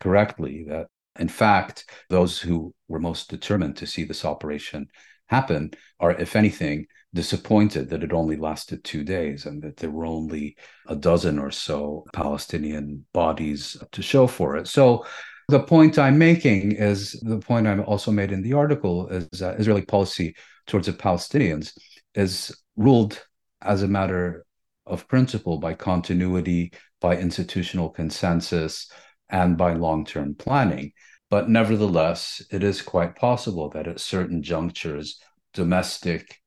correctly 0.00 0.66
that, 0.68 0.86
in 1.18 1.28
fact, 1.28 1.90
those 2.08 2.40
who 2.40 2.74
were 2.88 3.00
most 3.00 3.28
determined 3.28 3.76
to 3.78 3.86
see 3.86 4.04
this 4.04 4.24
operation 4.24 4.86
happen 5.26 5.70
are, 6.00 6.12
if 6.12 6.36
anything, 6.36 6.86
disappointed 7.14 7.88
that 7.88 8.02
it 8.02 8.12
only 8.12 8.36
lasted 8.36 8.84
two 8.84 9.02
days 9.02 9.46
and 9.46 9.62
that 9.62 9.76
there 9.78 9.90
were 9.90 10.06
only 10.06 10.56
a 10.86 10.94
dozen 10.94 11.38
or 11.38 11.50
so 11.50 12.04
Palestinian 12.12 13.04
bodies 13.12 13.76
to 13.92 14.02
show 14.02 14.26
for 14.26 14.56
it. 14.56 14.68
So 14.68 15.06
the 15.48 15.60
point 15.60 15.98
I'm 15.98 16.18
making 16.18 16.72
is 16.72 17.12
the 17.22 17.38
point 17.38 17.66
I 17.66 17.78
also 17.78 18.10
made 18.10 18.32
in 18.32 18.42
the 18.42 18.52
article 18.52 19.08
is 19.08 19.26
that 19.40 19.58
Israeli 19.58 19.82
policy 19.82 20.36
towards 20.66 20.86
the 20.86 20.92
Palestinians 20.92 21.72
is 22.14 22.54
ruled 22.76 23.18
as 23.62 23.82
a 23.82 23.88
matter 23.88 24.44
of 24.86 25.08
principle 25.08 25.58
by 25.58 25.74
continuity, 25.74 26.72
by 27.00 27.16
institutional 27.16 27.88
consensus, 27.88 28.90
and 29.30 29.56
by 29.56 29.72
long 29.74 30.04
term 30.04 30.34
planning. 30.34 30.92
But 31.30 31.50
nevertheless, 31.50 32.42
it 32.50 32.62
is 32.62 32.80
quite 32.80 33.16
possible 33.16 33.68
that 33.70 33.86
at 33.86 34.00
certain 34.00 34.42
junctures, 34.42 35.20
domestic 35.52 36.40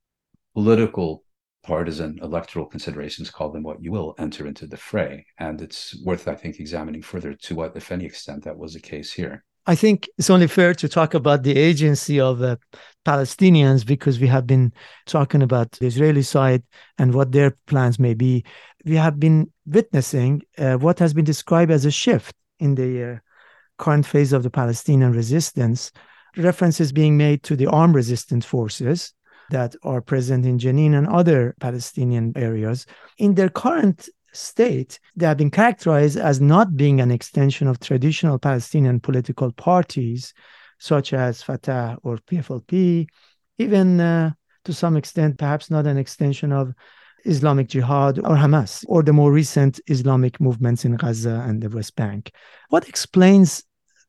political 0.53 1.23
partisan 1.63 2.19
electoral 2.23 2.65
considerations, 2.65 3.29
call 3.29 3.51
them 3.51 3.63
what 3.63 3.83
you 3.83 3.91
will, 3.91 4.15
enter 4.17 4.47
into 4.47 4.65
the 4.65 4.77
fray. 4.77 5.25
And 5.37 5.61
it's 5.61 5.95
worth, 6.03 6.27
I 6.27 6.35
think, 6.35 6.59
examining 6.59 7.03
further 7.03 7.33
to 7.33 7.55
what, 7.55 7.75
if 7.75 7.91
any 7.91 8.05
extent, 8.05 8.43
that 8.45 8.57
was 8.57 8.73
the 8.73 8.79
case 8.79 9.13
here. 9.13 9.43
I 9.67 9.75
think 9.75 10.09
it's 10.17 10.31
only 10.31 10.47
fair 10.47 10.73
to 10.73 10.89
talk 10.89 11.13
about 11.13 11.43
the 11.43 11.55
agency 11.55 12.19
of 12.19 12.41
uh, 12.41 12.55
Palestinians 13.05 13.85
because 13.85 14.19
we 14.19 14.25
have 14.25 14.47
been 14.47 14.73
talking 15.05 15.43
about 15.43 15.73
the 15.73 15.85
Israeli 15.85 16.23
side 16.23 16.63
and 16.97 17.13
what 17.13 17.31
their 17.31 17.55
plans 17.67 17.99
may 17.99 18.15
be. 18.15 18.43
We 18.85 18.95
have 18.95 19.19
been 19.19 19.51
witnessing 19.67 20.41
uh, 20.57 20.77
what 20.77 20.97
has 20.97 21.13
been 21.13 21.25
described 21.25 21.69
as 21.69 21.85
a 21.85 21.91
shift 21.91 22.35
in 22.59 22.73
the 22.73 23.03
uh, 23.03 23.17
current 23.81 24.05
phase 24.05 24.31
of 24.31 24.43
the 24.43 24.49
Palestinian 24.61 25.11
resistance, 25.11 25.91
references 26.37 26.91
being 26.93 27.17
made 27.17 27.43
to 27.43 27.55
the 27.55 27.67
armed 27.67 27.95
resistance 27.95 28.45
forces 28.45 29.13
that 29.49 29.75
are 29.83 30.01
present 30.01 30.45
in 30.45 30.57
Jenin 30.57 30.93
and 30.97 31.07
other 31.07 31.55
Palestinian 31.59 32.31
areas. 32.37 32.85
In 33.17 33.35
their 33.35 33.49
current 33.49 34.07
state, 34.33 34.99
they 35.17 35.25
have 35.25 35.37
been 35.37 35.51
characterized 35.51 36.17
as 36.17 36.39
not 36.39 36.77
being 36.77 37.01
an 37.01 37.11
extension 37.11 37.67
of 37.67 37.79
traditional 37.79 38.39
Palestinian 38.39 38.99
political 38.99 39.51
parties, 39.51 40.33
such 40.79 41.11
as 41.13 41.43
Fatah 41.43 41.97
or 42.03 42.17
PFLP, 42.17 43.07
even 43.57 43.99
uh, 43.99 44.31
to 44.65 44.73
some 44.73 44.95
extent, 44.95 45.37
perhaps 45.37 45.69
not 45.69 45.85
an 45.85 45.97
extension 45.97 46.51
of 46.51 46.73
Islamic 47.25 47.67
Jihad 47.67 48.19
or 48.19 48.35
Hamas, 48.35 48.85
or 48.87 49.03
the 49.03 49.13
more 49.13 49.31
recent 49.31 49.79
Islamic 49.87 50.39
movements 50.39 50.85
in 50.85 50.95
Gaza 50.95 51.43
and 51.47 51.61
the 51.61 51.69
West 51.69 51.95
Bank. 51.95 52.31
What 52.69 52.87
explains 52.87 53.63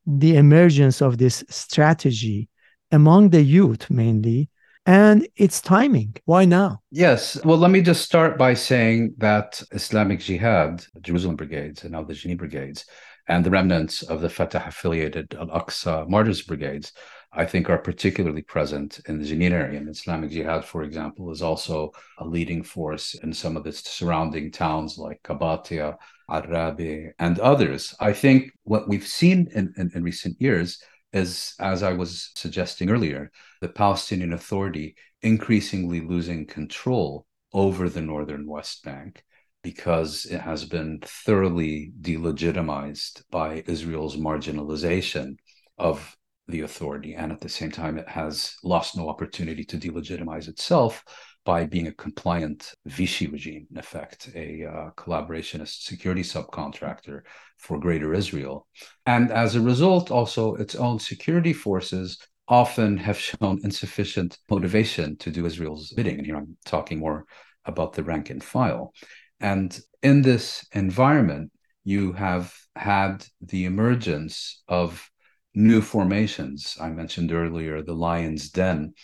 the 0.07 0.37
emergence 0.37 1.01
of 1.01 1.19
this 1.19 1.45
strategy 1.49 2.49
among 2.91 3.31
the 3.31 3.43
youth 3.43 3.91
mainly 3.91 4.49
and 4.85 5.27
its 5.37 5.61
timing. 5.61 6.17
Why 6.25 6.45
now? 6.45 6.81
Yes. 6.91 7.43
Well, 7.45 7.59
let 7.59 7.71
me 7.71 7.83
just 7.83 8.03
start 8.05 8.37
by 8.37 8.55
saying 8.55 9.15
that 9.19 9.63
Islamic 9.71 10.21
Jihad, 10.21 10.85
Jerusalem 11.01 11.37
Brigades, 11.37 11.85
and 11.85 11.93
now 11.93 12.03
the 12.03 12.15
Jenin 12.15 12.37
Brigades, 12.37 12.85
and 13.29 13.45
the 13.45 13.51
remnants 13.51 14.03
of 14.03 14.21
the 14.21 14.29
Fatah 14.29 14.67
affiliated 14.67 15.35
Al 15.39 15.47
Aqsa 15.47 16.09
Martyrs 16.09 16.43
Brigades, 16.43 16.93
I 17.33 17.47
think, 17.47 17.71
are 17.71 17.79
particularly 17.79 18.43
present 18.43 19.01
in 19.07 19.19
the 19.19 19.25
Jenin 19.25 19.53
area. 19.53 19.79
And 19.79 19.89
Islamic 19.89 20.31
Jihad, 20.31 20.65
for 20.65 20.83
example, 20.83 21.31
is 21.31 21.41
also 21.41 21.93
a 22.19 22.27
leading 22.27 22.65
force 22.65 23.15
in 23.15 23.33
some 23.33 23.57
of 23.57 23.63
the 23.63 23.73
surrounding 23.73 24.51
towns 24.51 24.99
like 24.99 25.23
Qabatia, 25.23 25.97
Arabi, 26.33 27.11
and 27.19 27.39
others. 27.39 27.95
I 28.01 28.13
think 28.13 28.51
what 28.65 28.89
we've 28.89 29.07
seen 29.07 29.49
in, 29.55 29.73
in, 29.77 29.91
in 29.95 30.03
recent 30.03 30.41
years 30.41 30.83
is, 31.13 31.55
as 31.61 31.83
I 31.83 31.93
was 31.93 32.31
suggesting 32.35 32.91
earlier, 32.91 33.31
the 33.61 33.69
Palestinian 33.69 34.33
Authority 34.33 34.97
increasingly 35.21 36.01
losing 36.01 36.47
control 36.47 37.27
over 37.53 37.89
the 37.89 38.01
northern 38.01 38.47
West 38.47 38.83
Bank 38.83 39.23
because 39.63 40.25
it 40.27 40.41
has 40.41 40.65
been 40.65 41.01
thoroughly 41.05 41.93
delegitimized 42.01 43.23
by 43.31 43.63
Israel's 43.67 44.17
marginalization 44.17 45.37
of 45.79 46.17
the 46.49 46.63
authority. 46.63 47.15
And 47.15 47.31
at 47.31 47.41
the 47.41 47.49
same 47.49 47.71
time, 47.71 47.99
it 47.99 48.09
has 48.09 48.57
lost 48.65 48.97
no 48.97 49.09
opportunity 49.09 49.65
to 49.67 49.79
delegitimize 49.79 50.49
itself 50.49 51.05
by 51.45 51.67
being 51.67 51.89
a 51.89 51.93
compliant 51.93 52.75
Vichy 52.87 53.27
regime, 53.27 53.67
in 53.71 53.79
effect, 53.79 54.31
a 54.35 54.65
uh, 54.65 54.91
collaborationist 54.97 55.83
security 55.83 56.23
subcontractor 56.23 57.23
for 57.59 57.79
Greater 57.79 58.15
Israel. 58.15 58.67
And 59.07 59.33
as 59.33 59.55
a 59.55 59.61
result, 59.61 60.11
also 60.11 60.55
its 60.55 60.75
own 60.75 60.99
security 60.99 61.53
forces 61.53 62.19
often 62.49 62.97
have 62.97 63.19
shown 63.19 63.61
insufficient 63.65 64.39
motivation 64.51 65.17
to 65.17 65.31
do 65.31 65.47
Israel's 65.47 65.93
bidding. 65.93 66.19
And 66.19 66.27
here 66.27 66.37
I'm 66.37 66.57
talking 66.65 66.99
more 66.99 67.25
about 67.65 67.93
the 67.93 68.05
rank 68.05 68.31
and 68.31 68.43
file. 68.43 68.93
And 69.41 69.79
in 70.03 70.23
this 70.23 70.67
environment, 70.73 71.51
you 71.85 72.13
have 72.13 72.55
had 72.77 73.27
the 73.41 73.65
emergence 73.65 74.63
of 74.69 75.11
new 75.55 75.81
formations. 75.81 76.77
I 76.81 76.91
mentioned 76.91 77.33
earlier 77.33 77.83
the 77.83 77.95
Lion's 77.95 78.51
Den 78.51 78.95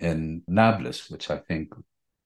in 0.00 0.42
Nablus, 0.46 1.10
which 1.10 1.30
I 1.30 1.38
think 1.38 1.72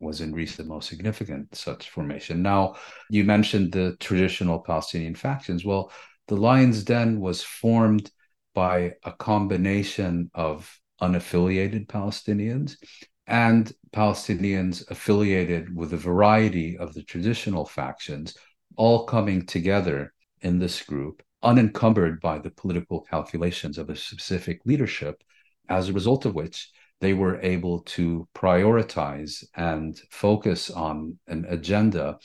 was 0.01 0.21
in 0.21 0.33
Greece 0.33 0.57
the 0.57 0.65
most 0.65 0.89
significant 0.89 1.55
such 1.55 1.91
formation. 1.91 2.43
Now, 2.43 2.75
you 3.09 3.25
mentioned 3.25 3.73
the 3.73 3.97
traditional 4.01 4.59
Palestinian 4.59 5.15
factions. 5.15 5.65
Well, 5.65 5.93
the 6.29 6.37
Lion's 6.37 6.83
Den 6.85 7.21
was 7.21 7.43
formed 7.43 8.11
by 8.55 8.95
a 9.05 9.13
combination 9.13 10.31
of 10.35 10.79
unaffiliated 11.01 11.87
Palestinians 11.87 12.77
and 13.27 13.73
Palestinians 13.93 14.89
affiliated 14.91 15.75
with 15.75 15.93
a 15.93 15.97
variety 15.97 16.77
of 16.77 16.93
the 16.95 17.03
traditional 17.03 17.65
factions, 17.65 18.37
all 18.77 19.05
coming 19.05 19.47
together 19.47 20.13
in 20.41 20.59
this 20.59 20.83
group, 20.83 21.23
unencumbered 21.43 22.21
by 22.21 22.39
the 22.39 22.51
political 22.51 23.01
calculations 23.01 23.79
of 23.79 23.91
a 23.91 23.97
specific 23.97 24.61
leadership, 24.65 25.23
as 25.69 25.89
a 25.89 25.93
result 25.93 26.25
of 26.25 26.35
which 26.35 26.71
they 27.03 27.13
were 27.15 27.41
able 27.41 27.81
to 27.81 28.29
prioritize 28.33 29.45
and 29.57 30.01
focus 30.09 30.71
on 30.71 31.19
an 31.27 31.45
agenda 31.49 32.17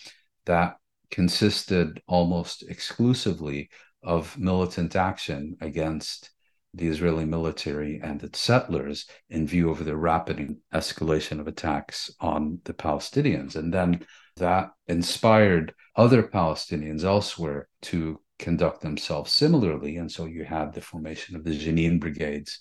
that 0.45 0.77
consisted 1.09 1.99
almost 2.07 2.61
exclusively 2.69 3.71
of 4.03 4.37
militant 4.37 4.95
action 4.95 5.57
against 5.61 6.29
the 6.75 6.87
Israeli 6.87 7.25
military 7.25 7.99
and 8.03 8.21
its 8.21 8.39
settlers 8.39 9.07
in 9.31 9.47
view 9.47 9.71
of 9.71 9.83
the 9.83 9.97
rapid 9.97 10.55
escalation 10.71 11.39
of 11.39 11.47
attacks 11.47 12.11
on 12.19 12.59
the 12.65 12.73
Palestinians. 12.73 13.55
And 13.55 13.73
then 13.73 14.05
that 14.35 14.69
inspired 14.87 15.73
other 15.95 16.21
Palestinians 16.21 17.03
elsewhere 17.03 17.67
to 17.81 18.21
conduct 18.37 18.81
themselves 18.81 19.33
similarly. 19.33 19.97
And 19.97 20.11
so 20.11 20.25
you 20.25 20.45
had 20.45 20.71
the 20.73 20.81
formation 20.81 21.35
of 21.35 21.43
the 21.43 21.57
Jenin 21.57 21.99
brigades 21.99 22.59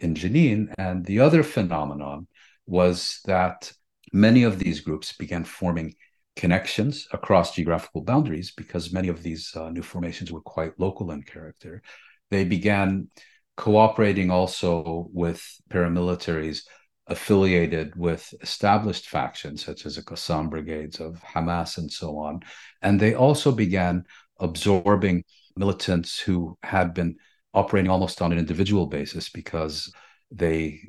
in 0.00 0.14
Jenin. 0.14 0.72
And 0.78 1.04
the 1.04 1.20
other 1.20 1.42
phenomenon 1.42 2.26
was 2.66 3.20
that 3.24 3.72
many 4.12 4.42
of 4.42 4.58
these 4.58 4.80
groups 4.80 5.12
began 5.12 5.44
forming 5.44 5.94
connections 6.36 7.08
across 7.12 7.54
geographical 7.54 8.02
boundaries 8.02 8.52
because 8.52 8.92
many 8.92 9.08
of 9.08 9.22
these 9.22 9.54
uh, 9.56 9.70
new 9.70 9.82
formations 9.82 10.30
were 10.30 10.42
quite 10.42 10.78
local 10.78 11.10
in 11.10 11.22
character. 11.22 11.82
They 12.30 12.44
began 12.44 13.08
cooperating 13.56 14.30
also 14.30 15.08
with 15.12 15.42
paramilitaries 15.70 16.62
affiliated 17.06 17.94
with 17.96 18.34
established 18.42 19.08
factions 19.08 19.64
such 19.64 19.86
as 19.86 19.96
the 19.96 20.02
Qassam 20.02 20.50
brigades 20.50 21.00
of 21.00 21.22
Hamas 21.22 21.78
and 21.78 21.90
so 21.90 22.18
on. 22.18 22.40
And 22.82 22.98
they 22.98 23.14
also 23.14 23.52
began 23.52 24.04
absorbing 24.40 25.24
militants 25.56 26.18
who 26.18 26.58
had 26.62 26.92
been 26.94 27.16
operating 27.56 27.90
almost 27.90 28.22
on 28.22 28.32
an 28.32 28.38
individual 28.38 28.86
basis 28.86 29.30
because 29.30 29.92
they 30.30 30.80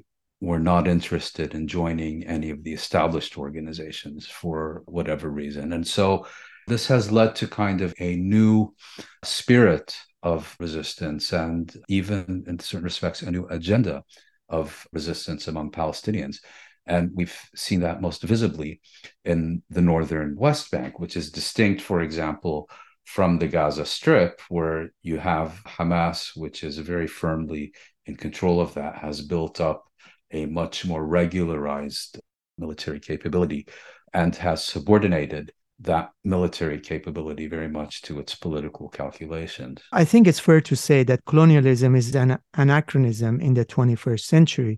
were 0.41 0.59
not 0.59 0.87
interested 0.87 1.55
in 1.55 1.67
joining 1.67 2.23
any 2.25 2.51
of 2.51 2.63
the 2.63 2.73
established 2.73 3.37
organizations 3.37 4.27
for 4.27 4.83
whatever 4.85 5.29
reason. 5.29 5.73
And 5.73 5.87
so 5.87 6.27
this 6.67 6.87
has 6.87 7.11
led 7.11 7.35
to 7.37 7.47
kind 7.47 7.81
of 7.81 7.93
a 7.99 8.17
new 8.17 8.75
spirit 9.23 9.97
of 10.21 10.55
resistance 10.59 11.31
and 11.31 11.73
even 11.87 12.43
in 12.47 12.59
certain 12.59 12.83
respects 12.83 13.21
a 13.21 13.31
new 13.31 13.47
agenda 13.47 14.03
of 14.49 14.85
resistance 14.91 15.47
among 15.47 15.71
Palestinians. 15.71 16.37
And 16.85 17.11
we've 17.15 17.37
seen 17.55 17.81
that 17.81 18.01
most 18.01 18.23
visibly 18.23 18.81
in 19.25 19.63
the 19.69 19.81
northern 19.81 20.35
West 20.37 20.69
Bank, 20.71 20.99
which 20.99 21.17
is 21.17 21.31
distinct, 21.31 21.81
for 21.81 22.01
example, 22.01 22.69
from 23.07 23.39
the 23.39 23.47
Gaza 23.47 23.85
Strip, 23.85 24.41
where 24.49 24.89
you 25.01 25.17
have 25.17 25.61
Hamas, 25.65 26.35
which 26.35 26.61
is 26.61 26.77
very 26.77 27.07
firmly 27.07 27.71
in 28.05 28.17
control 28.17 28.59
of 28.59 28.73
that, 28.73 28.97
has 28.97 29.21
built 29.21 29.61
up 29.61 29.85
a 30.31 30.45
much 30.45 30.85
more 30.85 31.05
regularized 31.05 32.19
military 32.57 32.99
capability 32.99 33.65
and 34.13 34.35
has 34.35 34.61
subordinated 34.65 35.53
that 35.79 36.09
military 36.25 36.81
capability 36.81 37.47
very 37.47 37.69
much 37.69 38.01
to 38.01 38.19
its 38.19 38.35
political 38.35 38.89
calculations. 38.89 39.81
I 39.93 40.03
think 40.03 40.27
it's 40.27 40.39
fair 40.39 40.59
to 40.59 40.75
say 40.75 41.03
that 41.03 41.23
colonialism 41.25 41.95
is 41.95 42.13
an 42.13 42.37
anachronism 42.55 43.39
in 43.39 43.53
the 43.53 43.63
21st 43.63 44.25
century. 44.25 44.77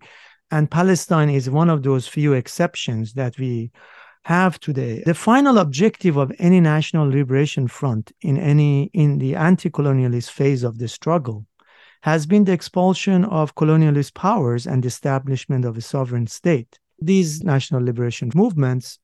And 0.52 0.70
Palestine 0.70 1.32
is 1.32 1.50
one 1.50 1.72
of 1.72 1.82
those 1.82 2.08
few 2.08 2.34
exceptions 2.34 3.14
that 3.14 3.40
we 3.40 3.72
have 4.26 4.60
today. 4.60 5.02
The 5.06 5.14
final 5.14 5.58
objective 5.58 6.18
of 6.18 6.32
any 6.40 6.60
national 6.60 7.10
liberation 7.10 7.68
front 7.68 8.12
in 8.22 8.38
any 8.38 8.92
in 8.94 9.18
the 9.18 9.36
anti-colonialist 9.36 10.30
phase 10.32 10.64
of 10.64 10.78
the 10.78 10.88
struggle 10.88 11.46
has 12.02 12.26
been 12.26 12.46
the 12.46 12.52
expulsion 12.54 13.26
of 13.26 13.56
colonialist 13.56 14.14
powers 14.14 14.66
and 14.66 14.84
the 14.84 14.88
establishment 14.88 15.66
of 15.66 15.78
a 15.78 15.82
sovereign 15.82 16.28
state. 16.28 16.80
These 17.00 17.44
national 17.44 17.84
liberation 17.84 18.32
movements 18.36 19.00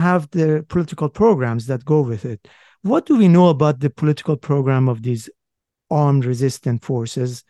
have 0.00 0.30
the 0.30 0.64
political 0.68 1.08
programs 1.08 1.66
that 1.66 1.84
go 1.84 2.02
with 2.02 2.24
it. 2.24 2.46
What 2.82 3.06
do 3.06 3.16
we 3.16 3.28
know 3.28 3.48
about 3.48 3.80
the 3.80 3.90
political 3.90 4.36
program 4.36 4.88
of 4.88 5.02
these 5.02 5.28
armed 5.90 6.24
resistant 6.24 6.84
forces, 6.84 7.44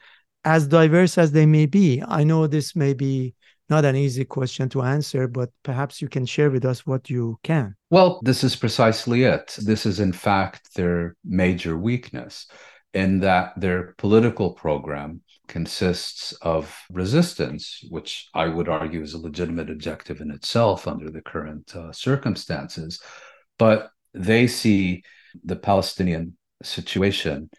as 0.44 0.68
diverse 0.68 1.18
as 1.18 1.32
they 1.32 1.44
may 1.44 1.66
be? 1.66 2.02
I 2.06 2.24
know 2.24 2.46
this 2.46 2.76
may 2.76 2.94
be 2.94 3.34
not 3.68 3.84
an 3.84 3.96
easy 3.96 4.24
question 4.24 4.68
to 4.70 4.82
answer, 4.82 5.26
but 5.26 5.50
perhaps 5.62 6.00
you 6.00 6.08
can 6.08 6.26
share 6.26 6.50
with 6.50 6.64
us 6.64 6.86
what 6.86 7.10
you 7.10 7.38
can. 7.42 7.74
Well, 7.90 8.20
this 8.22 8.44
is 8.44 8.56
precisely 8.56 9.24
it. 9.24 9.56
This 9.62 9.86
is, 9.86 10.00
in 10.00 10.12
fact, 10.12 10.74
their 10.74 11.16
major 11.24 11.76
weakness 11.76 12.46
in 12.94 13.20
that 13.20 13.52
their 13.60 13.94
political 13.98 14.52
program 14.52 15.20
consists 15.48 16.32
of 16.42 16.74
resistance, 16.90 17.84
which 17.90 18.28
I 18.34 18.46
would 18.48 18.68
argue 18.68 19.02
is 19.02 19.14
a 19.14 19.18
legitimate 19.18 19.70
objective 19.70 20.20
in 20.20 20.30
itself 20.30 20.88
under 20.88 21.10
the 21.10 21.22
current 21.22 21.74
uh, 21.74 21.92
circumstances. 21.92 23.00
But 23.58 23.90
they 24.14 24.46
see 24.46 25.02
the 25.44 25.56
Palestinian 25.56 26.36
situation 26.62 27.50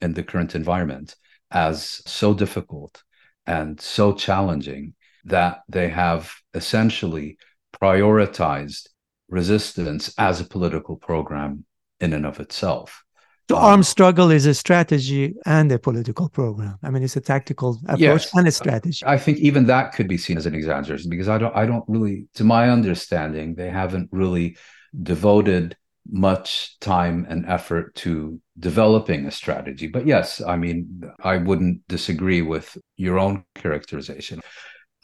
in 0.00 0.14
the 0.14 0.22
current 0.22 0.54
environment 0.54 1.14
as 1.50 2.02
so 2.06 2.34
difficult 2.34 3.02
and 3.46 3.80
so 3.80 4.12
challenging 4.12 4.94
that 5.26 5.62
they 5.68 5.88
have 5.88 6.32
essentially 6.54 7.38
prioritized 7.80 8.88
resistance 9.28 10.14
as 10.18 10.40
a 10.40 10.44
political 10.44 10.96
program 10.96 11.64
in 12.00 12.12
and 12.12 12.24
of 12.24 12.40
itself. 12.40 13.02
The 13.48 13.56
um, 13.56 13.64
armed 13.64 13.86
struggle 13.86 14.30
is 14.30 14.46
a 14.46 14.54
strategy 14.54 15.34
and 15.44 15.70
a 15.70 15.78
political 15.78 16.28
program. 16.28 16.78
I 16.82 16.90
mean, 16.90 17.02
it's 17.02 17.16
a 17.16 17.20
tactical 17.20 17.78
approach 17.84 18.00
yes, 18.00 18.34
and 18.34 18.48
a 18.48 18.52
strategy. 18.52 19.04
I 19.06 19.18
think 19.18 19.38
even 19.38 19.66
that 19.66 19.92
could 19.92 20.08
be 20.08 20.18
seen 20.18 20.36
as 20.36 20.46
an 20.46 20.54
exaggeration 20.54 21.10
because 21.10 21.28
I 21.28 21.38
don't, 21.38 21.54
I 21.54 21.66
don't 21.66 21.84
really, 21.86 22.26
to 22.34 22.44
my 22.44 22.70
understanding, 22.70 23.54
they 23.54 23.70
haven't 23.70 24.08
really 24.10 24.56
devoted 25.00 25.76
much 26.10 26.78
time 26.80 27.26
and 27.28 27.46
effort 27.46 27.94
to 27.96 28.40
developing 28.58 29.26
a 29.26 29.30
strategy. 29.30 29.86
But 29.88 30.06
yes, 30.06 30.40
I 30.40 30.56
mean, 30.56 31.02
I 31.22 31.36
wouldn't 31.36 31.86
disagree 31.88 32.42
with 32.42 32.76
your 32.96 33.18
own 33.18 33.44
characterization. 33.54 34.40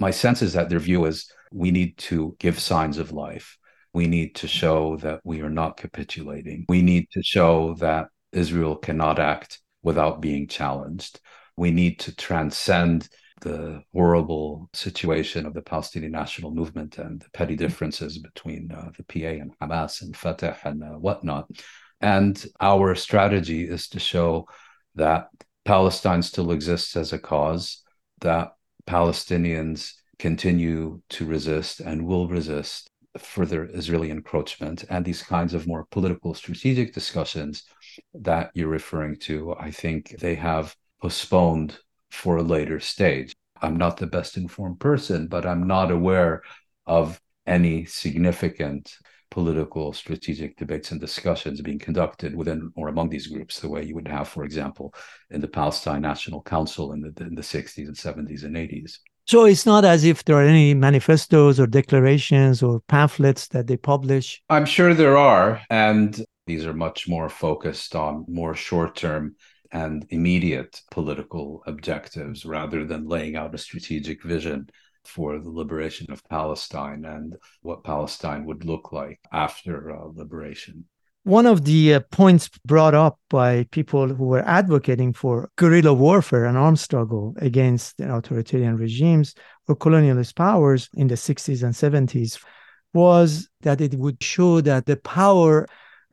My 0.02 0.10
sense 0.10 0.42
is 0.42 0.54
that 0.54 0.68
their 0.68 0.80
view 0.80 1.04
is 1.04 1.30
we 1.52 1.70
need 1.70 1.96
to 2.10 2.34
give 2.40 2.58
signs 2.58 2.98
of 2.98 3.12
life. 3.12 3.56
We 3.94 4.08
need 4.08 4.34
to 4.34 4.48
show 4.48 4.96
that 4.96 5.20
we 5.22 5.42
are 5.42 5.56
not 5.62 5.76
capitulating. 5.76 6.64
We 6.68 6.82
need 6.82 7.06
to 7.12 7.22
show 7.22 7.76
that 7.78 8.08
Israel 8.32 8.74
cannot 8.74 9.20
act 9.20 9.60
without 9.80 10.20
being 10.20 10.48
challenged. 10.48 11.20
We 11.56 11.70
need 11.70 12.00
to 12.00 12.16
transcend 12.16 13.08
the 13.42 13.84
horrible 13.92 14.68
situation 14.72 15.46
of 15.46 15.54
the 15.54 15.62
Palestinian 15.62 16.10
national 16.10 16.50
movement 16.50 16.98
and 16.98 17.20
the 17.20 17.30
petty 17.32 17.54
differences 17.54 18.18
between 18.18 18.72
uh, 18.72 18.90
the 18.96 19.04
PA 19.04 19.40
and 19.40 19.56
Hamas 19.60 20.02
and 20.02 20.16
Fatah 20.16 20.56
and 20.64 20.82
uh, 20.82 20.98
whatnot. 20.98 21.48
And 22.00 22.44
our 22.58 22.96
strategy 22.96 23.68
is 23.68 23.86
to 23.90 24.00
show 24.00 24.48
that 24.96 25.28
Palestine 25.64 26.22
still 26.22 26.50
exists 26.50 26.96
as 26.96 27.12
a 27.12 27.20
cause, 27.20 27.84
that 28.20 28.54
Palestinians 28.86 29.92
continue 30.18 31.00
to 31.10 31.24
resist 31.26 31.80
and 31.80 32.06
will 32.06 32.28
resist 32.28 32.88
further 33.18 33.68
Israeli 33.72 34.10
encroachment 34.10 34.84
and 34.88 35.04
these 35.04 35.22
kinds 35.22 35.54
of 35.54 35.66
more 35.66 35.86
political 35.90 36.34
strategic 36.34 36.94
discussions 36.94 37.64
that 38.14 38.50
you're 38.54 38.68
referring 38.68 39.16
to, 39.16 39.54
I 39.58 39.70
think 39.70 40.16
they 40.18 40.34
have 40.36 40.74
postponed 41.00 41.78
for 42.10 42.36
a 42.36 42.42
later 42.42 42.80
stage. 42.80 43.34
I'm 43.60 43.76
not 43.76 43.96
the 43.96 44.06
best 44.06 44.36
informed 44.36 44.80
person, 44.80 45.28
but 45.28 45.46
I'm 45.46 45.66
not 45.66 45.90
aware 45.90 46.42
of 46.86 47.20
any 47.46 47.84
significant 47.84 48.96
political 49.32 49.94
strategic 49.94 50.58
debates 50.58 50.90
and 50.92 51.00
discussions 51.00 51.62
being 51.62 51.78
conducted 51.78 52.36
within 52.36 52.70
or 52.76 52.88
among 52.88 53.08
these 53.08 53.28
groups 53.28 53.60
the 53.60 53.68
way 53.68 53.82
you 53.82 53.94
would 53.94 54.06
have 54.06 54.28
for 54.28 54.44
example 54.44 54.94
in 55.30 55.40
the 55.40 55.48
palestine 55.48 56.02
national 56.02 56.42
council 56.42 56.92
in 56.92 57.00
the, 57.00 57.12
in 57.24 57.34
the 57.34 57.40
60s 57.40 57.86
and 57.88 57.96
70s 57.96 58.44
and 58.44 58.56
80s 58.56 58.98
so 59.26 59.46
it's 59.46 59.64
not 59.64 59.84
as 59.84 60.04
if 60.04 60.24
there 60.24 60.36
are 60.36 60.44
any 60.44 60.74
manifestos 60.74 61.58
or 61.58 61.66
declarations 61.66 62.62
or 62.62 62.80
pamphlets 62.88 63.46
that 63.48 63.68
they 63.68 63.76
publish? 63.76 64.42
I'm 64.50 64.66
sure 64.66 64.94
there 64.94 65.16
are 65.16 65.62
and 65.70 66.20
these 66.46 66.66
are 66.66 66.74
much 66.74 67.08
more 67.08 67.28
focused 67.28 67.94
on 67.94 68.26
more 68.28 68.54
short 68.54 68.96
term 68.96 69.36
and 69.70 70.04
immediate 70.10 70.82
political 70.90 71.62
objectives 71.66 72.44
rather 72.44 72.84
than 72.84 73.08
laying 73.08 73.36
out 73.36 73.54
a 73.54 73.58
strategic 73.58 74.22
vision 74.22 74.68
for 75.04 75.38
the 75.38 75.50
liberation 75.50 76.10
of 76.12 76.26
Palestine 76.28 77.04
and 77.04 77.36
what 77.62 77.84
Palestine 77.84 78.44
would 78.46 78.64
look 78.64 78.92
like 78.92 79.20
after 79.32 79.90
uh, 79.90 80.06
liberation. 80.14 80.84
One 81.24 81.46
of 81.46 81.64
the 81.64 81.94
uh, 81.94 82.00
points 82.10 82.50
brought 82.66 82.94
up 82.94 83.18
by 83.30 83.64
people 83.70 84.08
who 84.08 84.24
were 84.24 84.42
advocating 84.44 85.12
for 85.12 85.50
guerrilla 85.56 85.94
warfare 85.94 86.46
and 86.46 86.58
armed 86.58 86.80
struggle 86.80 87.34
against 87.38 88.00
authoritarian 88.00 88.76
regimes 88.76 89.34
or 89.68 89.76
colonialist 89.76 90.34
powers 90.34 90.88
in 90.94 91.06
the 91.06 91.14
60s 91.14 91.62
and 91.62 91.74
70s 91.74 92.42
was 92.92 93.48
that 93.60 93.80
it 93.80 93.94
would 93.94 94.20
show 94.22 94.60
that 94.62 94.86
the 94.86 94.96
power 94.96 95.68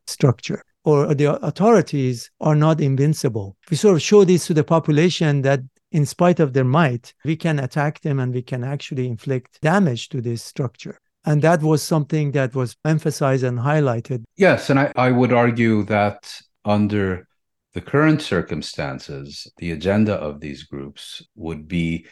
structure 0.05 0.61
or 0.83 1.13
the 1.13 1.43
authorities 1.43 2.29
are 2.39 2.55
not 2.55 2.79
invincible. 2.79 3.57
We 3.69 3.77
sort 3.77 3.95
of 3.95 4.01
show 4.01 4.23
this 4.23 4.47
to 4.47 4.53
the 4.53 4.63
population 4.63 5.41
that 5.41 5.61
in 5.91 6.05
spite 6.05 6.39
of 6.39 6.53
their 6.53 6.63
might, 6.63 7.13
we 7.25 7.35
can 7.35 7.59
attack 7.59 8.01
them 8.01 8.19
and 8.19 8.33
we 8.33 8.41
can 8.41 8.63
actually 8.63 9.07
inflict 9.07 9.61
damage 9.61 10.09
to 10.09 10.21
this 10.21 10.43
structure. 10.43 10.99
And 11.25 11.41
that 11.41 11.61
was 11.61 11.83
something 11.83 12.31
that 12.31 12.55
was 12.55 12.75
emphasized 12.85 13.43
and 13.43 13.59
highlighted. 13.59 14.23
Yes. 14.37 14.69
And 14.69 14.79
I, 14.79 14.91
I 14.95 15.11
would 15.11 15.33
argue 15.33 15.83
that 15.83 16.41
under 16.63 17.27
the 17.73 17.81
current 17.81 18.21
circumstances, 18.21 19.51
the 19.57 19.71
agenda 19.71 20.15
of 20.15 20.39
these 20.39 20.63
groups 20.63 21.21
would 21.35 21.67
be 21.67 22.05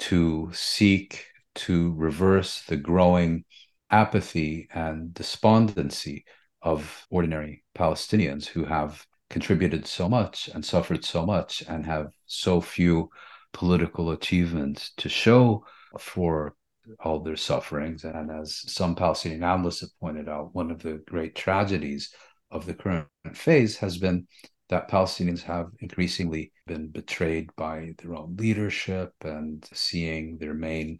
to 0.00 0.50
seek 0.52 1.26
to 1.54 1.92
reverse 1.94 2.62
the 2.62 2.76
growing 2.76 3.44
apathy 3.90 4.68
and 4.72 5.12
despondency 5.12 6.24
of 6.62 7.06
ordinary 7.10 7.64
Palestinians 7.76 8.46
who 8.46 8.64
have 8.64 9.06
contributed 9.30 9.86
so 9.86 10.08
much 10.08 10.50
and 10.52 10.64
suffered 10.64 11.04
so 11.04 11.24
much 11.24 11.62
and 11.68 11.86
have 11.86 12.12
so 12.26 12.60
few 12.60 13.08
political 13.52 14.10
achievements 14.10 14.92
to 14.96 15.08
show 15.08 15.64
for 15.98 16.54
all 16.98 17.20
their 17.20 17.36
sufferings. 17.36 18.04
And 18.04 18.30
as 18.30 18.62
some 18.72 18.94
Palestinian 18.94 19.44
analysts 19.44 19.80
have 19.80 19.98
pointed 20.00 20.28
out, 20.28 20.54
one 20.54 20.70
of 20.70 20.82
the 20.82 21.02
great 21.06 21.34
tragedies 21.34 22.12
of 22.50 22.66
the 22.66 22.74
current 22.74 23.08
phase 23.32 23.76
has 23.78 23.98
been 23.98 24.26
that 24.68 24.88
Palestinians 24.88 25.42
have 25.42 25.66
increasingly 25.80 26.52
been 26.66 26.88
betrayed 26.88 27.50
by 27.56 27.92
their 27.98 28.14
own 28.14 28.36
leadership 28.36 29.12
and 29.22 29.68
seeing 29.72 30.38
their 30.38 30.54
main 30.54 30.98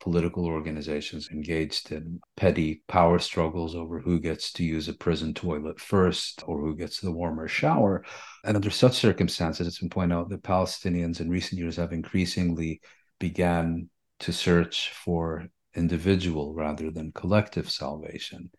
political 0.00 0.46
organizations 0.46 1.28
engaged 1.30 1.90
in 1.92 2.20
petty 2.36 2.82
power 2.88 3.18
struggles 3.18 3.74
over 3.74 3.98
who 3.98 4.20
gets 4.20 4.52
to 4.52 4.64
use 4.64 4.88
a 4.88 4.94
prison 4.94 5.34
toilet 5.34 5.80
first 5.80 6.42
or 6.46 6.60
who 6.60 6.76
gets 6.76 7.00
the 7.00 7.12
warmer 7.12 7.48
shower. 7.48 8.04
And 8.44 8.56
under 8.56 8.70
such 8.70 8.94
circumstances, 8.94 9.66
it's 9.66 9.80
been 9.80 9.90
pointed 9.90 10.14
out 10.14 10.28
that 10.28 10.42
Palestinians 10.42 11.20
in 11.20 11.28
recent 11.28 11.60
years 11.60 11.76
have 11.76 11.92
increasingly 11.92 12.80
began 13.18 13.88
to 14.20 14.32
search 14.32 14.90
for 14.90 15.48
individual 15.74 16.54
rather 16.54 16.90
than 16.90 17.12
collective 17.12 17.70
salvation. 17.70 18.50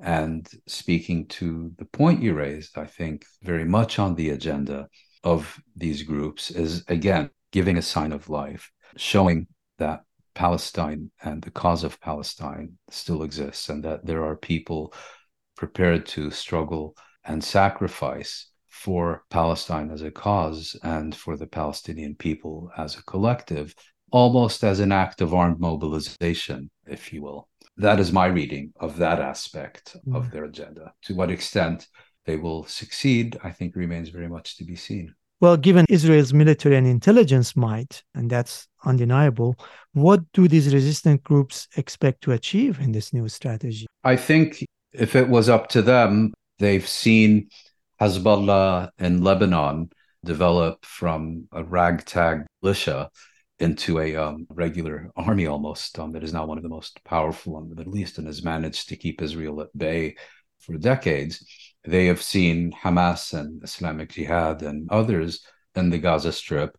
And 0.00 0.48
speaking 0.66 1.26
to 1.28 1.72
the 1.78 1.84
point 1.84 2.22
you 2.22 2.34
raised, 2.34 2.76
I 2.78 2.86
think 2.86 3.24
very 3.42 3.64
much 3.64 3.98
on 3.98 4.14
the 4.14 4.30
agenda 4.30 4.88
of 5.22 5.58
these 5.76 6.02
groups 6.02 6.50
is 6.50 6.84
again 6.88 7.30
giving 7.52 7.78
a 7.78 7.82
sign 7.82 8.12
of 8.12 8.28
life, 8.28 8.70
showing 8.96 9.46
that 9.78 10.02
Palestine 10.34 11.10
and 11.22 11.42
the 11.42 11.50
cause 11.50 11.84
of 11.84 12.00
Palestine 12.00 12.72
still 12.90 13.22
exists, 13.22 13.68
and 13.68 13.84
that 13.84 14.04
there 14.04 14.24
are 14.24 14.36
people 14.36 14.92
prepared 15.56 16.06
to 16.06 16.30
struggle 16.30 16.96
and 17.24 17.42
sacrifice 17.42 18.50
for 18.68 19.24
Palestine 19.30 19.90
as 19.90 20.02
a 20.02 20.10
cause 20.10 20.76
and 20.82 21.14
for 21.14 21.36
the 21.36 21.46
Palestinian 21.46 22.14
people 22.14 22.70
as 22.76 22.96
a 22.96 23.04
collective, 23.04 23.74
almost 24.10 24.64
as 24.64 24.80
an 24.80 24.92
act 24.92 25.20
of 25.20 25.32
armed 25.32 25.60
mobilization, 25.60 26.70
if 26.86 27.12
you 27.12 27.22
will. 27.22 27.48
That 27.76 28.00
is 28.00 28.12
my 28.12 28.26
reading 28.26 28.72
of 28.78 28.98
that 28.98 29.20
aspect 29.20 29.96
mm. 30.06 30.16
of 30.16 30.30
their 30.30 30.44
agenda. 30.44 30.92
To 31.04 31.14
what 31.14 31.30
extent 31.30 31.86
they 32.26 32.36
will 32.36 32.64
succeed, 32.64 33.38
I 33.42 33.50
think 33.50 33.76
remains 33.76 34.08
very 34.08 34.28
much 34.28 34.56
to 34.58 34.64
be 34.64 34.76
seen. 34.76 35.14
Well, 35.40 35.56
given 35.56 35.84
Israel's 35.88 36.32
military 36.32 36.76
and 36.76 36.86
intelligence 36.86 37.56
might, 37.56 38.02
and 38.14 38.30
that's 38.30 38.66
undeniable, 38.84 39.56
what 39.92 40.20
do 40.32 40.48
these 40.48 40.72
resistant 40.72 41.22
groups 41.22 41.68
expect 41.76 42.22
to 42.22 42.32
achieve 42.32 42.80
in 42.80 42.92
this 42.92 43.12
new 43.12 43.28
strategy? 43.28 43.86
I 44.04 44.16
think 44.16 44.64
if 44.92 45.16
it 45.16 45.28
was 45.28 45.48
up 45.48 45.68
to 45.70 45.82
them, 45.82 46.32
they've 46.58 46.86
seen 46.86 47.48
Hezbollah 48.00 48.90
in 48.98 49.22
Lebanon 49.22 49.90
develop 50.24 50.84
from 50.84 51.48
a 51.52 51.62
ragtag 51.62 52.46
militia 52.62 53.10
into 53.58 54.00
a 54.00 54.16
um, 54.16 54.46
regular 54.50 55.10
army 55.16 55.46
almost 55.46 55.98
um, 55.98 56.12
that 56.12 56.24
is 56.24 56.32
now 56.32 56.44
one 56.44 56.58
of 56.58 56.62
the 56.62 56.68
most 56.68 57.02
powerful 57.04 57.58
in 57.58 57.68
the 57.68 57.76
Middle 57.76 57.96
East 57.96 58.18
and 58.18 58.26
has 58.26 58.42
managed 58.42 58.88
to 58.88 58.96
keep 58.96 59.22
Israel 59.22 59.60
at 59.60 59.76
bay 59.76 60.16
for 60.58 60.76
decades 60.76 61.73
they 61.86 62.06
have 62.06 62.22
seen 62.22 62.72
Hamas 62.72 63.38
and 63.38 63.62
Islamic 63.62 64.10
Jihad 64.10 64.62
and 64.62 64.90
others 64.90 65.44
in 65.74 65.90
the 65.90 65.98
Gaza 65.98 66.32
Strip 66.32 66.76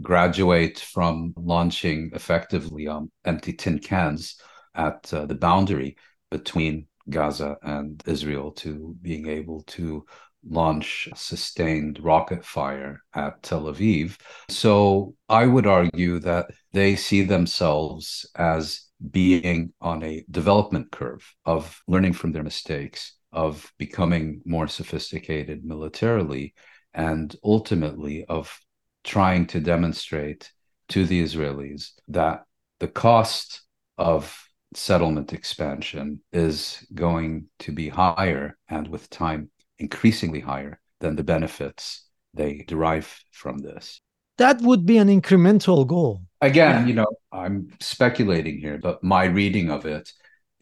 graduate 0.00 0.78
from 0.78 1.34
launching 1.36 2.10
effectively 2.14 2.88
um, 2.88 3.10
empty 3.24 3.52
tin 3.52 3.78
cans 3.78 4.36
at 4.74 5.12
uh, 5.12 5.26
the 5.26 5.34
boundary 5.34 5.96
between 6.30 6.86
Gaza 7.10 7.56
and 7.62 8.02
Israel 8.06 8.52
to 8.52 8.96
being 9.02 9.28
able 9.28 9.62
to 9.62 10.04
launch 10.48 11.08
sustained 11.14 12.00
rocket 12.02 12.44
fire 12.44 13.00
at 13.14 13.42
Tel 13.42 13.64
Aviv. 13.64 14.18
So 14.48 15.14
I 15.28 15.46
would 15.46 15.66
argue 15.66 16.18
that 16.20 16.46
they 16.72 16.96
see 16.96 17.22
themselves 17.22 18.28
as 18.34 18.86
being 19.10 19.72
on 19.80 20.02
a 20.02 20.24
development 20.30 20.90
curve 20.90 21.34
of 21.44 21.80
learning 21.86 22.14
from 22.14 22.32
their 22.32 22.42
mistakes 22.42 23.14
of 23.32 23.72
becoming 23.78 24.42
more 24.44 24.68
sophisticated 24.68 25.64
militarily 25.64 26.54
and 26.94 27.34
ultimately 27.42 28.24
of 28.26 28.60
trying 29.04 29.46
to 29.46 29.60
demonstrate 29.60 30.52
to 30.88 31.06
the 31.06 31.22
Israelis 31.22 31.92
that 32.08 32.44
the 32.80 32.88
cost 32.88 33.62
of 33.98 34.38
settlement 34.74 35.32
expansion 35.32 36.20
is 36.32 36.86
going 36.94 37.46
to 37.58 37.72
be 37.72 37.88
higher 37.88 38.56
and 38.68 38.88
with 38.88 39.08
time 39.10 39.50
increasingly 39.78 40.40
higher 40.40 40.80
than 41.00 41.16
the 41.16 41.24
benefits 41.24 42.06
they 42.34 42.64
derive 42.66 43.20
from 43.30 43.58
this. 43.58 44.00
That 44.38 44.60
would 44.62 44.86
be 44.86 44.96
an 44.96 45.08
incremental 45.08 45.86
goal. 45.86 46.22
Again, 46.40 46.88
you 46.88 46.94
know, 46.94 47.06
I'm 47.30 47.68
speculating 47.80 48.58
here, 48.58 48.78
but 48.78 49.04
my 49.04 49.24
reading 49.24 49.70
of 49.70 49.84
it 49.84 50.10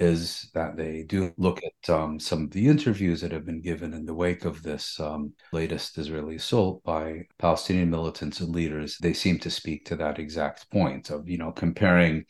is 0.00 0.50
that 0.54 0.76
they 0.76 1.02
do 1.02 1.32
look 1.36 1.60
at 1.62 1.90
um, 1.94 2.18
some 2.18 2.44
of 2.44 2.50
the 2.50 2.66
interviews 2.66 3.20
that 3.20 3.32
have 3.32 3.44
been 3.44 3.60
given 3.60 3.92
in 3.92 4.06
the 4.06 4.14
wake 4.14 4.46
of 4.46 4.62
this 4.62 4.98
um, 4.98 5.32
latest 5.52 5.98
Israeli 5.98 6.36
assault 6.36 6.82
by 6.82 7.26
Palestinian 7.38 7.90
militants 7.90 8.40
and 8.40 8.54
leaders. 8.54 8.96
They 8.96 9.12
seem 9.12 9.38
to 9.40 9.50
speak 9.50 9.84
to 9.86 9.96
that 9.96 10.18
exact 10.18 10.70
point 10.70 11.10
of, 11.10 11.28
you 11.28 11.36
know, 11.36 11.52
comparing 11.52 12.24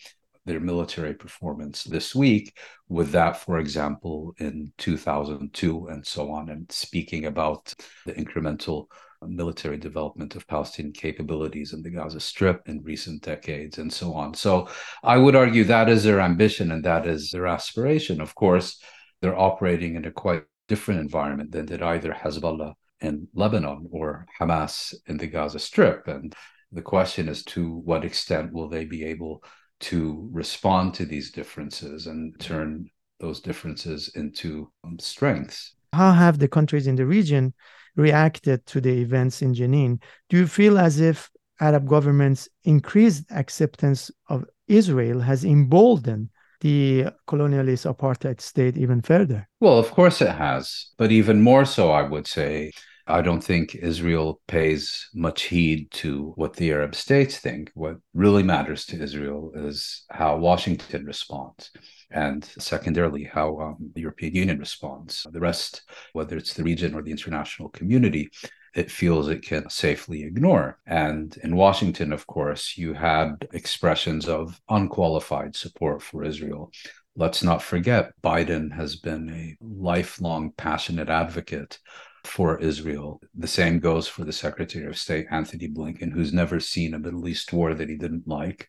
their 0.46 0.58
military 0.58 1.14
performance 1.14 1.84
this 1.84 2.12
week 2.12 2.58
with 2.88 3.12
that, 3.12 3.36
for 3.36 3.58
example, 3.60 4.34
in 4.38 4.72
2002 4.78 5.86
and 5.86 6.04
so 6.04 6.32
on, 6.32 6.48
and 6.48 6.70
speaking 6.72 7.26
about 7.26 7.72
the 8.04 8.14
incremental 8.14 8.86
military 9.26 9.76
development 9.76 10.34
of 10.36 10.46
Palestinian 10.46 10.92
capabilities 10.92 11.72
in 11.72 11.82
the 11.82 11.90
Gaza 11.90 12.20
Strip 12.20 12.62
in 12.66 12.82
recent 12.82 13.22
decades 13.22 13.78
and 13.78 13.92
so 13.92 14.14
on. 14.14 14.34
So 14.34 14.68
I 15.02 15.16
would 15.18 15.36
argue 15.36 15.64
that 15.64 15.88
is 15.88 16.04
their 16.04 16.20
ambition 16.20 16.72
and 16.72 16.84
that 16.84 17.06
is 17.06 17.30
their 17.30 17.46
aspiration. 17.46 18.20
Of 18.20 18.34
course, 18.34 18.82
they're 19.20 19.38
operating 19.38 19.96
in 19.96 20.04
a 20.04 20.10
quite 20.10 20.44
different 20.68 21.00
environment 21.00 21.52
than 21.52 21.66
did 21.66 21.82
either 21.82 22.12
Hezbollah 22.12 22.74
in 23.00 23.28
Lebanon 23.34 23.88
or 23.90 24.26
Hamas 24.40 24.94
in 25.06 25.16
the 25.16 25.26
Gaza 25.26 25.58
Strip. 25.58 26.06
And 26.08 26.34
the 26.72 26.82
question 26.82 27.28
is 27.28 27.44
to 27.44 27.76
what 27.76 28.04
extent 28.04 28.52
will 28.52 28.68
they 28.68 28.84
be 28.84 29.04
able 29.04 29.42
to 29.80 30.28
respond 30.32 30.94
to 30.94 31.04
these 31.04 31.32
differences 31.32 32.06
and 32.06 32.38
turn 32.38 32.88
those 33.18 33.40
differences 33.40 34.10
into 34.14 34.70
um, 34.84 34.98
strengths? 34.98 35.74
How 35.92 36.12
have 36.12 36.38
the 36.38 36.48
countries 36.48 36.86
in 36.86 36.96
the 36.96 37.06
region 37.06 37.54
reacted 37.96 38.66
to 38.66 38.80
the 38.80 39.00
events 39.00 39.42
in 39.42 39.54
Jenin. 39.54 40.00
Do 40.28 40.36
you 40.38 40.46
feel 40.46 40.78
as 40.78 41.00
if 41.00 41.30
Arab 41.60 41.86
governments' 41.88 42.48
increased 42.64 43.24
acceptance 43.30 44.10
of 44.28 44.44
Israel 44.68 45.20
has 45.20 45.44
emboldened 45.44 46.30
the 46.60 47.06
colonialist 47.26 47.92
apartheid 47.92 48.40
state 48.40 48.76
even 48.76 49.00
further? 49.02 49.48
Well, 49.60 49.78
of 49.78 49.90
course 49.90 50.20
it 50.20 50.30
has, 50.30 50.86
but 50.98 51.10
even 51.10 51.40
more 51.40 51.64
so, 51.64 51.90
I 51.90 52.02
would 52.02 52.26
say. 52.26 52.72
I 53.06 53.22
don't 53.22 53.42
think 53.42 53.74
Israel 53.74 54.40
pays 54.46 55.08
much 55.12 55.42
heed 55.42 55.90
to 55.92 56.32
what 56.36 56.54
the 56.54 56.70
Arab 56.70 56.94
states 56.94 57.38
think. 57.38 57.72
What 57.74 57.96
really 58.14 58.44
matters 58.44 58.84
to 58.86 59.02
Israel 59.02 59.50
is 59.54 60.04
how 60.10 60.36
Washington 60.36 61.04
responds 61.06 61.70
and 62.10 62.44
secondarily, 62.44 63.24
how 63.24 63.58
um, 63.60 63.76
the 63.94 64.00
European 64.00 64.34
Union 64.34 64.58
responds. 64.58 65.26
The 65.30 65.40
rest, 65.40 65.82
whether 66.12 66.36
it's 66.36 66.54
the 66.54 66.62
region 66.62 66.94
or 66.94 67.02
the 67.02 67.10
international 67.10 67.68
community, 67.68 68.30
it 68.74 68.90
feels 68.90 69.28
it 69.28 69.42
can 69.42 69.68
safely 69.68 70.22
ignore. 70.24 70.78
And 70.86 71.36
in 71.42 71.56
Washington, 71.56 72.12
of 72.12 72.26
course, 72.26 72.76
you 72.76 72.94
had 72.94 73.48
expressions 73.52 74.28
of 74.28 74.60
unqualified 74.68 75.56
support 75.56 76.02
for 76.02 76.24
Israel. 76.24 76.72
Let's 77.16 77.42
not 77.42 77.62
forget, 77.62 78.12
Biden 78.22 78.72
has 78.72 78.96
been 78.96 79.28
a 79.30 79.56
lifelong 79.60 80.52
passionate 80.56 81.08
advocate 81.08 81.78
for 82.24 82.58
Israel. 82.58 83.20
The 83.34 83.48
same 83.48 83.78
goes 83.78 84.08
for 84.08 84.24
the 84.24 84.32
Secretary 84.32 84.86
of 84.86 84.98
State, 84.98 85.26
Antony 85.30 85.68
Blinken, 85.68 86.12
who's 86.12 86.32
never 86.32 86.60
seen 86.60 86.94
a 86.94 86.98
Middle 86.98 87.26
East 87.28 87.52
war 87.52 87.74
that 87.74 87.88
he 87.88 87.96
didn't 87.96 88.28
like. 88.28 88.68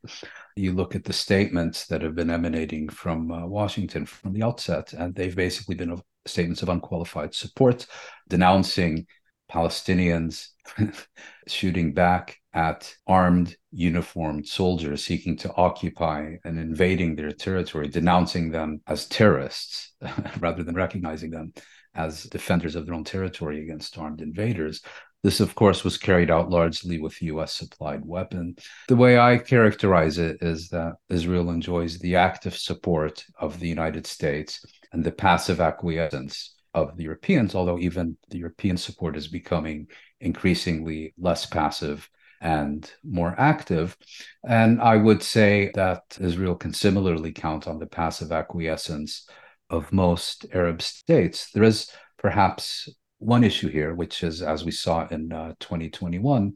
You 0.56 0.74
look 0.74 0.96
at 0.96 1.04
the 1.04 1.14
statements 1.14 1.88
that 1.88 2.02
have 2.02 2.16
been 2.16 2.30
emanating 2.30 2.90
from 2.90 3.32
uh, 3.32 3.46
Washington 3.46 4.06
from 4.06 4.34
the 4.34 4.44
outset, 4.44 4.94
and 4.94 5.14
they've 5.16 5.36
basically 5.36 5.76
been 5.76 6.02
statements 6.26 6.62
of 6.62 6.70
unqualified 6.70 7.34
support, 7.34 7.88
denouncing 8.28 9.08
Palestinians 9.52 10.50
shooting 11.48 11.94
back 11.94 12.38
at 12.54 12.94
armed, 13.08 13.56
uniformed 13.72 14.48
soldiers 14.48 15.06
seeking 15.06 15.38
to 15.38 15.54
occupy 15.56 16.36
and 16.44 16.60
invading 16.60 17.16
their 17.16 17.32
territory, 17.32 17.88
denouncing 17.88 18.52
them 18.52 18.82
as 18.88 19.08
terrorists 19.08 19.94
rather 20.40 20.64
than 20.64 20.76
recognizing 20.76 21.32
them 21.32 21.54
as 21.96 22.24
defenders 22.24 22.76
of 22.76 22.86
their 22.86 22.96
own 22.96 23.04
territory 23.04 23.62
against 23.62 23.98
armed 23.98 24.22
invaders. 24.22 24.82
This, 25.24 25.40
of 25.40 25.54
course, 25.54 25.84
was 25.84 25.98
carried 25.98 26.32
out 26.32 26.50
largely 26.50 27.00
with 27.00 27.22
US 27.22 27.54
supplied 27.54 28.04
weapons. 28.04 28.66
The 28.88 28.96
way 28.96 29.20
I 29.20 29.38
characterize 29.38 30.18
it 30.18 30.38
is 30.42 30.70
that 30.70 30.96
Israel 31.10 31.52
enjoys 31.52 32.00
the 32.00 32.16
active 32.16 32.58
support 32.58 33.24
of 33.40 33.60
the 33.60 33.68
United 33.68 34.08
States 34.08 34.66
and 34.92 35.04
the 35.04 35.12
passive 35.12 35.62
acquiescence 35.62 36.56
of 36.74 36.98
the 36.98 37.04
Europeans, 37.04 37.54
although 37.54 37.78
even 37.78 38.18
the 38.30 38.40
European 38.40 38.78
support 38.78 39.16
is 39.16 39.28
becoming 39.28 39.88
increasingly 40.20 41.14
less 41.20 41.46
passive 41.46 42.10
and 42.42 42.92
more 43.04 43.36
active. 43.38 43.96
And 44.44 44.82
I 44.82 44.98
would 44.98 45.22
say 45.22 45.72
that 45.76 46.18
Israel 46.20 46.56
can 46.56 46.74
similarly 46.74 47.32
count 47.32 47.68
on 47.68 47.78
the 47.78 47.86
passive 47.86 48.32
acquiescence 48.32 49.30
of 49.72 49.92
most 49.92 50.46
Arab 50.54 50.82
states. 50.82 51.50
There 51.52 51.64
is 51.64 51.90
perhaps 52.18 52.90
one 53.18 53.44
issue 53.44 53.70
here, 53.70 53.96
which 53.96 54.24
is, 54.24 54.42
as 54.42 54.64
we 54.64 54.72
saw 54.72 55.08
in 55.08 55.32
uh, 55.32 55.54
2021, 55.60 56.54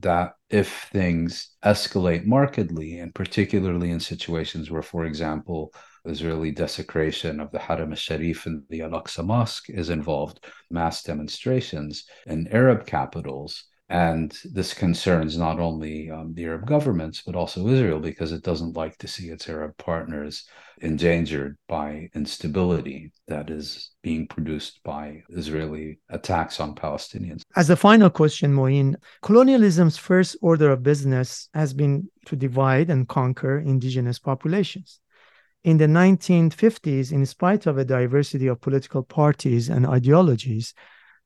that 0.00 0.32
if 0.50 0.88
things 0.92 1.50
escalate 1.64 2.24
markedly, 2.24 2.98
and 2.98 3.14
particularly 3.14 3.90
in 3.90 4.00
situations 4.00 4.70
where, 4.70 4.82
for 4.82 5.04
example, 5.04 5.72
Israeli 6.04 6.50
desecration 6.50 7.40
of 7.40 7.50
the 7.52 7.58
Haram 7.58 7.90
al-Sharif 7.90 8.46
and 8.46 8.62
the 8.68 8.82
Al-Aqsa 8.82 9.24
Mosque 9.24 9.70
is 9.70 9.90
involved, 9.90 10.44
mass 10.70 11.02
demonstrations 11.02 12.04
in 12.26 12.48
Arab 12.48 12.86
capitals, 12.86 13.64
and 13.88 14.36
this 14.44 14.72
concerns 14.72 15.36
not 15.36 15.60
only 15.60 16.10
um, 16.10 16.32
the 16.34 16.44
Arab 16.44 16.66
governments, 16.66 17.22
but 17.24 17.36
also 17.36 17.68
Israel, 17.68 18.00
because 18.00 18.32
it 18.32 18.42
doesn't 18.42 18.76
like 18.76 18.96
to 18.98 19.08
see 19.08 19.28
its 19.28 19.48
Arab 19.48 19.76
partners 19.76 20.48
endangered 20.80 21.56
by 21.68 22.08
instability 22.14 23.12
that 23.28 23.50
is 23.50 23.90
being 24.02 24.26
produced 24.26 24.80
by 24.84 25.22
Israeli 25.28 25.98
attacks 26.08 26.60
on 26.60 26.74
Palestinians. 26.74 27.42
As 27.56 27.68
a 27.68 27.76
final 27.76 28.08
question, 28.08 28.54
Mouin, 28.54 28.96
colonialism's 29.22 29.98
first 29.98 30.36
order 30.40 30.72
of 30.72 30.82
business 30.82 31.48
has 31.52 31.74
been 31.74 32.08
to 32.24 32.36
divide 32.36 32.88
and 32.88 33.06
conquer 33.06 33.58
indigenous 33.58 34.18
populations. 34.18 34.98
In 35.62 35.76
the 35.76 35.86
1950s, 35.86 37.12
in 37.12 37.24
spite 37.26 37.66
of 37.66 37.78
a 37.78 37.84
diversity 37.84 38.46
of 38.46 38.60
political 38.60 39.02
parties 39.02 39.68
and 39.68 39.86
ideologies, 39.86 40.74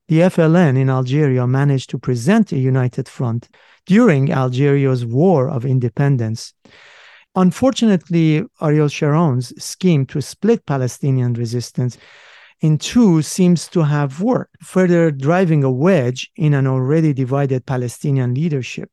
the 0.08 0.20
FLN 0.20 0.78
in 0.78 0.88
Algeria 0.88 1.46
managed 1.46 1.90
to 1.90 1.98
present 1.98 2.52
a 2.52 2.58
united 2.58 3.08
front 3.08 3.48
during 3.84 4.32
Algeria's 4.32 5.04
war 5.04 5.50
of 5.50 5.64
independence. 5.64 6.54
Unfortunately, 7.34 8.42
Ariel 8.60 8.88
Sharon's 8.88 9.52
scheme 9.62 10.06
to 10.06 10.20
split 10.22 10.64
Palestinian 10.66 11.34
resistance 11.34 11.98
in 12.60 12.78
two 12.78 13.22
seems 13.22 13.68
to 13.68 13.82
have 13.82 14.20
worked, 14.20 14.56
further 14.64 15.10
driving 15.10 15.62
a 15.62 15.70
wedge 15.70 16.30
in 16.36 16.54
an 16.54 16.66
already 16.66 17.12
divided 17.12 17.66
Palestinian 17.66 18.34
leadership. 18.34 18.90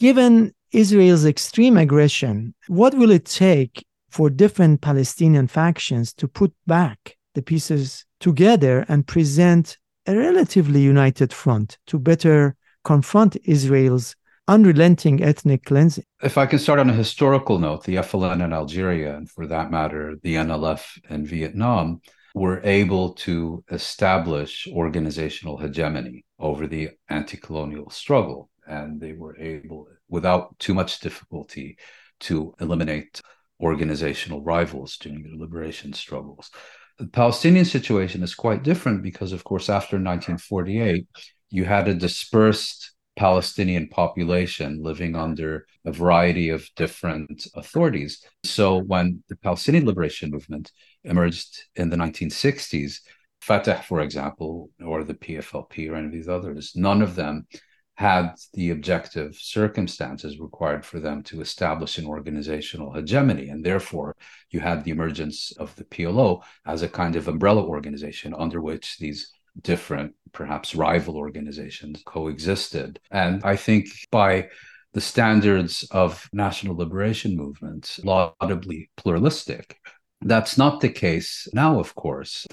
Given 0.00 0.52
Israel's 0.72 1.24
extreme 1.24 1.76
aggression, 1.76 2.54
what 2.66 2.94
will 2.94 3.10
it 3.10 3.26
take 3.26 3.84
for 4.10 4.30
different 4.30 4.80
Palestinian 4.80 5.46
factions 5.46 6.12
to 6.14 6.26
put 6.26 6.52
back 6.66 7.16
the 7.34 7.42
pieces 7.42 8.04
together 8.18 8.84
and 8.88 9.06
present 9.06 9.78
a 10.08 10.16
relatively 10.16 10.80
united 10.80 11.34
front 11.34 11.76
to 11.86 11.98
better 11.98 12.56
confront 12.82 13.36
Israel's 13.44 14.16
unrelenting 14.48 15.22
ethnic 15.22 15.66
cleansing. 15.66 16.04
If 16.22 16.38
I 16.38 16.46
can 16.46 16.58
start 16.58 16.78
on 16.78 16.88
a 16.88 16.94
historical 16.94 17.58
note, 17.58 17.84
the 17.84 17.96
FLN 17.96 18.42
in 18.42 18.54
Algeria, 18.54 19.14
and 19.14 19.30
for 19.30 19.46
that 19.46 19.70
matter, 19.70 20.14
the 20.22 20.36
NLF 20.36 20.98
in 21.10 21.26
Vietnam, 21.26 22.00
were 22.34 22.62
able 22.64 23.12
to 23.12 23.62
establish 23.70 24.66
organizational 24.72 25.58
hegemony 25.58 26.24
over 26.38 26.66
the 26.66 26.88
anti 27.10 27.36
colonial 27.36 27.90
struggle. 27.90 28.48
And 28.66 28.98
they 28.98 29.12
were 29.12 29.36
able, 29.38 29.88
without 30.08 30.58
too 30.58 30.72
much 30.72 31.00
difficulty, 31.00 31.76
to 32.20 32.54
eliminate 32.60 33.20
organizational 33.60 34.42
rivals 34.42 34.96
during 34.96 35.22
the 35.22 35.36
liberation 35.36 35.92
struggles. 35.92 36.50
The 36.98 37.06
Palestinian 37.06 37.64
situation 37.64 38.22
is 38.22 38.34
quite 38.34 38.64
different 38.64 39.02
because, 39.02 39.32
of 39.32 39.44
course, 39.44 39.68
after 39.68 39.96
1948, 39.96 41.06
you 41.50 41.64
had 41.64 41.86
a 41.86 41.94
dispersed 41.94 42.92
Palestinian 43.16 43.88
population 43.88 44.82
living 44.82 45.14
under 45.14 45.66
a 45.84 45.92
variety 45.92 46.48
of 46.48 46.68
different 46.76 47.46
authorities. 47.54 48.24
So, 48.44 48.78
when 48.78 49.22
the 49.28 49.36
Palestinian 49.36 49.86
liberation 49.86 50.30
movement 50.30 50.72
emerged 51.04 51.66
in 51.76 51.90
the 51.90 51.96
1960s, 51.96 53.00
Fatah, 53.40 53.82
for 53.86 54.00
example, 54.00 54.70
or 54.84 55.04
the 55.04 55.14
PFLP 55.14 55.90
or 55.90 55.94
any 55.94 56.06
of 56.06 56.12
these 56.12 56.28
others, 56.28 56.72
none 56.74 57.02
of 57.02 57.14
them 57.14 57.46
had 57.98 58.36
the 58.54 58.70
objective 58.70 59.34
circumstances 59.34 60.38
required 60.38 60.86
for 60.86 61.00
them 61.00 61.20
to 61.20 61.40
establish 61.40 61.98
an 61.98 62.06
organizational 62.06 62.92
hegemony. 62.92 63.48
And 63.48 63.64
therefore, 63.64 64.14
you 64.50 64.60
had 64.60 64.84
the 64.84 64.92
emergence 64.92 65.50
of 65.58 65.74
the 65.74 65.82
PLO 65.82 66.42
as 66.64 66.82
a 66.82 66.88
kind 66.88 67.16
of 67.16 67.26
umbrella 67.26 67.64
organization 67.64 68.36
under 68.38 68.60
which 68.60 68.98
these 68.98 69.32
different, 69.62 70.14
perhaps 70.30 70.76
rival 70.76 71.16
organizations 71.16 72.00
coexisted. 72.06 73.00
And 73.10 73.42
I 73.42 73.56
think 73.56 73.88
by 74.12 74.50
the 74.92 75.00
standards 75.00 75.84
of 75.90 76.30
national 76.32 76.76
liberation 76.76 77.36
movements, 77.36 77.98
laudably 78.04 78.90
pluralistic, 78.96 79.76
that's 80.20 80.56
not 80.56 80.80
the 80.80 80.88
case 80.88 81.48
now, 81.52 81.80
of 81.80 81.96
course. 81.96 82.46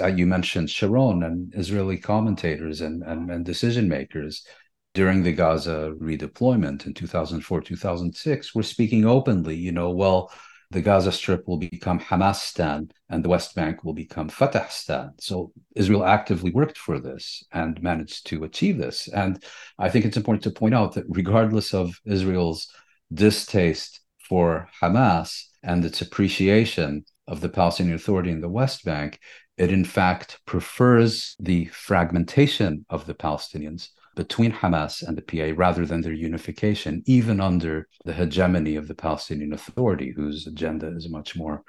Uh, 0.00 0.06
you 0.06 0.26
mentioned 0.26 0.70
Sharon 0.70 1.24
and 1.24 1.52
Israeli 1.56 1.98
commentators 1.98 2.80
and, 2.80 3.02
and, 3.02 3.30
and 3.30 3.44
decision 3.44 3.88
makers 3.88 4.46
during 4.94 5.22
the 5.22 5.32
Gaza 5.32 5.94
redeployment 5.98 6.86
in 6.86 6.94
2004, 6.94 7.60
2006, 7.60 8.54
were 8.54 8.62
speaking 8.62 9.06
openly, 9.06 9.56
you 9.56 9.72
know, 9.72 9.90
well, 9.90 10.30
the 10.70 10.80
Gaza 10.80 11.12
Strip 11.12 11.46
will 11.46 11.58
become 11.58 12.00
Hamastan 12.00 12.90
and 13.10 13.22
the 13.22 13.28
West 13.28 13.54
Bank 13.54 13.84
will 13.84 13.92
become 13.92 14.30
Fatahstan. 14.30 15.12
So 15.20 15.52
Israel 15.76 16.04
actively 16.04 16.50
worked 16.50 16.78
for 16.78 16.98
this 16.98 17.44
and 17.52 17.82
managed 17.82 18.26
to 18.28 18.44
achieve 18.44 18.78
this. 18.78 19.08
And 19.08 19.42
I 19.78 19.90
think 19.90 20.06
it's 20.06 20.16
important 20.16 20.44
to 20.44 20.50
point 20.50 20.74
out 20.74 20.94
that 20.94 21.04
regardless 21.08 21.74
of 21.74 22.00
Israel's 22.06 22.68
distaste 23.12 24.00
for 24.28 24.68
Hamas 24.80 25.42
and 25.62 25.84
its 25.84 26.00
appreciation 26.00 27.04
of 27.28 27.42
the 27.42 27.50
Palestinian 27.50 27.96
Authority 27.96 28.30
in 28.30 28.40
the 28.40 28.48
West 28.48 28.82
Bank, 28.82 29.20
it 29.58 29.70
in 29.70 29.84
fact 29.84 30.40
prefers 30.46 31.36
the 31.38 31.66
fragmentation 31.66 32.86
of 32.88 33.04
the 33.04 33.14
Palestinians 33.14 33.88
between 34.14 34.52
Hamas 34.52 35.02
and 35.06 35.16
the 35.16 35.22
PA 35.22 35.54
rather 35.56 35.86
than 35.86 36.00
their 36.00 36.12
unification, 36.12 37.02
even 37.06 37.40
under 37.40 37.88
the 38.04 38.12
hegemony 38.12 38.76
of 38.76 38.88
the 38.88 38.94
Palestinian 38.94 39.52
Authority, 39.52 40.12
whose 40.14 40.46
agenda 40.46 40.88
is 40.94 41.08
much 41.08 41.36
more 41.36 41.62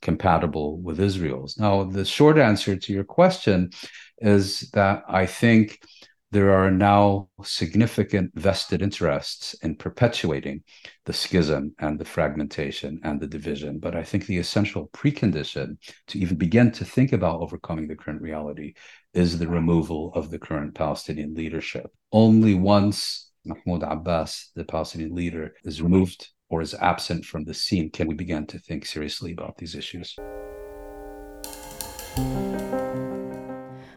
compatible 0.00 0.78
with 0.80 1.00
Israel's. 1.00 1.58
Now, 1.58 1.84
the 1.84 2.04
short 2.04 2.38
answer 2.38 2.76
to 2.76 2.92
your 2.92 3.04
question 3.04 3.70
is 4.18 4.70
that 4.70 5.02
I 5.08 5.26
think 5.26 5.80
there 6.32 6.52
are 6.52 6.70
now 6.70 7.28
significant 7.42 8.30
vested 8.34 8.82
interests 8.82 9.54
in 9.62 9.74
perpetuating 9.74 10.62
the 11.04 11.12
schism 11.12 11.74
and 11.80 11.98
the 11.98 12.04
fragmentation 12.04 13.00
and 13.02 13.20
the 13.20 13.26
division. 13.26 13.80
But 13.80 13.96
I 13.96 14.04
think 14.04 14.26
the 14.26 14.38
essential 14.38 14.88
precondition 14.92 15.76
to 16.08 16.18
even 16.18 16.36
begin 16.36 16.70
to 16.72 16.84
think 16.84 17.12
about 17.12 17.40
overcoming 17.40 17.88
the 17.88 17.96
current 17.96 18.22
reality 18.22 18.74
is 19.12 19.38
the 19.38 19.48
removal 19.48 20.12
of 20.14 20.30
the 20.30 20.38
current 20.38 20.74
Palestinian 20.74 21.34
leadership. 21.34 21.92
Only 22.12 22.54
once 22.54 23.30
Mahmoud 23.44 23.82
Abbas, 23.82 24.50
the 24.54 24.64
Palestinian 24.64 25.14
leader, 25.14 25.54
is 25.64 25.82
removed 25.82 26.28
or 26.48 26.60
is 26.60 26.74
absent 26.74 27.24
from 27.24 27.44
the 27.44 27.54
scene 27.54 27.90
can 27.90 28.06
we 28.08 28.14
begin 28.14 28.46
to 28.46 28.58
think 28.58 28.84
seriously 28.84 29.32
about 29.32 29.56
these 29.56 29.74
issues. 29.74 30.16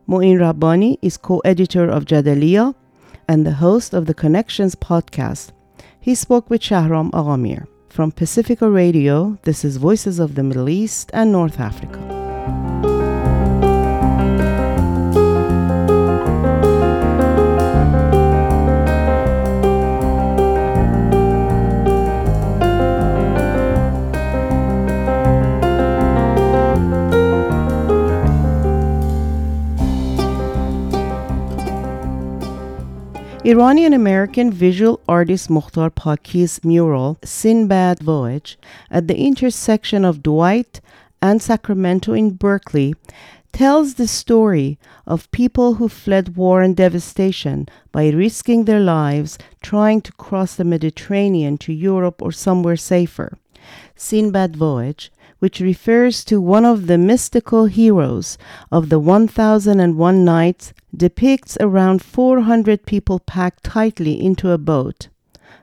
Mouin 0.08 0.40
Rabbani 0.40 1.00
is 1.02 1.18
co 1.18 1.40
editor 1.40 1.90
of 1.90 2.06
Jadaliyya, 2.06 2.76
and 3.28 3.46
the 3.46 3.54
host 3.54 3.94
of 3.94 4.06
the 4.06 4.14
Connections 4.14 4.76
podcast. 4.76 5.52
He 6.00 6.16
spoke 6.16 6.50
with 6.50 6.62
Shahram 6.62 7.12
Aghamir. 7.12 7.68
From 7.90 8.12
Pacifica 8.12 8.70
Radio, 8.70 9.38
this 9.44 9.64
is 9.64 9.78
Voices 9.78 10.20
of 10.20 10.36
the 10.36 10.44
Middle 10.44 10.68
East 10.68 11.12
and 11.14 11.32
North 11.32 11.60
Africa. 11.60 12.23
Iranian 33.46 33.94
American 33.94 34.54
visual 34.54 35.02
artist 35.06 35.50
Mokhtar 35.50 35.94
Paki's 35.94 36.64
mural 36.64 37.18
Sinbad 37.26 38.00
Voyage 38.00 38.58
at 38.90 39.10
the 39.10 39.18
intersection 39.18 40.06
of 40.06 40.24
Dwight 40.24 40.80
and 41.22 41.42
Sacramento 41.42 42.14
in 42.14 42.38
Berkeley 42.38 42.96
tells 43.52 43.96
the 43.96 44.08
story 44.08 44.80
of 45.06 45.30
people 45.32 45.74
who 45.74 45.90
fled 45.90 46.38
war 46.38 46.62
and 46.62 46.74
devastation 46.74 47.68
by 47.92 48.08
risking 48.12 48.64
their 48.64 48.80
lives 48.80 49.38
trying 49.62 50.00
to 50.04 50.14
cross 50.14 50.56
the 50.56 50.64
Mediterranean 50.64 51.58
to 51.58 51.74
Europe 51.74 52.22
or 52.22 52.32
somewhere 52.32 52.78
safer. 52.78 53.38
Sinbad 53.98 54.56
Voyage 54.56 55.12
which 55.44 55.60
refers 55.60 56.24
to 56.24 56.40
one 56.40 56.64
of 56.64 56.88
the 56.88 56.98
mystical 56.98 57.66
heroes 57.66 58.38
of 58.72 58.88
the 58.88 58.98
1001 58.98 60.24
Nights, 60.24 60.72
depicts 60.96 61.58
around 61.60 62.02
400 62.02 62.86
people 62.86 63.20
packed 63.20 63.62
tightly 63.62 64.14
into 64.24 64.52
a 64.52 64.58
boat, 64.58 65.10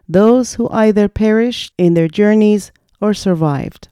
those 0.07 0.57
who 0.57 0.69
either 0.69 1.09
perished 1.09 1.73
in 1.79 1.95
their 1.95 2.09
journeys 2.09 2.73
or 3.01 3.15
survived. 3.15 3.89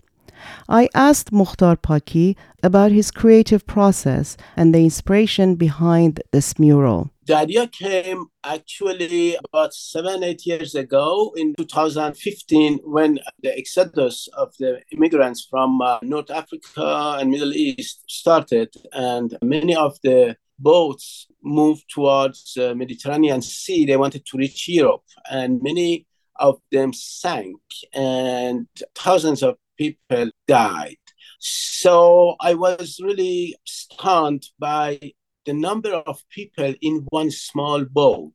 I 0.69 0.91
asked 0.95 1.33
Mokhtar 1.33 1.79
Paki 1.79 2.37
about 2.63 2.93
his 2.93 3.11
creative 3.11 3.67
process 3.67 4.37
and 4.59 4.75
the 4.75 4.85
inspiration 4.85 5.55
behind 5.55 6.21
this 6.33 6.59
mural. 6.59 7.11
The 7.29 7.37
idea 7.37 7.67
came 7.67 8.25
actually 8.43 9.37
about 9.45 9.75
seven, 9.75 10.25
eight 10.25 10.47
years 10.47 10.75
ago 10.75 11.35
in 11.37 11.55
2015 11.57 12.79
when 12.85 13.19
the 13.43 13.55
exodus 13.55 14.31
of 14.33 14.55
the 14.59 14.81
immigrants 14.93 15.47
from 15.51 15.83
uh, 15.83 15.99
North 16.01 16.31
Africa 16.31 17.19
and 17.21 17.31
Middle 17.31 17.53
East 17.53 18.03
started, 18.09 18.75
and 18.95 19.37
many 19.43 19.77
of 19.77 19.99
the 20.03 20.39
boats 20.59 21.27
moved 21.45 21.85
towards 21.91 22.55
the 22.55 22.75
Mediterranean 22.75 23.43
Sea. 23.43 23.85
They 23.85 23.99
wanted 23.99 24.25
to 24.25 24.39
reach 24.39 24.67
Europe, 24.67 25.05
and 25.31 25.61
many 25.61 26.07
of 26.37 26.59
them 26.73 26.95
sank, 26.95 27.61
and 27.93 28.67
thousands 28.95 29.43
of 29.43 29.57
people 29.77 30.31
died. 30.47 30.97
So 31.41 32.37
I 32.41 32.55
was 32.55 32.99
really 33.05 33.55
stunned 33.67 34.47
by 34.59 35.13
the 35.49 35.55
number 35.55 35.95
of 35.95 36.23
people 36.29 36.75
in 36.83 37.07
one 37.09 37.31
small 37.31 37.83
boat. 37.83 38.35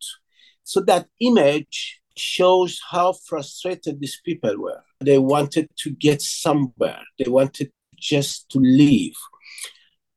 So 0.63 0.81
that 0.81 1.05
image 1.19 2.01
shows 2.17 2.81
how 2.89 3.13
frustrated 3.13 3.99
these 3.99 4.19
people 4.25 4.57
were. 4.57 4.81
They 4.99 5.19
wanted 5.19 5.67
to 5.81 5.91
get 5.91 6.23
somewhere, 6.23 7.03
they 7.19 7.29
wanted 7.29 7.69
just 7.95 8.49
to 8.49 8.59
leave. 8.59 9.13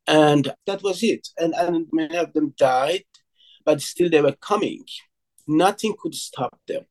And 0.06 0.54
that 0.66 0.82
was 0.82 1.02
it. 1.02 1.28
And, 1.36 1.52
and 1.54 1.86
many 1.92 2.16
of 2.16 2.32
them 2.32 2.54
died, 2.56 3.04
but 3.66 3.82
still 3.82 4.08
they 4.08 4.22
were 4.22 4.36
coming. 4.40 4.84
Nothing 5.46 5.94
could 6.00 6.14
stop 6.14 6.58
them. 6.66 6.86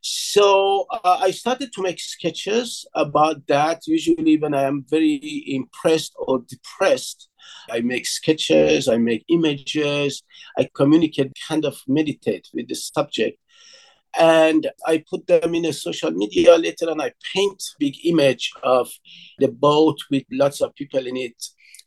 So 0.00 0.86
uh, 0.90 1.18
I 1.20 1.32
started 1.32 1.72
to 1.74 1.82
make 1.82 1.98
sketches 1.98 2.86
about 2.94 3.46
that. 3.48 3.86
Usually, 3.86 4.38
when 4.38 4.54
I 4.54 4.62
am 4.62 4.84
very 4.88 5.44
impressed 5.46 6.14
or 6.16 6.40
depressed, 6.40 7.28
I 7.70 7.80
make 7.80 8.06
sketches, 8.06 8.88
I 8.88 8.98
make 8.98 9.24
images, 9.28 10.22
I 10.56 10.68
communicate, 10.74 11.32
kind 11.48 11.64
of 11.64 11.80
meditate 11.88 12.48
with 12.54 12.68
the 12.68 12.74
subject. 12.74 13.38
And 14.18 14.70
I 14.86 15.04
put 15.08 15.26
them 15.26 15.54
in 15.54 15.66
a 15.66 15.72
social 15.72 16.10
media 16.10 16.56
later 16.56 16.88
and 16.90 17.02
I 17.02 17.12
paint 17.34 17.62
big 17.78 17.94
image 18.04 18.52
of 18.62 18.90
the 19.38 19.48
boat 19.48 19.98
with 20.10 20.24
lots 20.30 20.60
of 20.60 20.74
people 20.74 21.06
in 21.06 21.16
it. 21.16 21.44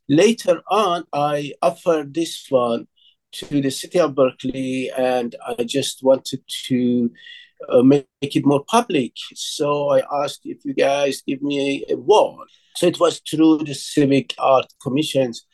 Later 0.07 0.61
on, 0.69 1.05
I 1.13 1.53
offered 1.61 2.13
this 2.13 2.45
one 2.49 2.87
to 3.33 3.61
the 3.61 3.71
city 3.71 3.99
of 3.99 4.15
Berkeley 4.15 4.91
and 4.95 5.35
I 5.57 5.63
just 5.63 6.03
wanted 6.03 6.41
to 6.67 7.09
uh, 7.69 7.83
make 7.83 8.05
it 8.21 8.45
more 8.45 8.63
public. 8.67 9.13
So 9.35 9.89
I 9.91 10.23
asked 10.23 10.41
if 10.45 10.63
you 10.63 10.73
guys 10.73 11.21
give 11.27 11.41
me 11.41 11.85
a 11.89 11.95
wall. 11.95 12.43
So 12.75 12.87
it 12.87 12.99
was 12.99 13.21
through 13.29 13.59
the 13.59 13.73
Civic 13.73 14.33
Art 14.39 14.67
Commissions 14.81 15.45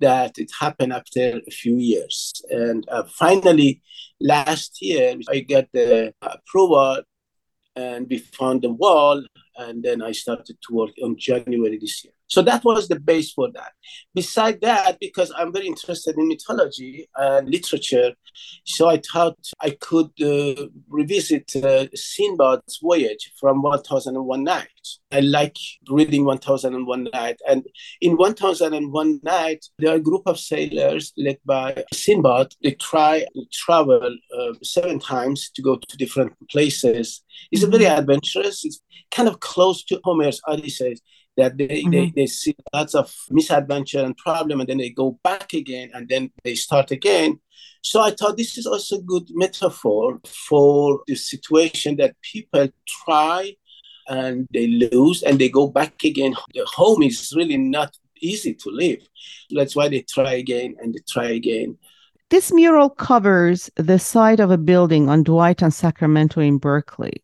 that 0.00 0.38
it 0.38 0.50
happened 0.58 0.92
after 0.92 1.40
a 1.46 1.50
few 1.50 1.76
years. 1.76 2.32
And 2.50 2.84
uh, 2.88 3.04
finally, 3.04 3.82
last 4.20 4.82
year, 4.82 5.16
I 5.28 5.40
got 5.40 5.66
the 5.72 6.12
approval 6.22 7.02
and 7.76 8.06
we 8.10 8.18
found 8.18 8.62
the 8.62 8.72
wall. 8.72 9.22
And 9.56 9.82
then 9.82 10.02
I 10.02 10.12
started 10.12 10.56
to 10.62 10.74
work 10.74 10.92
on 11.02 11.16
January 11.18 11.78
this 11.78 12.04
year. 12.04 12.14
So 12.32 12.40
that 12.40 12.64
was 12.64 12.88
the 12.88 12.98
base 12.98 13.30
for 13.30 13.52
that. 13.52 13.72
Beside 14.14 14.62
that, 14.62 14.96
because 14.98 15.30
I'm 15.36 15.52
very 15.52 15.66
interested 15.66 16.16
in 16.16 16.28
mythology 16.28 17.06
and 17.14 17.46
literature, 17.46 18.14
so 18.64 18.88
I 18.88 19.02
thought 19.12 19.36
I 19.60 19.76
could 19.78 20.10
uh, 20.18 20.68
revisit 20.88 21.54
uh, 21.56 21.88
Sinbad's 21.94 22.78
voyage 22.82 23.32
from 23.38 23.60
1001 23.60 24.44
Nights. 24.44 25.00
I 25.12 25.20
like 25.20 25.58
reading 25.90 26.24
1001 26.24 27.08
Nights. 27.12 27.42
And 27.46 27.66
in 28.00 28.16
1001 28.16 29.20
Nights, 29.22 29.70
there 29.78 29.92
are 29.92 29.96
a 29.96 30.00
group 30.00 30.22
of 30.24 30.38
sailors 30.38 31.12
led 31.18 31.36
by 31.44 31.84
Sinbad. 31.92 32.54
They 32.62 32.70
try 32.70 33.26
to 33.34 33.44
travel 33.52 34.16
uh, 34.38 34.52
seven 34.62 34.98
times 35.00 35.50
to 35.50 35.60
go 35.60 35.76
to 35.76 35.96
different 35.98 36.32
places. 36.48 37.22
It's 37.50 37.62
very 37.64 37.84
mm-hmm. 37.84 37.98
adventurous. 37.98 38.64
It's 38.64 38.80
kind 39.10 39.28
of 39.28 39.40
close 39.40 39.84
to 39.84 40.00
Homer's 40.02 40.40
Odyssey 40.46 40.96
that 41.36 41.56
they, 41.56 41.66
mm-hmm. 41.68 41.90
they, 41.90 42.12
they 42.14 42.26
see 42.26 42.54
lots 42.72 42.94
of 42.94 43.12
misadventure 43.30 44.04
and 44.04 44.16
problem 44.16 44.60
and 44.60 44.68
then 44.68 44.78
they 44.78 44.90
go 44.90 45.18
back 45.22 45.52
again 45.52 45.90
and 45.94 46.08
then 46.08 46.30
they 46.44 46.54
start 46.54 46.90
again 46.90 47.38
so 47.82 48.00
i 48.00 48.10
thought 48.10 48.36
this 48.36 48.58
is 48.58 48.66
also 48.66 48.96
a 48.96 49.02
good 49.02 49.28
metaphor 49.30 50.20
for 50.26 51.02
the 51.06 51.14
situation 51.14 51.96
that 51.96 52.14
people 52.22 52.68
try 53.04 53.54
and 54.08 54.46
they 54.52 54.66
lose 54.66 55.22
and 55.22 55.38
they 55.38 55.48
go 55.48 55.68
back 55.68 56.04
again 56.04 56.34
the 56.54 56.64
home 56.66 57.02
is 57.02 57.32
really 57.36 57.56
not 57.56 57.96
easy 58.20 58.54
to 58.54 58.70
live 58.70 59.00
that's 59.50 59.74
why 59.74 59.88
they 59.88 60.02
try 60.02 60.34
again 60.34 60.74
and 60.80 60.94
they 60.94 61.00
try 61.08 61.30
again 61.30 61.76
this 62.32 62.50
mural 62.50 62.88
covers 62.88 63.70
the 63.76 63.98
side 63.98 64.40
of 64.40 64.50
a 64.50 64.56
building 64.56 65.10
on 65.10 65.22
Dwight 65.22 65.60
and 65.60 65.74
Sacramento 65.74 66.40
in 66.40 66.56
Berkeley. 66.56 67.22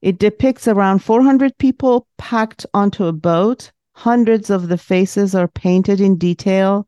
It 0.00 0.18
depicts 0.18 0.68
around 0.68 1.00
400 1.00 1.58
people 1.58 2.06
packed 2.18 2.64
onto 2.72 3.04
a 3.06 3.12
boat. 3.12 3.72
Hundreds 3.94 4.48
of 4.48 4.68
the 4.68 4.78
faces 4.78 5.34
are 5.34 5.48
painted 5.48 6.00
in 6.00 6.16
detail, 6.16 6.86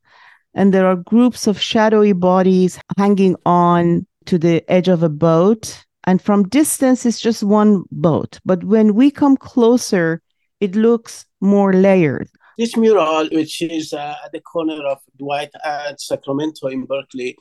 and 0.54 0.72
there 0.72 0.86
are 0.86 0.94
groups 0.94 1.48
of 1.48 1.61
shadowy 1.61 2.12
bodies 2.12 2.78
hanging 2.96 3.34
on 3.44 4.06
to 4.26 4.38
the 4.38 4.62
edge 4.70 4.86
of 4.86 5.02
a 5.02 5.08
boat. 5.08 5.84
And 6.04 6.22
from 6.22 6.48
distance, 6.48 7.04
it's 7.04 7.20
just 7.20 7.42
one 7.42 7.82
boat. 7.90 8.38
But 8.44 8.62
when 8.62 8.94
we 8.94 9.11
come 9.11 9.36
closer, 9.36 10.22
it 10.61 10.76
looks 10.76 11.26
more 11.40 11.72
layered. 11.72 12.28
This 12.58 12.76
mural, 12.76 13.28
which 13.32 13.61
is 13.61 13.92
uh, 13.92 14.14
at 14.24 14.32
the 14.32 14.40
corner 14.40 14.84
of 14.86 14.98
Dwight 15.18 15.50
and 15.64 15.98
Sacramento 16.00 16.68
in 16.68 16.84
Berkeley, 16.84 17.36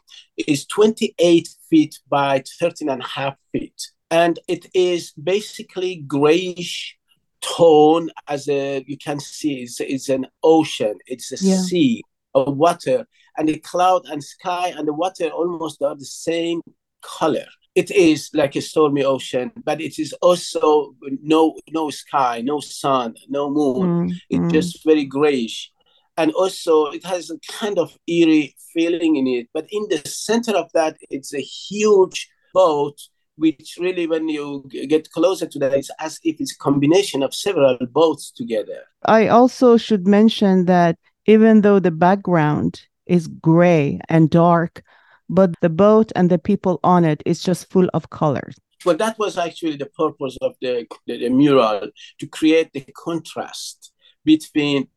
is 0.48 0.66
28 0.66 1.48
feet 1.70 2.00
by 2.10 2.44
13 2.60 2.90
and 2.90 3.04
a 3.04 3.08
half 3.08 3.36
feet 3.52 3.80
and 4.12 4.40
it 4.48 4.66
is 4.74 5.12
basically 5.12 5.98
grayish 6.08 6.98
tone 7.42 8.10
as 8.28 8.50
a 8.50 8.84
you 8.88 8.98
can 8.98 9.20
see 9.20 9.62
it's, 9.62 9.80
it's 9.80 10.10
an 10.10 10.28
ocean 10.44 10.96
it's 11.08 11.32
a 11.32 11.46
yeah. 11.46 11.56
sea 11.56 12.02
of 12.36 12.58
water 12.58 13.08
and 13.38 13.48
the 13.48 13.58
cloud 13.60 14.06
and 14.08 14.24
sky 14.24 14.74
and 14.78 14.88
the 14.88 14.94
water 14.94 15.30
almost 15.30 15.82
are 15.82 15.96
the 15.96 16.06
same 16.06 16.62
color 17.02 17.46
it 17.76 17.92
is 17.92 18.30
like 18.34 18.56
a 18.56 18.62
stormy 18.62 19.04
ocean 19.04 19.52
but 19.64 19.80
it 19.80 20.00
is 20.00 20.12
also 20.22 20.94
no 21.22 21.56
no 21.72 21.90
sky 21.90 22.42
no 22.42 22.60
sun 22.60 23.14
no 23.30 23.50
moon 23.50 24.10
mm, 24.10 24.16
it's 24.30 24.40
mm. 24.40 24.52
just 24.52 24.84
very 24.84 25.06
grayish 25.06 25.72
and 26.18 26.32
also 26.34 26.88
it 26.88 27.06
has 27.06 27.30
a 27.30 27.40
kind 27.48 27.80
of 27.80 27.96
eerie 28.08 28.54
feeling 28.74 29.16
in 29.16 29.28
it 29.28 29.48
but 29.54 29.66
in 29.72 29.86
the 29.90 30.02
center 30.06 30.52
of 30.52 30.70
that 30.74 30.98
it's 31.10 31.34
a 31.34 31.40
huge 31.40 32.30
boat 32.54 33.00
which 33.40 33.78
really, 33.80 34.06
when 34.06 34.28
you 34.28 34.70
get 34.88 35.10
closer 35.12 35.48
to 35.48 35.60
that, 35.60 35.74
it's 35.74 35.90
as 36.00 36.20
if 36.24 36.40
it's 36.40 36.54
a 36.54 36.58
combination 36.58 37.24
of 37.24 37.34
several 37.34 37.78
boats 37.92 38.32
together. 38.32 38.84
I 39.06 39.28
also 39.28 39.78
should 39.78 40.06
mention 40.06 40.66
that 40.66 40.98
even 41.26 41.62
though 41.62 41.80
the 41.80 41.92
background 41.92 42.82
is 43.06 43.28
gray 43.28 44.00
and 44.10 44.30
dark, 44.30 44.84
but 45.30 45.52
the 45.62 45.70
boat 45.70 46.12
and 46.16 46.30
the 46.30 46.38
people 46.38 46.80
on 46.84 47.06
it 47.06 47.24
is 47.26 47.42
just 47.42 47.70
full 47.70 47.90
of 47.94 48.10
colors. 48.10 48.56
Well, 48.86 48.98
that 48.98 49.20
was 49.20 49.38
actually 49.38 49.78
the 49.78 49.88
purpose 49.88 50.38
of 50.42 50.56
the, 50.62 50.88
the, 51.08 51.18
the 51.18 51.30
mural 51.30 51.90
to 52.20 52.28
create 52.28 52.72
the 52.74 52.86
contrast 52.96 53.92
between 54.24 54.88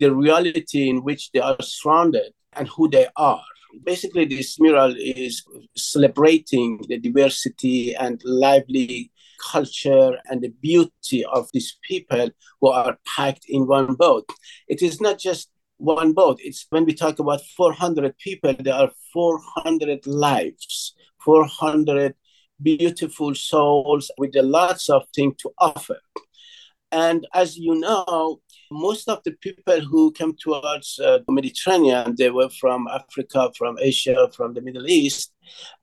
the 0.00 0.14
reality 0.14 0.88
in 0.88 1.02
which 1.02 1.30
they 1.32 1.40
are 1.40 1.56
surrounded 1.60 2.32
and 2.52 2.68
who 2.68 2.88
they 2.88 3.06
are. 3.16 3.44
Basically, 3.84 4.24
this 4.24 4.60
mural 4.60 4.94
is 4.96 5.44
celebrating 5.76 6.80
the 6.88 6.98
diversity 6.98 7.94
and 7.94 8.20
lively 8.24 9.10
culture 9.50 10.18
and 10.26 10.40
the 10.40 10.52
beauty 10.60 11.24
of 11.24 11.48
these 11.52 11.78
people 11.82 12.30
who 12.60 12.68
are 12.68 12.98
packed 13.16 13.44
in 13.48 13.66
one 13.66 13.94
boat. 13.94 14.28
It 14.68 14.82
is 14.82 15.00
not 15.00 15.18
just 15.18 15.50
one 15.78 16.12
boat. 16.12 16.38
It's 16.42 16.66
when 16.70 16.84
we 16.84 16.94
talk 16.94 17.18
about 17.18 17.40
400 17.56 18.16
people, 18.18 18.54
there 18.58 18.74
are 18.74 18.90
400 19.12 20.06
lives, 20.06 20.94
400 21.24 22.14
beautiful 22.62 23.34
souls 23.34 24.10
with 24.18 24.34
lots 24.36 24.88
of 24.88 25.02
things 25.14 25.34
to 25.38 25.50
offer. 25.58 25.98
And 26.92 27.26
as 27.32 27.56
you 27.56 27.74
know, 27.74 28.40
most 28.72 29.08
of 29.08 29.22
the 29.24 29.32
people 29.32 29.80
who 29.80 30.12
came 30.12 30.34
towards 30.36 30.98
uh, 30.98 31.18
the 31.26 31.32
Mediterranean, 31.32 32.14
they 32.16 32.30
were 32.30 32.48
from 32.48 32.88
Africa, 32.88 33.50
from 33.56 33.78
Asia, 33.80 34.28
from 34.34 34.54
the 34.54 34.60
Middle 34.60 34.86
East. 34.86 35.32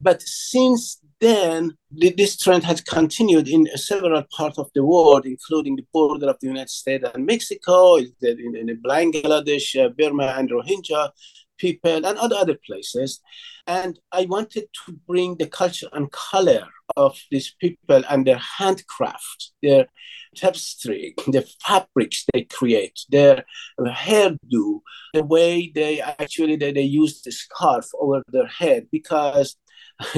But 0.02 0.22
since 0.22 1.00
then, 1.20 1.74
this 1.92 2.38
trend 2.38 2.64
has 2.64 2.82
continued 2.82 3.48
in 3.48 3.68
several 3.76 4.24
parts 4.36 4.58
of 4.58 4.70
the 4.74 4.84
world, 4.84 5.26
including 5.26 5.76
the 5.76 5.86
border 5.94 6.30
of 6.30 6.38
the 6.40 6.48
United 6.48 6.70
States 6.70 7.06
and 7.14 7.26
Mexico, 7.26 7.98
in, 7.98 8.08
in 8.22 8.82
Bangladesh, 8.82 9.84
uh, 9.84 9.90
Burma, 9.90 10.36
and 10.38 10.50
Rohingya 10.50 11.12
people, 11.58 12.06
and 12.06 12.18
other, 12.18 12.36
other 12.36 12.58
places. 12.66 13.20
And 13.68 14.00
I 14.12 14.26
wanted 14.26 14.68
to 14.86 14.94
bring 15.08 15.36
the 15.36 15.48
culture 15.48 15.90
and 15.94 16.12
color 16.12 16.68
of 16.96 17.20
these 17.32 17.54
people 17.60 18.04
and 18.10 18.26
their 18.26 18.38
handcraft, 18.38 19.52
their 19.62 19.88
tapestry, 20.36 21.16
the 21.28 21.48
fabrics 21.66 22.26
they 22.34 22.44
create, 22.44 23.00
their 23.10 23.46
hairdo, 23.80 24.82
the 25.14 25.24
way 25.24 25.72
they 25.74 26.02
actually 26.02 26.56
they, 26.56 26.72
they 26.72 26.82
use 26.82 27.22
the 27.22 27.32
scarf 27.32 27.88
over 28.00 28.22
their 28.30 28.48
head. 28.48 28.88
Because 28.92 29.56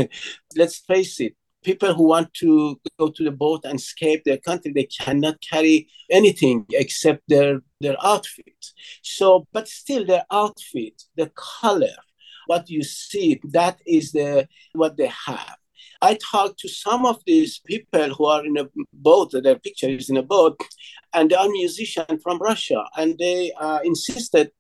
let's 0.56 0.78
face 0.80 1.20
it, 1.20 1.36
people 1.64 1.94
who 1.94 2.08
want 2.08 2.34
to 2.36 2.80
go 3.00 3.10
to 3.10 3.24
the 3.24 3.32
boat 3.32 3.62
and 3.64 3.80
escape 3.80 4.24
their 4.24 4.38
country, 4.38 4.72
they 4.74 4.88
cannot 5.00 5.42
carry 5.42 5.88
anything 6.10 6.66
except 6.72 7.22
their 7.28 7.62
their 7.80 7.96
outfit. 8.04 8.66
So, 9.02 9.48
but 9.52 9.68
still, 9.68 10.06
their 10.06 10.26
outfit, 10.32 11.02
the 11.16 11.32
color, 11.36 11.96
what 12.48 12.70
you 12.70 12.84
see, 12.84 13.40
that 13.52 13.80
is 13.86 14.12
the 14.12 14.48
what 14.74 14.98
they 14.98 15.12
have. 15.28 15.56
I 16.02 16.18
talked 16.32 16.60
to 16.60 16.70
some 16.70 17.06
of 17.06 17.22
these 17.26 17.60
people 17.66 18.14
who 18.14 18.26
are 18.26 18.46
in 18.46 18.58
a 18.58 18.68
boat, 18.92 19.32
their 19.32 19.60
picture 19.60 19.90
is 19.90 20.10
in 20.10 20.18
a 20.18 20.24
boat, 20.24 20.60
and 21.14 21.30
they 21.30 21.36
are 21.36 21.50
musicians 21.50 22.22
from 22.24 22.40
Russia, 22.40 22.84
and 22.98 23.18
they 23.18 23.52
uh, 23.60 23.80
insisted 23.84 24.52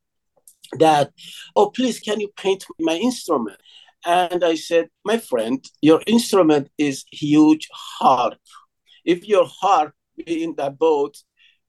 that, 0.79 1.11
oh, 1.55 1.69
please, 1.71 1.99
can 1.99 2.19
you 2.19 2.29
paint 2.37 2.65
my 2.79 2.95
instrument? 2.95 3.57
And 4.05 4.43
I 4.43 4.55
said, 4.55 4.89
my 5.03 5.17
friend, 5.17 5.63
your 5.81 6.01
instrument 6.07 6.69
is 6.77 7.05
huge 7.11 7.67
harp. 7.71 8.39
If 9.05 9.27
your 9.27 9.45
harp 9.45 9.93
be 10.17 10.43
in 10.43 10.55
that 10.55 10.77
boat, 10.77 11.17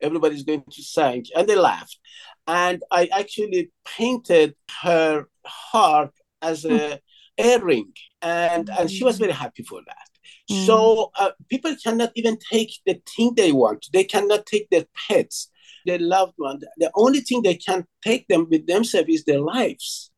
everybody's 0.01 0.43
going 0.43 0.65
to 0.71 0.83
sing. 0.83 1.27
And 1.35 1.49
they 1.49 1.57
laughed. 1.57 1.99
And 2.47 2.83
I 2.91 3.07
actually 3.07 3.71
painted 3.85 4.55
her 4.83 5.27
harp 5.47 6.13
as 6.41 6.65
a 6.65 7.01
earring 7.43 7.93
and 8.23 8.71
and 8.79 8.91
she 8.91 9.05
was 9.05 9.19
very 9.19 9.33
happy 9.33 9.63
for 9.63 9.81
that. 9.87 10.09
Mm. 10.51 10.67
so 10.67 11.11
uh, 11.19 11.31
people 11.49 11.75
cannot 11.83 12.11
even 12.15 12.37
take 12.51 12.73
the 12.87 13.01
thing 13.15 13.35
they 13.37 13.53
want. 13.53 13.87
They 13.93 14.05
cannot 14.05 14.47
take 14.47 14.69
their 14.71 14.87
pets 15.09 15.49
their 15.85 15.99
loved 15.99 16.35
one. 16.37 16.61
The 16.79 16.91
only 16.95 17.21
thing 17.21 17.43
they 17.43 17.57
can 17.57 17.85
take 18.05 18.29
them 18.29 18.47
with 18.49 18.67
themselves 18.67 19.09
is 19.09 19.25
their 19.25 19.41
lives. 19.41 20.11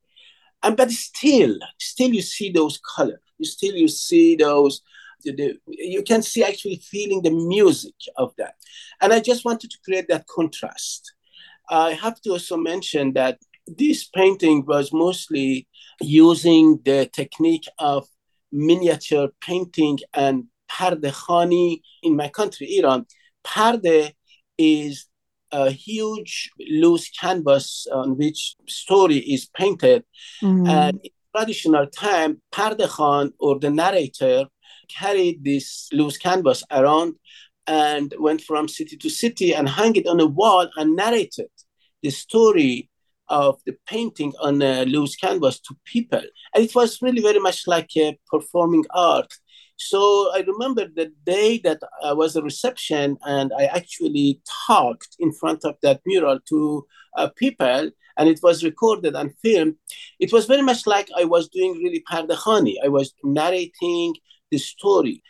And 0.63 0.77
but 0.77 0.91
still 0.91 1.57
still 1.79 2.11
you 2.11 2.23
see 2.23 2.51
those 2.51 2.81
colors 2.97 3.21
you 3.39 3.45
still 3.45 3.75
you 3.75 3.89
see 3.89 4.37
those 4.37 4.81
the, 5.25 5.33
the, 5.33 5.59
you 5.67 6.03
can 6.03 6.23
see 6.23 6.45
actually 6.45 6.77
feeling 6.77 7.23
the 7.23 7.31
music 7.31 7.95
of 8.17 8.35
that. 8.37 8.55
And 9.01 9.13
i 9.13 9.21
just 9.21 9.45
wanted 9.45 9.71
to 9.71 9.79
create 9.85 10.07
that 10.09 10.27
contrast. 10.27 11.15
I 11.71 11.93
have 11.93 12.21
to 12.23 12.31
also 12.31 12.59
mention 12.59 13.15
that 13.15 13.39
this 13.67 14.05
painting 14.05 14.65
was 14.67 14.93
mostly 14.93 15.67
using 16.01 16.81
the 16.85 17.09
technique 17.13 17.67
of 17.79 18.07
miniature 18.53 19.29
painting 19.41 19.99
and 20.13 20.45
pardekhani 20.71 21.81
in 22.03 22.17
my 22.17 22.29
country, 22.29 22.79
Iran. 22.79 23.07
Parde 23.43 24.13
is 24.59 25.07
a 25.53 25.71
huge 25.71 26.51
loose 26.59 27.09
canvas 27.11 27.87
on 27.93 28.17
which 28.17 28.57
story 28.69 29.19
is 29.19 29.47
painted. 29.47 30.05
Mm-hmm. 30.43 30.67
And 30.67 31.01
in 31.03 31.11
traditional 31.35 31.87
time, 31.87 32.43
Pardekhan 32.53 33.33
or 33.39 33.59
the 33.59 33.71
narrator 33.71 34.47
carried 34.89 35.45
this 35.45 35.89
loose 35.93 36.19
canvas 36.19 36.63
around 36.71 37.15
and 37.67 38.15
went 38.19 38.43
from 38.43 38.69
city 38.69 38.97
to 38.97 39.09
city 39.09 39.55
and 39.55 39.69
hung 39.69 39.97
it 39.97 40.07
on 40.07 40.21
a 40.21 40.27
wall 40.27 40.69
and 40.77 40.97
narrated 40.97 41.49
the 42.03 42.11
story 42.11 42.91
of 43.35 43.61
the 43.67 43.77
painting 43.87 44.33
on 44.41 44.63
a 44.63 44.85
loose 44.85 45.17
canvas 45.17 45.59
to 45.61 45.75
people. 45.85 46.23
And 46.55 46.65
it 46.65 46.75
was 46.75 47.03
really 47.03 47.21
very 47.21 47.41
much 47.41 47.67
like 47.67 47.91
a 47.97 48.17
performing 48.31 48.85
art. 48.95 49.33
So 49.77 50.31
I 50.33 50.45
remember 50.47 50.87
the 50.87 51.11
day 51.27 51.59
that 51.65 51.81
I 52.03 52.13
was 52.13 52.37
a 52.37 52.43
reception 52.43 53.17
and 53.27 53.53
I 53.59 53.65
actually 53.65 54.41
talked 54.67 55.17
in 55.19 55.33
front 55.33 55.65
of 55.65 55.75
that 55.83 56.01
mural 56.07 56.39
to 56.51 56.87
uh, 57.17 57.29
people 57.37 57.91
and 58.17 58.29
it 58.29 58.39
was 58.41 58.63
recorded 58.63 59.17
and 59.17 59.35
filmed. 59.43 59.75
It 60.21 60.33
was 60.33 60.47
very 60.47 60.63
much 60.63 60.87
like 60.87 61.09
I 61.17 61.25
was 61.25 61.49
doing 61.49 61.73
really 61.83 62.05
Pardekhani. 62.09 62.75
I 62.85 62.89
was 62.89 63.13
narrating 63.25 64.15
the 64.53 64.59
story. 64.59 65.23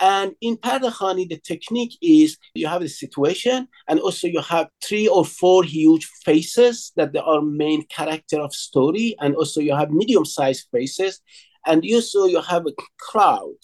And 0.00 0.34
in 0.40 0.56
Pardekhani, 0.56 1.28
the 1.28 1.38
technique 1.38 1.98
is 2.00 2.38
you 2.54 2.68
have 2.68 2.82
a 2.82 2.88
situation, 2.88 3.68
and 3.88 3.98
also 3.98 4.28
you 4.28 4.40
have 4.40 4.68
three 4.82 5.08
or 5.08 5.24
four 5.24 5.64
huge 5.64 6.06
faces 6.24 6.92
that 6.96 7.16
are 7.16 7.42
main 7.42 7.84
character 7.86 8.40
of 8.40 8.54
story, 8.54 9.16
and 9.20 9.34
also 9.34 9.60
you 9.60 9.74
have 9.74 9.90
medium-sized 9.90 10.68
faces, 10.70 11.20
and 11.66 11.84
you 11.84 11.96
also 11.96 12.26
you 12.26 12.40
have 12.40 12.64
a 12.66 12.72
crowd, 13.00 13.56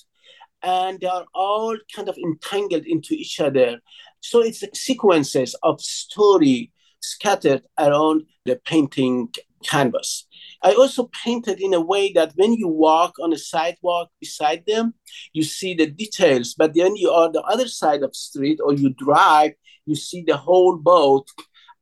and 0.63 1.01
they 1.01 1.07
are 1.07 1.27
all 1.35 1.77
kind 1.95 2.09
of 2.09 2.19
entangled 2.19 2.85
into 2.85 3.15
each 3.15 3.39
other. 3.39 3.81
So 4.21 4.41
it's 4.41 4.65
sequences 4.73 5.55
of 5.63 5.81
story 5.81 6.73
scattered 7.01 7.63
around 7.79 8.25
the 8.45 8.59
painting 8.65 9.29
canvas. 9.63 10.27
I 10.65 10.73
also 10.73 11.11
painted 11.25 11.61
in 11.61 11.75
a 11.75 11.81
way 11.81 12.11
that 12.15 12.33
when 12.37 12.55
you 12.55 12.69
walk 12.69 13.17
on 13.21 13.35
a 13.35 13.39
sidewalk 13.39 14.09
beside 14.19 14.65
them, 14.67 14.95
you 15.35 15.43
see 15.43 15.75
the 15.75 15.87
details. 15.87 16.55
But 16.55 16.75
then 16.75 16.97
you 16.97 17.11
are 17.11 17.31
the 17.31 17.43
other 17.43 17.69
side 17.69 18.03
of 18.03 18.13
the 18.13 18.19
street 18.19 18.61
or 18.65 18.73
you 18.73 18.95
drive, 18.95 19.53
you 19.85 19.95
see 19.95 20.25
the 20.27 20.39
whole 20.39 20.79
boat 20.79 21.29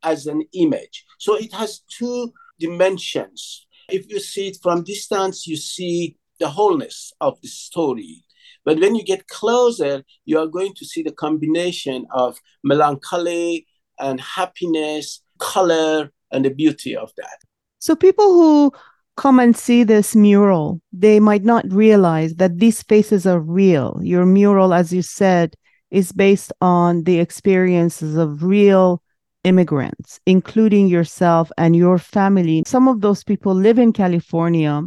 as 0.03 0.27
an 0.27 0.43
image. 0.53 1.05
So 1.21 1.37
it 1.37 1.53
has 1.55 1.83
two 1.97 2.33
dimensions. 2.59 3.69
If 3.89 4.11
you 4.11 4.19
see 4.19 4.49
it 4.49 4.59
from 4.61 4.83
distance, 4.83 5.47
you 5.47 5.57
see 5.57 6.17
the 6.41 6.49
wholeness 6.49 7.13
of 7.21 7.41
the 7.41 7.49
story. 7.49 8.25
But 8.65 8.81
when 8.81 8.97
you 8.97 9.05
get 9.05 9.29
closer, 9.29 10.03
you 10.25 10.41
are 10.41 10.49
going 10.49 10.75
to 10.75 10.85
see 10.85 11.05
the 11.05 11.13
combination 11.13 12.07
of 12.13 12.39
melancholy 12.65 13.69
and 14.01 14.21
happiness, 14.21 15.23
color, 15.39 16.11
and 16.33 16.45
the 16.45 16.51
beauty 16.51 16.97
of 16.97 17.13
that. 17.17 17.39
So 17.83 17.97
people 17.97 18.33
who 18.33 18.73
come 19.17 19.41
and 19.41 19.57
see 19.57 19.83
this 19.83 20.15
mural, 20.15 20.81
they 20.93 21.19
might 21.19 21.43
not 21.43 21.65
realize 21.69 22.37
that 22.37 22.61
these 22.61 22.81
faces 22.81 23.27
are 23.27 23.41
real. 23.41 23.99
Your 24.01 24.25
mural, 24.25 24.73
as 24.73 24.93
you 24.93 25.03
said, 25.03 25.57
is 25.91 26.13
based 26.13 26.53
on 26.61 27.03
the 27.03 27.19
experiences 27.19 28.17
of 28.17 28.45
real 28.45 29.03
immigrants, 29.43 30.21
including 30.27 30.87
yourself 30.87 31.51
and 31.59 31.75
your 31.75 31.99
family. 31.99 32.63
Some 32.69 32.87
of 32.87 33.01
those 33.01 33.25
people 33.25 33.53
live 33.53 33.81
in 33.81 33.93
California. 33.93 34.83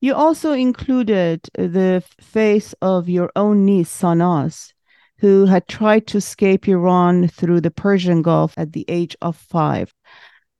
You 0.00 0.14
also 0.14 0.52
included 0.52 1.46
the 1.52 2.02
face 2.22 2.74
of 2.80 3.06
your 3.10 3.30
own 3.36 3.66
niece, 3.66 3.94
Sanaz, 3.94 4.72
who 5.18 5.44
had 5.44 5.68
tried 5.68 6.06
to 6.06 6.16
escape 6.16 6.66
Iran 6.66 7.28
through 7.28 7.60
the 7.60 7.70
Persian 7.70 8.22
Gulf 8.22 8.54
at 8.56 8.72
the 8.72 8.86
age 8.88 9.14
of 9.20 9.36
five 9.36 9.92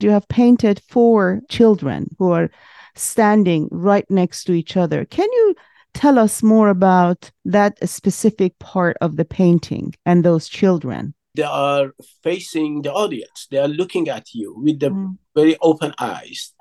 you 0.03 0.11
have 0.11 0.29
painted 0.29 0.81
four 0.89 1.41
children 1.49 2.15
who 2.19 2.33
are 2.33 2.51
standing 2.95 3.69
right 3.71 4.09
next 4.11 4.45
to 4.45 4.53
each 4.53 4.77
other. 4.77 5.05
Can 5.05 5.31
you 5.33 5.55
tell 5.95 6.19
us 6.19 6.43
more 6.43 6.69
about 6.69 7.31
that 7.45 7.89
specific 7.89 8.59
part 8.59 8.97
of 9.01 9.17
the 9.17 9.25
painting 9.25 9.95
and 10.07 10.25
those 10.25 10.49
children? 10.49 11.15
They 11.35 11.43
are 11.45 11.93
facing 12.23 12.83
the 12.83 12.93
audience. 12.93 13.47
They 13.51 13.59
are 13.59 13.69
looking 13.69 14.09
at 14.09 14.35
you 14.35 14.55
with 14.57 14.81
the 14.81 14.91
mm. 14.91 15.17
very 15.35 15.57
open 15.63 15.95
eyes. 15.99 16.53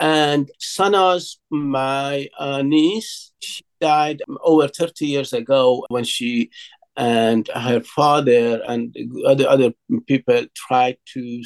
And 0.00 0.50
Sanaz, 0.60 1.38
my 1.50 2.28
uh, 2.38 2.62
niece, 2.62 3.32
she 3.40 3.64
died 3.80 4.22
over 4.42 4.68
30 4.68 5.06
years 5.06 5.32
ago 5.32 5.84
when 5.88 6.04
she 6.04 6.50
and 6.98 7.48
her 7.54 7.80
father 7.80 8.60
and 8.66 8.94
other 9.24 9.48
other 9.48 9.72
people 10.08 10.44
tried 10.56 10.96
to 11.14 11.42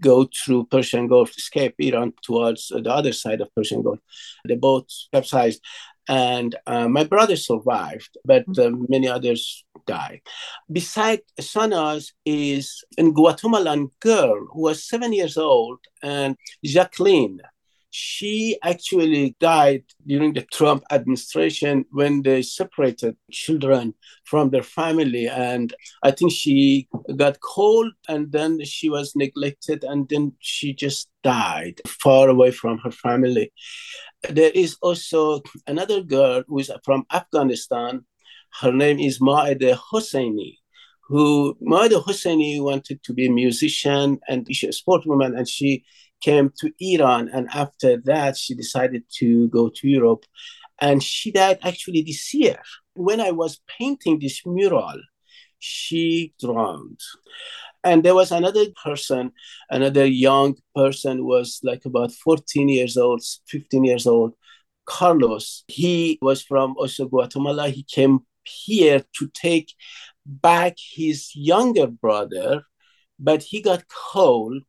go 0.00 0.28
through 0.36 0.66
Persian 0.66 1.08
Gulf, 1.08 1.30
escape 1.30 1.74
Iran 1.78 2.12
towards 2.22 2.68
the 2.68 2.92
other 2.92 3.12
side 3.14 3.40
of 3.40 3.52
Persian 3.56 3.82
Gulf. 3.82 4.00
The 4.44 4.56
boat 4.56 4.92
capsized, 5.12 5.62
and 6.08 6.54
uh, 6.66 6.88
my 6.88 7.04
brother 7.04 7.36
survived, 7.36 8.18
but 8.26 8.44
uh, 8.58 8.70
many 8.88 9.08
others 9.08 9.64
died. 9.86 10.20
Beside 10.70 11.20
Sanaz 11.40 12.12
is 12.26 12.84
a 12.98 13.04
Guatemalan 13.10 13.90
girl 14.00 14.46
who 14.52 14.62
was 14.62 14.86
seven 14.86 15.14
years 15.14 15.38
old, 15.38 15.78
and 16.02 16.36
Jakelin 16.66 17.38
she 17.94 18.58
actually 18.62 19.36
died 19.38 19.84
during 20.06 20.32
the 20.32 20.40
Trump 20.50 20.82
administration 20.90 21.84
when 21.90 22.22
they 22.22 22.40
separated 22.40 23.14
children 23.30 23.92
from 24.24 24.48
their 24.48 24.62
family. 24.62 25.28
And 25.28 25.74
I 26.02 26.12
think 26.12 26.32
she 26.32 26.88
got 27.16 27.38
cold 27.40 27.92
and 28.08 28.32
then 28.32 28.64
she 28.64 28.88
was 28.88 29.14
neglected 29.14 29.84
and 29.84 30.08
then 30.08 30.32
she 30.40 30.72
just 30.72 31.10
died 31.22 31.82
far 31.86 32.30
away 32.30 32.50
from 32.50 32.78
her 32.78 32.90
family. 32.90 33.52
There 34.30 34.52
is 34.54 34.78
also 34.80 35.42
another 35.66 36.02
girl 36.02 36.44
who 36.48 36.60
is 36.60 36.72
from 36.86 37.04
Afghanistan. 37.12 38.06
Her 38.62 38.72
name 38.72 39.00
is 39.00 39.20
Maida 39.20 39.78
Hosseini 39.92 40.56
who 41.08 41.54
Maida 41.60 41.96
Hosseini 41.96 42.62
wanted 42.62 43.02
to 43.02 43.12
be 43.12 43.26
a 43.26 43.30
musician 43.30 44.18
and 44.28 44.46
she's 44.50 44.80
a 44.80 44.82
sportswoman, 44.82 45.36
and 45.36 45.46
she 45.46 45.84
came 46.22 46.52
to 46.60 46.72
Iran, 46.80 47.28
and 47.32 47.48
after 47.52 47.98
that, 48.04 48.36
she 48.36 48.54
decided 48.54 49.04
to 49.18 49.48
go 49.48 49.68
to 49.68 49.88
Europe. 49.88 50.24
And 50.80 51.02
she 51.02 51.30
died 51.30 51.58
actually 51.62 52.02
this 52.02 52.32
year. 52.34 52.60
When 52.94 53.20
I 53.20 53.30
was 53.30 53.60
painting 53.78 54.18
this 54.18 54.44
mural, 54.44 55.00
she 55.58 56.34
drowned. 56.40 57.00
And 57.84 58.02
there 58.02 58.14
was 58.14 58.30
another 58.30 58.66
person, 58.82 59.32
another 59.70 60.06
young 60.06 60.56
person, 60.74 61.24
was 61.24 61.60
like 61.62 61.84
about 61.84 62.12
14 62.12 62.68
years 62.68 62.96
old, 62.96 63.22
15 63.48 63.84
years 63.84 64.06
old, 64.06 64.34
Carlos. 64.86 65.64
He 65.68 66.18
was 66.22 66.42
from 66.42 66.74
also 66.76 67.06
Guatemala. 67.06 67.68
He 67.68 67.82
came 67.84 68.20
here 68.44 69.04
to 69.18 69.30
take 69.34 69.72
back 70.26 70.76
his 70.78 71.34
younger 71.34 71.86
brother, 71.86 72.62
but 73.18 73.42
he 73.42 73.60
got 73.62 73.84
cold 73.88 74.62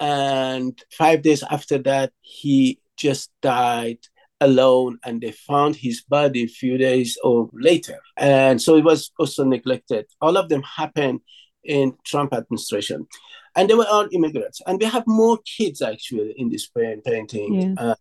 and 0.00 0.78
five 0.92 1.22
days 1.22 1.42
after 1.42 1.78
that, 1.78 2.12
he 2.20 2.80
just 2.96 3.30
died 3.42 3.98
alone 4.40 4.98
and 5.04 5.20
they 5.20 5.32
found 5.32 5.76
his 5.76 6.02
body 6.02 6.44
a 6.44 6.48
few 6.48 6.76
days 6.76 7.16
or 7.22 7.48
later. 7.52 7.98
And 8.16 8.60
so 8.60 8.76
it 8.76 8.84
was 8.84 9.10
also 9.18 9.44
neglected. 9.44 10.06
All 10.20 10.36
of 10.36 10.48
them 10.48 10.62
happened 10.62 11.20
in 11.64 11.94
Trump 12.04 12.32
administration. 12.32 13.06
And 13.54 13.70
they 13.70 13.74
were 13.74 13.86
all 13.88 14.06
immigrants. 14.12 14.60
And 14.66 14.78
we 14.78 14.86
have 14.86 15.04
more 15.06 15.38
kids 15.56 15.80
actually 15.80 16.34
in 16.36 16.50
this 16.50 16.68
painting. 16.68 17.54
Yeah. 17.54 17.74
Uh, 17.78 17.94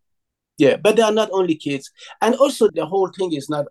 yeah, 0.57 0.77
but 0.77 0.95
they 0.95 1.01
are 1.01 1.11
not 1.11 1.29
only 1.31 1.55
kids. 1.55 1.91
And 2.21 2.35
also, 2.35 2.69
the 2.73 2.85
whole 2.85 3.09
thing 3.09 3.33
is 3.33 3.49
not 3.49 3.65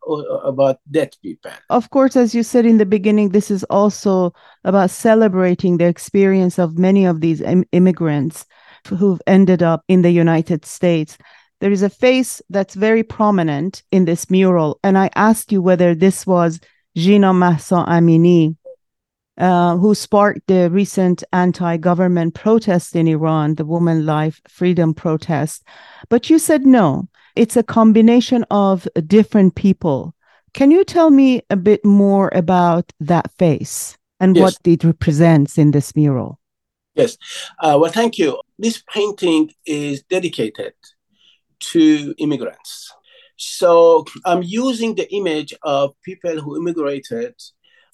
about 0.44 0.80
dead 0.90 1.14
people. 1.22 1.50
Of 1.70 1.90
course, 1.90 2.16
as 2.16 2.34
you 2.34 2.42
said 2.42 2.66
in 2.66 2.78
the 2.78 2.86
beginning, 2.86 3.30
this 3.30 3.50
is 3.50 3.64
also 3.64 4.34
about 4.64 4.90
celebrating 4.90 5.78
the 5.78 5.86
experience 5.86 6.58
of 6.58 6.78
many 6.78 7.04
of 7.04 7.20
these 7.20 7.40
Im- 7.40 7.64
immigrants 7.72 8.44
who've 8.88 9.20
ended 9.26 9.62
up 9.62 9.82
in 9.88 10.02
the 10.02 10.10
United 10.10 10.64
States. 10.66 11.16
There 11.60 11.72
is 11.72 11.82
a 11.82 11.88
face 11.88 12.42
that's 12.50 12.74
very 12.74 13.02
prominent 13.02 13.82
in 13.90 14.04
this 14.04 14.28
mural. 14.28 14.78
And 14.84 14.98
I 14.98 15.08
asked 15.14 15.52
you 15.52 15.62
whether 15.62 15.94
this 15.94 16.26
was 16.26 16.60
Jina 16.96 17.32
Mahsa 17.32 17.84
Amini, 17.88 18.56
uh, 19.38 19.76
who 19.76 19.94
sparked 19.94 20.46
the 20.46 20.70
recent 20.70 21.24
anti 21.32 21.76
government 21.76 22.34
protest 22.34 22.94
in 22.94 23.08
Iran, 23.08 23.56
the 23.56 23.64
Woman 23.64 24.06
Life 24.06 24.40
Freedom 24.48 24.94
protest. 24.94 25.64
But 26.08 26.30
you 26.30 26.38
said 26.38 26.64
no, 26.64 27.08
it's 27.36 27.56
a 27.56 27.62
combination 27.62 28.44
of 28.50 28.86
different 29.06 29.54
people. 29.54 30.14
Can 30.52 30.70
you 30.70 30.84
tell 30.84 31.10
me 31.10 31.42
a 31.50 31.56
bit 31.56 31.84
more 31.84 32.30
about 32.32 32.92
that 33.00 33.30
face 33.32 33.98
and 34.20 34.36
yes. 34.36 34.42
what 34.42 34.58
it 34.64 34.84
represents 34.84 35.58
in 35.58 35.72
this 35.72 35.96
mural? 35.96 36.38
Yes. 36.94 37.18
Uh, 37.58 37.76
well, 37.80 37.90
thank 37.90 38.18
you. 38.18 38.40
This 38.58 38.82
painting 38.92 39.50
is 39.66 40.02
dedicated 40.04 40.74
to 41.72 42.14
immigrants. 42.18 42.92
So 43.36 44.04
I'm 44.24 44.44
using 44.44 44.94
the 44.94 45.12
image 45.12 45.52
of 45.62 46.00
people 46.02 46.40
who 46.40 46.56
immigrated 46.56 47.34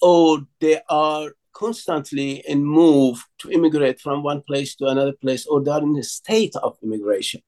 or 0.01 0.41
they 0.59 0.79
are 0.89 1.31
constantly 1.53 2.43
in 2.47 2.65
move 2.65 3.23
to 3.39 3.51
immigrate 3.51 3.99
from 3.99 4.23
one 4.23 4.41
place 4.41 4.75
to 4.75 4.87
another 4.87 5.13
place, 5.13 5.45
or 5.45 5.63
they 5.63 5.71
are 5.71 5.81
in 5.81 5.95
a 5.97 6.03
state 6.03 6.55
of 6.55 6.77
immigration. 6.83 7.41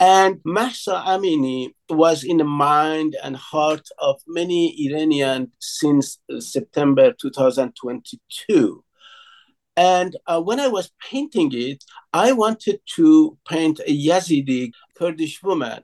And 0.00 0.40
Mahsa 0.44 1.02
Amini 1.06 1.74
was 1.90 2.22
in 2.22 2.36
the 2.36 2.44
mind 2.44 3.16
and 3.22 3.36
heart 3.36 3.88
of 3.98 4.20
many 4.28 4.86
Iranians 4.86 5.48
since 5.58 6.18
September 6.38 7.12
2022. 7.12 8.84
And 9.76 10.16
uh, 10.26 10.40
when 10.40 10.60
I 10.60 10.68
was 10.68 10.90
painting 11.00 11.50
it, 11.52 11.84
I 12.12 12.32
wanted 12.32 12.80
to 12.96 13.38
paint 13.48 13.80
a 13.80 13.96
Yazidi 14.06 14.72
Kurdish 14.96 15.42
woman 15.42 15.82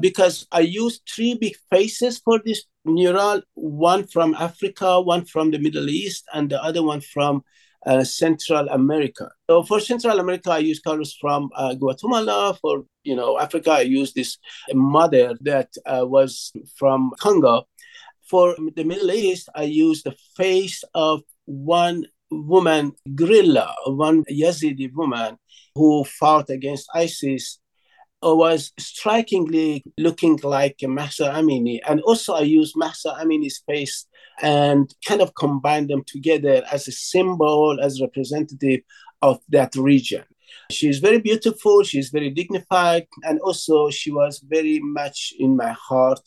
because 0.00 0.46
I 0.52 0.60
used 0.60 1.02
three 1.08 1.34
big 1.34 1.56
faces 1.70 2.18
for 2.18 2.40
this 2.44 2.64
mural 2.84 3.42
one 3.54 4.06
from 4.06 4.34
Africa, 4.34 5.00
one 5.00 5.24
from 5.24 5.50
the 5.50 5.58
Middle 5.58 5.88
East, 5.88 6.24
and 6.32 6.50
the 6.50 6.62
other 6.62 6.82
one 6.82 7.00
from 7.00 7.42
uh, 7.86 8.04
Central 8.04 8.68
America. 8.68 9.30
So 9.48 9.62
for 9.62 9.80
Central 9.80 10.18
America, 10.18 10.50
I 10.50 10.58
use 10.58 10.80
colors 10.80 11.16
from 11.20 11.50
uh, 11.54 11.74
Guatemala. 11.74 12.56
For 12.60 12.84
you 13.04 13.16
know 13.16 13.38
Africa, 13.38 13.72
I 13.72 13.80
use 13.82 14.12
this 14.12 14.38
mother 14.72 15.34
that 15.42 15.68
uh, 15.86 16.04
was 16.06 16.52
from 16.76 17.12
Congo. 17.20 17.66
For 18.28 18.56
the 18.74 18.84
Middle 18.84 19.10
East, 19.10 19.48
I 19.54 19.64
use 19.64 20.02
the 20.02 20.16
face 20.36 20.82
of 20.94 21.22
one 21.44 22.06
woman, 22.30 22.92
guerrilla, 23.14 23.74
one 23.86 24.24
Yazidi 24.24 24.92
woman 24.92 25.36
who 25.74 26.04
fought 26.04 26.48
against 26.50 26.88
ISIS 26.94 27.58
was 28.32 28.72
strikingly 28.78 29.84
looking 29.98 30.38
like 30.42 30.76
Mahsa 30.82 31.32
Amini. 31.34 31.80
And 31.86 32.00
also 32.02 32.34
I 32.34 32.40
used 32.40 32.74
Mahsa 32.76 33.16
Amini's 33.20 33.62
face 33.66 34.06
and 34.40 34.92
kind 35.06 35.20
of 35.20 35.34
combined 35.34 35.88
them 35.90 36.02
together 36.06 36.64
as 36.72 36.88
a 36.88 36.92
symbol, 36.92 37.78
as 37.80 38.00
representative 38.00 38.80
of 39.22 39.40
that 39.50 39.74
region. 39.76 40.24
She's 40.70 40.98
very 40.98 41.18
beautiful, 41.18 41.82
she's 41.82 42.10
very 42.10 42.30
dignified, 42.30 43.06
and 43.24 43.38
also 43.40 43.90
she 43.90 44.10
was 44.10 44.42
very 44.48 44.80
much 44.80 45.32
in 45.38 45.56
my 45.56 45.72
heart 45.72 46.20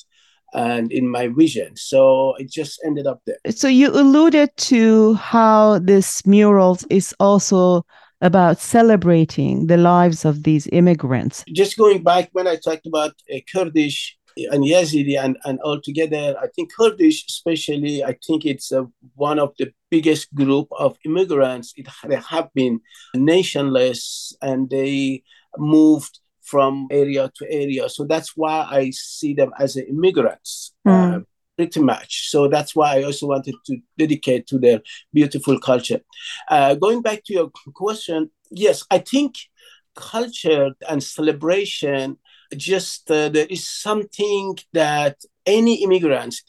and 0.53 0.91
in 0.91 1.07
my 1.07 1.27
vision. 1.27 1.75
So 1.75 2.35
it 2.37 2.49
just 2.51 2.79
ended 2.85 3.07
up 3.07 3.21
there. 3.25 3.37
So 3.49 3.67
you 3.67 3.89
alluded 3.89 4.55
to 4.57 5.15
how 5.15 5.79
this 5.79 6.25
mural 6.25 6.77
is 6.89 7.13
also 7.19 7.85
about 8.21 8.59
celebrating 8.59 9.67
the 9.67 9.77
lives 9.77 10.25
of 10.25 10.43
these 10.43 10.67
immigrants. 10.71 11.43
Just 11.53 11.77
going 11.77 12.03
back 12.03 12.29
when 12.31 12.47
I 12.47 12.55
talked 12.55 12.87
about 12.87 13.13
uh, 13.33 13.37
Kurdish 13.51 14.17
and 14.51 14.63
Yazidi 14.63 15.17
and, 15.17 15.37
and 15.45 15.59
all 15.61 15.81
together, 15.81 16.35
I 16.41 16.47
think 16.55 16.71
Kurdish 16.73 17.25
especially, 17.27 18.03
I 18.03 18.15
think 18.25 18.45
it's 18.45 18.71
uh, 18.71 18.83
one 19.15 19.39
of 19.39 19.53
the 19.57 19.71
biggest 19.89 20.33
group 20.33 20.67
of 20.77 20.97
immigrants. 21.05 21.73
It, 21.75 21.87
they 22.07 22.19
have 22.29 22.53
been 22.53 22.79
nationless 23.15 24.33
and 24.41 24.69
they 24.69 25.23
moved 25.57 26.19
from 26.43 26.87
area 26.91 27.31
to 27.35 27.51
area. 27.51 27.89
So 27.89 28.05
that's 28.05 28.35
why 28.35 28.67
I 28.69 28.91
see 28.91 29.33
them 29.33 29.51
as 29.59 29.75
immigrants. 29.75 30.73
Mm. 30.87 31.17
Uh, 31.17 31.19
pretty 31.57 31.81
much. 31.81 32.29
So 32.29 32.47
that's 32.47 32.75
why 32.75 32.99
I 32.99 33.03
also 33.03 33.27
wanted 33.27 33.55
to 33.65 33.77
dedicate 33.97 34.47
to 34.47 34.59
their 34.59 34.81
beautiful 35.13 35.59
culture. 35.59 35.99
Uh, 36.49 36.75
going 36.75 37.01
back 37.01 37.23
to 37.25 37.33
your 37.33 37.49
question, 37.73 38.29
yes, 38.51 38.85
I 38.89 38.99
think 38.99 39.35
culture 39.95 40.69
and 40.87 41.03
celebration 41.03 42.17
just 42.55 43.09
uh, 43.11 43.29
there 43.29 43.47
is 43.49 43.67
something 43.67 44.57
that 44.71 45.17
any 45.45 45.83
immigrants 45.83 46.43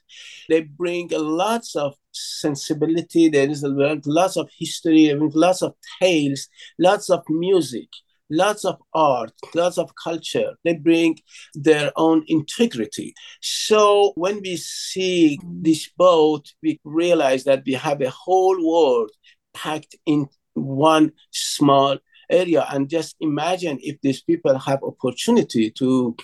they 0.49 0.61
bring 0.61 1.09
lots 1.13 1.75
of 1.75 1.95
sensibility 2.13 3.29
there 3.29 3.49
is 3.49 3.65
lots 3.65 4.37
of 4.37 4.49
history 4.57 5.13
lots 5.35 5.63
of 5.63 5.75
tales 6.01 6.49
lots 6.79 7.11
of 7.11 7.23
music 7.29 7.89
lots 8.31 8.65
of 8.65 8.81
art, 8.95 9.33
lots 9.55 9.79
of 9.79 9.93
culture. 10.03 10.55
They 10.65 10.75
bring 10.75 11.19
their 11.55 11.93
own 11.97 12.25
integrity. 12.27 13.15
So 13.41 14.13
when 14.17 14.41
we 14.43 14.57
see 14.57 15.39
this 15.45 15.89
boat, 15.97 16.53
we 16.63 16.81
realize 16.85 17.45
that 17.45 17.63
we 17.67 17.75
have 17.75 18.01
a 18.01 18.11
whole 18.11 18.57
world 18.65 19.11
packed 19.55 19.97
in 20.07 20.29
one 20.55 21.13
small 21.31 21.99
area 22.31 22.67
and 22.71 22.91
just 22.91 23.17
imagine 23.21 23.79
if 23.83 24.01
these 24.03 24.23
people 24.23 24.59
have 24.59 24.83
opportunity 24.83 25.71
to 25.71 26.15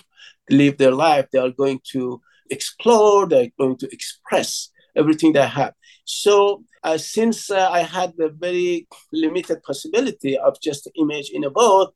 live 0.49 0.77
their 0.77 0.91
life 0.91 1.25
they 1.31 1.39
are 1.39 1.49
going 1.49 1.79
to 1.83 2.21
explore 2.51 3.27
they're 3.27 3.49
going 3.57 3.75
to 3.75 3.91
express 3.91 4.69
everything 4.95 5.33
they 5.33 5.47
have. 5.47 5.73
So 6.05 6.63
uh, 6.83 6.99
since 6.99 7.49
uh, 7.49 7.67
i 7.71 7.81
had 7.81 8.13
the 8.15 8.29
very 8.29 8.87
limited 9.11 9.57
possibility 9.63 10.37
of 10.37 10.55
just 10.61 10.87
image 10.99 11.31
in 11.33 11.43
a 11.43 11.49
boat 11.49 11.91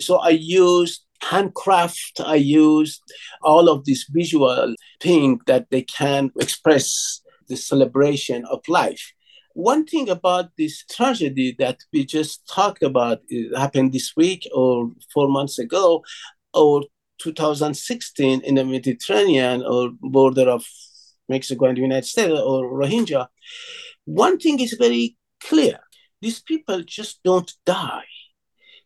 so 0.00 0.16
i 0.18 0.30
used 0.30 1.04
handcraft 1.22 2.20
i 2.26 2.34
used 2.34 3.00
all 3.42 3.68
of 3.68 3.84
this 3.84 4.04
visual 4.10 4.74
thing 5.00 5.38
that 5.46 5.70
they 5.70 5.82
can 5.82 6.32
express 6.40 7.22
the 7.48 7.56
celebration 7.56 8.44
of 8.50 8.60
life. 8.68 9.12
One 9.54 9.84
thing 9.84 10.08
about 10.08 10.46
this 10.56 10.84
tragedy 10.90 11.54
that 11.58 11.78
we 11.92 12.06
just 12.06 12.46
talked 12.48 12.82
about 12.82 13.18
happened 13.54 13.92
this 13.92 14.12
week 14.16 14.48
or 14.54 14.90
four 15.12 15.28
months 15.28 15.58
ago 15.58 16.02
or 16.54 16.82
2016 17.18 18.40
in 18.40 18.54
the 18.54 18.64
Mediterranean 18.64 19.62
or 19.62 19.90
border 20.00 20.48
of 20.48 20.64
Mexico 21.28 21.66
and 21.66 21.76
the 21.76 21.82
United 21.82 22.06
States 22.06 22.32
or 22.32 22.70
Rohingya, 22.70 23.28
one 24.04 24.38
thing 24.38 24.60
is 24.60 24.74
very 24.74 25.16
clear. 25.40 25.78
These 26.20 26.40
people 26.40 26.82
just 26.82 27.22
don't 27.22 27.50
die. 27.66 28.04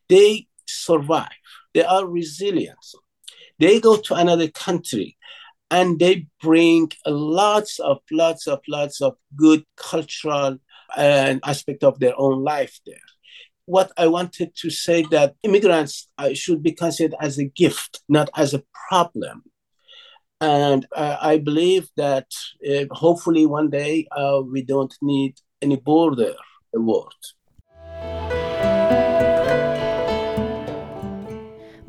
They 0.08 0.46
survive. 0.66 1.28
They 1.74 1.84
are 1.84 2.06
resilient. 2.06 2.78
They 3.58 3.80
go 3.80 3.96
to 3.96 4.14
another 4.14 4.48
country 4.48 5.16
and 5.70 5.98
they 5.98 6.26
bring 6.40 6.90
lots 7.06 7.78
of 7.80 7.98
lots 8.10 8.46
of 8.46 8.60
lots 8.68 9.00
of 9.00 9.16
good 9.34 9.64
cultural 9.76 10.58
and 10.96 11.40
aspect 11.44 11.82
of 11.82 11.98
their 11.98 12.14
own 12.18 12.44
life 12.44 12.78
there 12.86 12.96
what 13.64 13.90
i 13.96 14.06
wanted 14.06 14.54
to 14.54 14.70
say 14.70 15.02
that 15.10 15.34
immigrants 15.42 16.08
uh, 16.18 16.32
should 16.32 16.62
be 16.62 16.72
considered 16.72 17.16
as 17.20 17.38
a 17.38 17.44
gift 17.44 18.00
not 18.08 18.30
as 18.36 18.54
a 18.54 18.62
problem 18.88 19.42
and 20.40 20.86
uh, 20.94 21.16
i 21.20 21.38
believe 21.38 21.88
that 21.96 22.26
uh, 22.68 22.84
hopefully 22.90 23.46
one 23.46 23.70
day 23.70 24.06
uh, 24.16 24.40
we 24.52 24.62
don't 24.62 24.94
need 25.02 25.34
any 25.62 25.76
border 25.76 26.34
in 26.72 26.72
the 26.72 26.80
world 26.80 27.14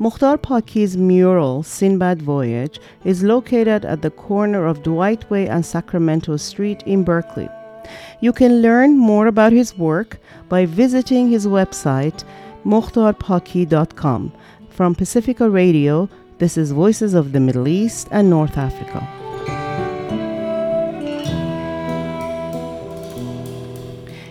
Mokhtar 0.00 0.40
Paki's 0.40 0.96
mural, 0.96 1.64
Sinbad 1.64 2.22
Voyage, 2.22 2.78
is 3.04 3.24
located 3.24 3.84
at 3.84 4.00
the 4.00 4.12
corner 4.12 4.64
of 4.64 4.84
Dwight 4.84 5.28
Way 5.28 5.48
and 5.48 5.66
Sacramento 5.66 6.36
Street 6.36 6.84
in 6.86 7.02
Berkeley. 7.02 7.48
You 8.20 8.32
can 8.32 8.62
learn 8.62 8.96
more 8.96 9.26
about 9.26 9.52
his 9.52 9.76
work 9.76 10.20
by 10.48 10.66
visiting 10.66 11.28
his 11.28 11.48
website, 11.48 12.22
mokhtarpaki.com. 12.64 14.32
From 14.70 14.94
Pacifica 14.94 15.50
Radio, 15.50 16.08
this 16.38 16.56
is 16.56 16.70
Voices 16.70 17.14
of 17.14 17.32
the 17.32 17.40
Middle 17.40 17.66
East 17.66 18.08
and 18.12 18.30
North 18.30 18.56
Africa. 18.56 19.06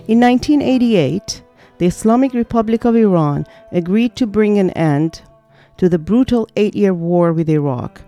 In 0.08 0.22
1988, 0.22 1.42
the 1.80 1.86
Islamic 1.86 2.34
Republic 2.34 2.86
of 2.86 2.96
Iran 2.96 3.46
agreed 3.74 4.16
to 4.16 4.26
bring 4.26 4.58
an 4.58 4.70
end 4.72 5.22
to 5.76 5.90
the 5.90 6.00
brutal 6.00 6.48
eight 6.56 6.76
year 6.76 6.94
war 6.94 7.34
with 7.34 7.50
Iraq. 7.50 8.02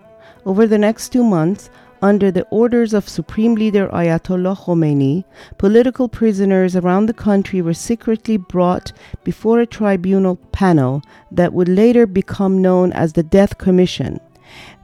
Over 0.46 0.66
the 0.66 0.78
next 0.78 1.10
two 1.10 1.24
months, 1.24 1.70
under 2.02 2.32
the 2.32 2.46
orders 2.50 2.94
of 2.94 3.10
Supreme 3.10 3.56
Leader 3.56 3.88
Ayatollah 3.90 4.58
Khomeini, 4.58 5.24
political 5.58 6.08
prisoners 6.08 6.76
around 6.76 7.06
the 7.06 7.14
country 7.14 7.62
were 7.62 7.74
secretly 7.74 8.38
brought 8.38 8.92
before 9.24 9.60
a 9.60 9.66
tribunal 9.66 10.36
panel 10.52 11.02
that 11.32 11.54
would 11.54 11.68
later 11.68 12.06
become 12.06 12.62
known 12.62 12.92
as 12.94 13.14
the 13.14 13.24
Death 13.24 13.58
Commission. 13.58 14.20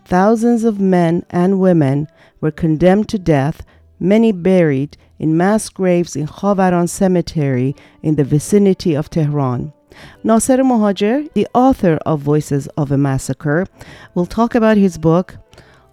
Thousands 0.06 0.64
of 0.64 0.80
men 0.80 1.26
and 1.30 1.60
women 1.60 2.08
were 2.42 2.52
condemned 2.52 3.10
to 3.10 3.20
death, 3.20 3.64
many 4.00 4.32
buried 4.32 4.98
in 5.18 5.38
mass 5.38 5.70
graves 5.70 6.16
in 6.16 6.28
Khavaran 6.28 6.90
Cemetery 6.90 7.76
in 8.04 8.16
the 8.16 8.24
vicinity 8.24 8.94
of 8.94 9.10
Tehran. 9.10 9.74
Nasser 10.24 10.58
Mohajer, 10.58 11.32
the 11.34 11.48
author 11.54 11.98
of 12.06 12.20
Voices 12.20 12.68
of 12.78 12.92
a 12.92 12.98
Massacre, 12.98 13.66
will 14.14 14.26
talk 14.26 14.54
about 14.54 14.78
his 14.78 14.98
book 14.98 15.38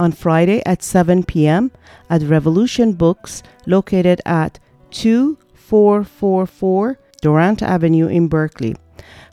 on 0.03 0.11
Friday 0.11 0.61
at 0.67 0.83
7 0.83 1.23
p.m. 1.23 1.71
at 2.11 2.23
Revolution 2.23 2.95
Books, 2.95 3.45
located 3.67 4.21
at 4.27 4.59
2444 4.91 6.99
Durant 7.21 7.63
Avenue 7.63 8.09
in 8.09 8.27
Berkeley. 8.27 8.75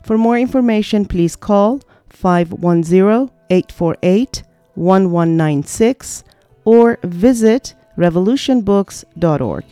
For 0.04 0.16
more 0.16 0.38
information, 0.38 1.06
please 1.06 1.34
call 1.34 1.80
510 2.08 3.30
848 3.50 4.44
1196 4.74 6.22
or 6.64 7.00
visit 7.02 7.74
revolutionbooks.org. 7.98 9.64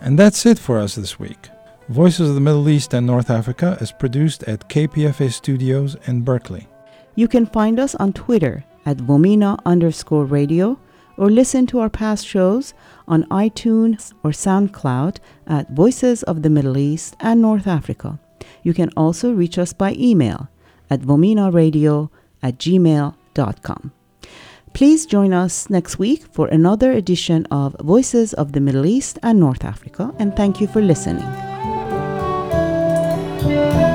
And 0.00 0.18
that's 0.18 0.44
it 0.46 0.58
for 0.58 0.80
us 0.80 0.96
this 0.96 1.20
week. 1.20 1.50
Voices 1.88 2.28
of 2.28 2.34
the 2.34 2.40
Middle 2.42 2.68
East 2.68 2.92
and 2.92 3.06
North 3.06 3.30
Africa 3.30 3.78
is 3.80 3.92
produced 3.92 4.42
at 4.42 4.68
KPFA 4.68 5.32
Studios 5.32 5.96
in 6.06 6.20
Berkeley. 6.20 6.68
You 7.14 7.28
can 7.28 7.46
find 7.46 7.80
us 7.80 7.94
on 7.94 8.12
Twitter 8.12 8.62
at 8.84 8.98
VOMENA 8.98 9.58
underscore 9.64 10.26
radio 10.26 10.78
or 11.16 11.30
listen 11.30 11.66
to 11.68 11.78
our 11.78 11.88
past 11.88 12.26
shows 12.26 12.74
on 13.08 13.24
iTunes 13.30 14.12
or 14.22 14.32
SoundCloud 14.32 15.16
at 15.46 15.70
Voices 15.70 16.22
of 16.24 16.42
the 16.42 16.50
Middle 16.50 16.76
East 16.76 17.16
and 17.20 17.40
North 17.40 17.66
Africa. 17.66 18.20
You 18.62 18.74
can 18.74 18.90
also 18.94 19.32
reach 19.32 19.56
us 19.56 19.72
by 19.72 19.94
email 19.94 20.48
at 20.90 21.00
vomenaradio 21.00 22.10
at 22.42 22.58
gmail.com. 22.58 23.92
Please 24.74 25.06
join 25.06 25.32
us 25.32 25.70
next 25.70 25.98
week 25.98 26.22
for 26.32 26.48
another 26.48 26.92
edition 26.92 27.46
of 27.50 27.74
Voices 27.80 28.34
of 28.34 28.52
the 28.52 28.60
Middle 28.60 28.84
East 28.84 29.18
and 29.22 29.40
North 29.40 29.64
Africa, 29.64 30.14
and 30.18 30.36
thank 30.36 30.60
you 30.60 30.66
for 30.66 30.82
listening. 30.82 31.47
Yeah. 33.40 33.87